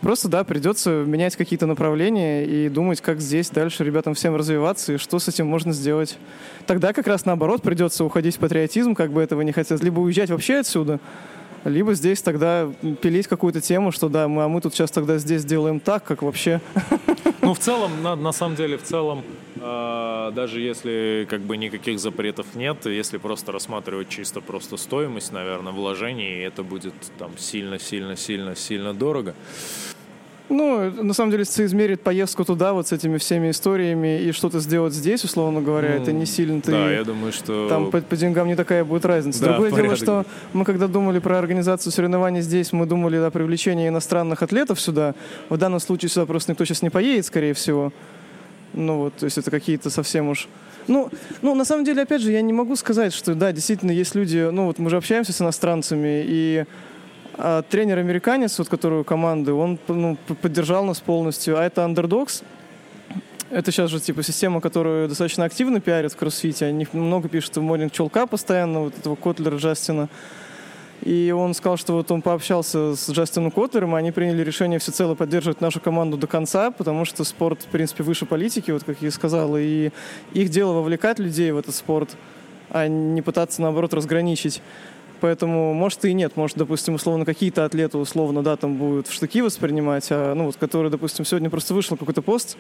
[0.02, 4.98] Просто, да, придется менять какие-то направления и думать, как здесь дальше ребятам всем развиваться и
[4.98, 6.18] что с этим можно сделать.
[6.66, 10.32] Тогда как раз наоборот придется уходить в патриотизм, как бы этого не хотелось, либо уезжать
[10.32, 11.00] вообще отсюда,
[11.64, 12.72] либо здесь тогда
[13.02, 16.22] пилить какую-то тему, что да, мы, а мы тут сейчас тогда здесь делаем так, как
[16.22, 16.62] вообще.
[17.44, 19.24] Ну, в целом, на, на самом деле, в целом,
[19.56, 25.74] э, даже если как бы никаких запретов нет, если просто рассматривать чисто просто стоимость, наверное,
[25.74, 29.34] вложений, это будет там сильно-сильно-сильно-сильно дорого.
[30.52, 34.60] Ну, на самом деле, если измерить поездку туда вот с этими всеми историями и что-то
[34.60, 36.72] сделать здесь, условно говоря, ну, это не сильно ты...
[36.72, 37.70] Да, я думаю, что...
[37.70, 39.40] Там по, по деньгам не такая будет разница.
[39.40, 39.98] Да, Другое порядок.
[39.98, 44.82] дело, что мы когда думали про организацию соревнований здесь, мы думали о привлечении иностранных атлетов
[44.82, 45.16] сюда.
[45.48, 47.94] В данном случае сюда просто никто сейчас не поедет, скорее всего.
[48.74, 50.50] Ну вот, то есть это какие-то совсем уж...
[50.88, 51.10] Ну,
[51.42, 54.50] ну, на самом деле, опять же, я не могу сказать, что, да, действительно, есть люди,
[54.52, 56.66] ну, вот мы же общаемся с иностранцами, и
[57.34, 61.58] а тренер-американец, вот которую команды, он ну, поддержал нас полностью.
[61.58, 62.44] А это Underdogs.
[63.50, 66.66] Это сейчас же типа система, которую достаточно активно пиарят в кроссфите.
[66.66, 70.10] Они много пишут в Morning Чулка постоянно, вот этого Котлера Джастина.
[71.04, 75.16] И он сказал, что вот он пообщался с Джастином Котлером, и они приняли решение всецело
[75.16, 79.08] поддерживать нашу команду до конца, потому что спорт, в принципе, выше политики, вот как я
[79.08, 79.90] и сказал, и
[80.34, 82.16] их дело вовлекать людей в этот спорт,
[82.70, 84.62] а не пытаться, наоборот, разграничить.
[85.22, 86.36] Поэтому, может, и нет.
[86.36, 90.56] Может, допустим, условно, какие-то атлеты, условно, да, там будут в штыки воспринимать, а, ну, вот,
[90.58, 92.58] которые, допустим, сегодня просто вышел какой-то пост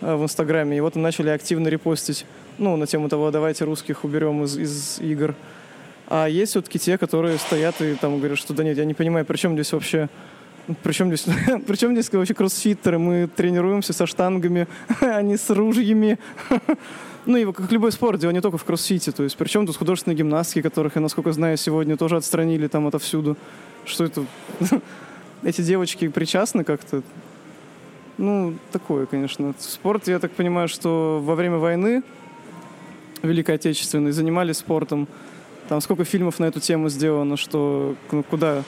[0.00, 2.26] а, в Инстаграме, и вот начали активно репостить,
[2.58, 5.36] ну, на тему того, давайте русских уберем из, из игр.
[6.08, 9.24] А есть все-таки те, которые стоят и там говорят, что да нет, я не понимаю,
[9.24, 10.08] при чем здесь вообще
[10.82, 11.26] причем здесь,
[11.66, 12.98] причем здесь вообще кроссфиттеры?
[12.98, 14.66] Мы тренируемся со штангами,
[15.00, 16.18] а не с ружьями.
[17.24, 19.12] Ну, и как любой спорт, дело не только в кроссфите.
[19.12, 23.36] То есть, причем тут художественные гимнастки, которых, я, насколько знаю, сегодня тоже отстранили там отовсюду.
[23.84, 24.24] Что это?
[25.44, 27.04] Эти девочки причастны как-то?
[28.18, 29.54] Ну, такое, конечно.
[29.60, 32.02] Спорт, я так понимаю, что во время войны
[33.22, 35.06] Великой Отечественной занимались спортом.
[35.68, 38.64] Там сколько фильмов на эту тему сделано, что ну, куда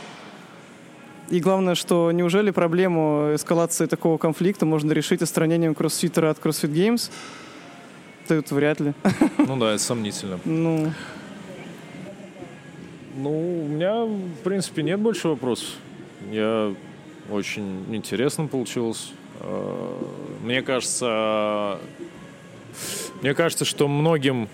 [1.30, 7.10] и главное, что неужели проблему эскалации такого конфликта можно решить отстранением кроссфитера от CrossFit Games?
[8.28, 8.94] Тут вряд ли.
[9.38, 10.38] Ну да, это сомнительно.
[10.44, 10.92] Ну.
[13.16, 15.68] Ну, у меня, в принципе, нет больше вопросов.
[16.30, 16.74] Я
[17.30, 19.12] очень интересно получилось.
[19.40, 20.02] Э,
[20.42, 21.78] мне кажется,
[23.22, 24.48] мне кажется, что многим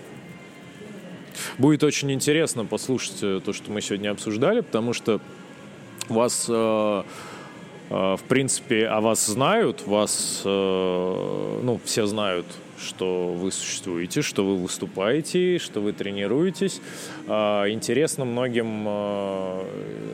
[1.57, 5.21] будет очень интересно послушать то, что мы сегодня обсуждали, потому что
[6.11, 7.03] вас, э,
[7.89, 12.45] э, в принципе, о вас знают, вас, ну, все знают
[12.83, 16.81] что вы существуете, что вы выступаете, что вы тренируетесь.
[17.27, 18.85] А, интересно многим,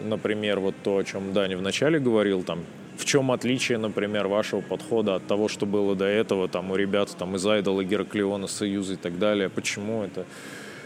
[0.03, 2.59] например, вот то, о чем Даня вначале говорил, там,
[2.97, 7.15] в чем отличие, например, вашего подхода от того, что было до этого, там, у ребят
[7.17, 10.25] там, из Айдола, Гераклиона, Союза и так далее, почему это,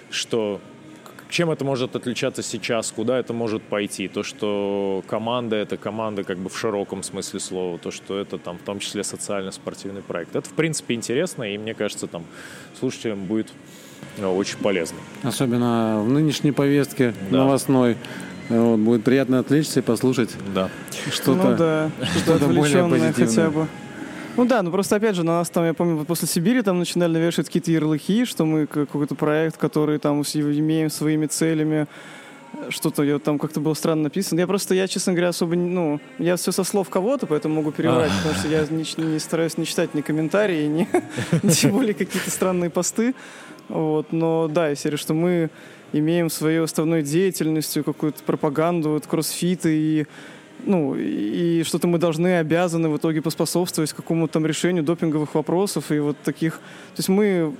[0.10, 0.60] что
[1.32, 4.08] чем это может отличаться сейчас, куда это может пойти.
[4.08, 8.58] То, что команда— это команда как бы в широком смысле слова, то, что это там
[8.58, 10.36] в том числе социально-спортивный проект.
[10.36, 12.26] Это, в принципе, интересно, и мне кажется, там
[12.80, 13.48] слушателям будет
[14.18, 14.98] э, очень полезно.
[15.24, 17.38] Особенно в нынешней повестке да.
[17.38, 17.98] новостной.
[18.50, 20.70] Вот, будет приятно отвлечься и послушать да.
[21.10, 21.92] что-то, ну, да,
[22.22, 23.14] что-то более позитивное.
[23.14, 23.68] хотя бы.
[24.38, 27.14] Ну да, ну просто опять же, на нас там, я помню, после Сибири там начинали
[27.14, 31.88] навешивать какие-то ярлыки, что мы какой-то проект, который там имеем своими целями,
[32.70, 34.40] что-то я там как-то было странно написано.
[34.40, 38.12] Я просто, я, честно говоря, особо, ну, я все со слов кого-то, поэтому могу переврать,
[38.18, 40.88] потому что я не, не стараюсь не читать ни комментарии, ни,
[41.52, 43.16] тем более какие-то странные посты.
[43.70, 45.50] Вот, но да, я серию, что мы
[45.94, 50.08] имеем своей основной деятельностью какую-то пропаганду, вот, кроссфиты и
[50.66, 56.00] ну, и что-то мы должны, обязаны в итоге поспособствовать какому-то там решению допинговых вопросов и
[56.00, 56.56] вот таких.
[56.96, 57.54] То есть мы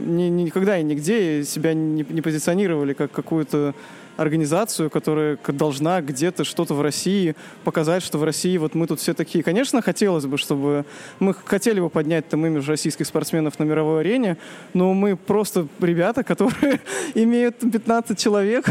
[0.00, 3.74] ни, никогда и нигде себя не, не позиционировали как какую-то
[4.20, 7.34] организацию, которая должна где-то что-то в России
[7.64, 9.42] показать, что в России вот мы тут все такие.
[9.42, 10.84] Конечно, хотелось бы, чтобы
[11.20, 14.36] мы хотели бы поднять там имидж российских спортсменов на мировой арене,
[14.74, 16.80] но мы просто ребята, которые
[17.14, 18.66] имеют 15 человек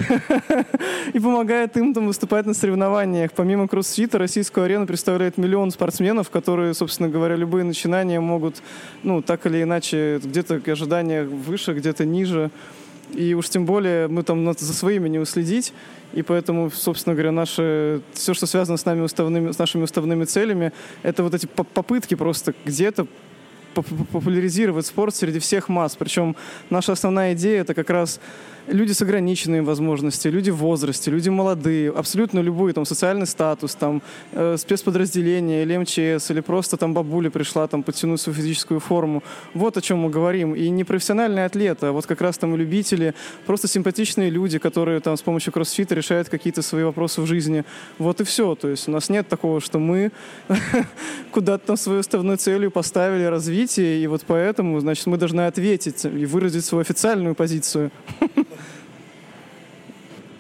[1.14, 3.32] и помогают им там выступать на соревнованиях.
[3.32, 8.62] Помимо кроссфита, российскую арену представляет миллион спортсменов, которые, собственно говоря, любые начинания могут,
[9.02, 12.52] ну, так или иначе, где-то ожидания выше, где-то ниже
[13.14, 15.74] И уж тем более мы там надо за своими не уследить.
[16.14, 20.72] И поэтому, собственно говоря, наше, все, что связано с, нами уставными, с нашими уставными целями,
[21.04, 23.08] это вот эти попытки просто где-то
[23.74, 25.96] популяризировать спорт среди всех масс.
[25.96, 26.36] Причем
[26.70, 28.20] наша основная идея это как раз
[28.70, 34.02] люди с ограниченными возможностями, люди в возрасте, люди молодые, абсолютно любой там социальный статус, там
[34.32, 39.24] э, спецподразделение или МЧС, или просто там бабуля пришла там подтянуть свою физическую форму.
[39.54, 40.56] Вот о чем мы говорим.
[40.56, 43.14] И не профессиональные атлеты, а вот как раз там любители,
[43.46, 47.64] просто симпатичные люди, которые там с помощью кроссфита решают какие-то свои вопросы в жизни.
[47.98, 48.56] Вот и все.
[48.56, 50.12] То есть у нас нет такого, что мы
[51.32, 56.26] куда-то там свою основной целью поставили развитие, и вот поэтому, значит, мы должны ответить и
[56.26, 57.92] выразить свою официальную позицию.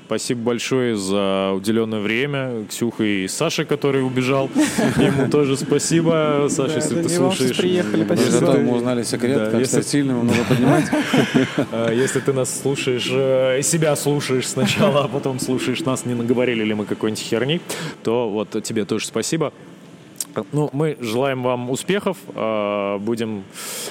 [0.09, 2.65] Спасибо большое за уделенное время.
[2.67, 4.49] Ксюха и Саша, который убежал.
[4.97, 6.47] Ему тоже спасибо.
[6.49, 7.55] Саша, если ты слушаешь.
[7.55, 8.31] приехали, спасибо.
[8.31, 10.85] Зато мы узнали секрет, как стать сильным, много поднимать.
[11.71, 16.63] А, если ты нас слушаешь, э, себя слушаешь сначала, а потом слушаешь нас, не наговорили
[16.63, 17.61] ли мы какой-нибудь херни,
[18.01, 19.53] то вот тебе тоже спасибо.
[20.51, 23.43] Ну, мы желаем вам успехов, а, будем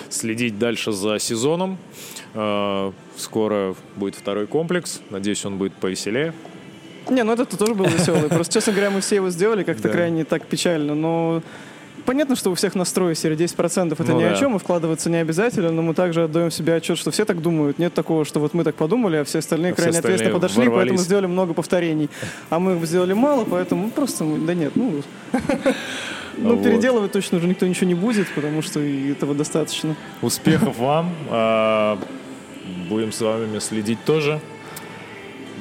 [0.08, 1.78] следить дальше за сезоном.
[2.34, 6.32] А, скоро будет второй комплекс, надеюсь, он будет повеселее.
[7.10, 8.28] Не, ну этот тоже был веселый.
[8.28, 11.42] Просто, честно говоря, мы все его сделали как-то крайне так печально, но
[12.04, 14.32] понятно, что у всех настрой серии 10% это ну, ни да.
[14.32, 17.42] о чем, и вкладываться не обязательно, но мы также отдаем себе отчет, что все так
[17.42, 17.78] думают.
[17.78, 20.40] Нет такого, что вот мы так подумали, а все остальные а крайне все остальные ответственно
[20.40, 20.88] подошли, ворвались.
[20.88, 22.10] поэтому сделали много повторений.
[22.50, 25.02] А мы сделали мало, поэтому просто, да нет, ну...
[26.40, 26.64] Ну, вот.
[26.64, 29.96] переделывать точно уже никто ничего не будет, потому что этого достаточно.
[30.22, 31.12] Успехов вам.
[31.30, 31.98] А,
[32.88, 34.40] будем с вами следить тоже.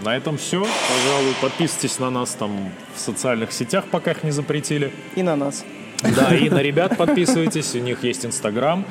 [0.03, 0.59] На этом все.
[0.59, 2.51] Пожалуй, подписывайтесь на нас там
[2.95, 4.91] в социальных сетях, пока их не запретили.
[5.15, 5.65] И на нас.
[6.15, 8.85] Да, и на ребят подписывайтесь, у них есть Инстаграм.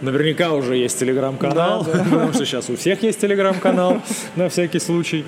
[0.00, 2.04] Наверняка уже есть Телеграм-канал, да, да.
[2.04, 4.00] потому что сейчас у всех есть Телеграм-канал,
[4.36, 5.24] на всякий случай.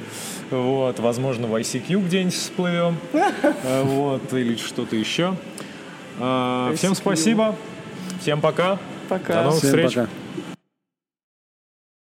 [0.51, 2.99] Вот, возможно, в ICQ где-нибудь всплывем.
[3.82, 5.35] Вот, или что-то еще.
[6.20, 7.55] А, всем спасибо.
[8.20, 8.78] Всем пока.
[9.09, 9.35] Пока.
[9.35, 9.95] До новых Всем встреч.
[9.95, 10.09] Пока.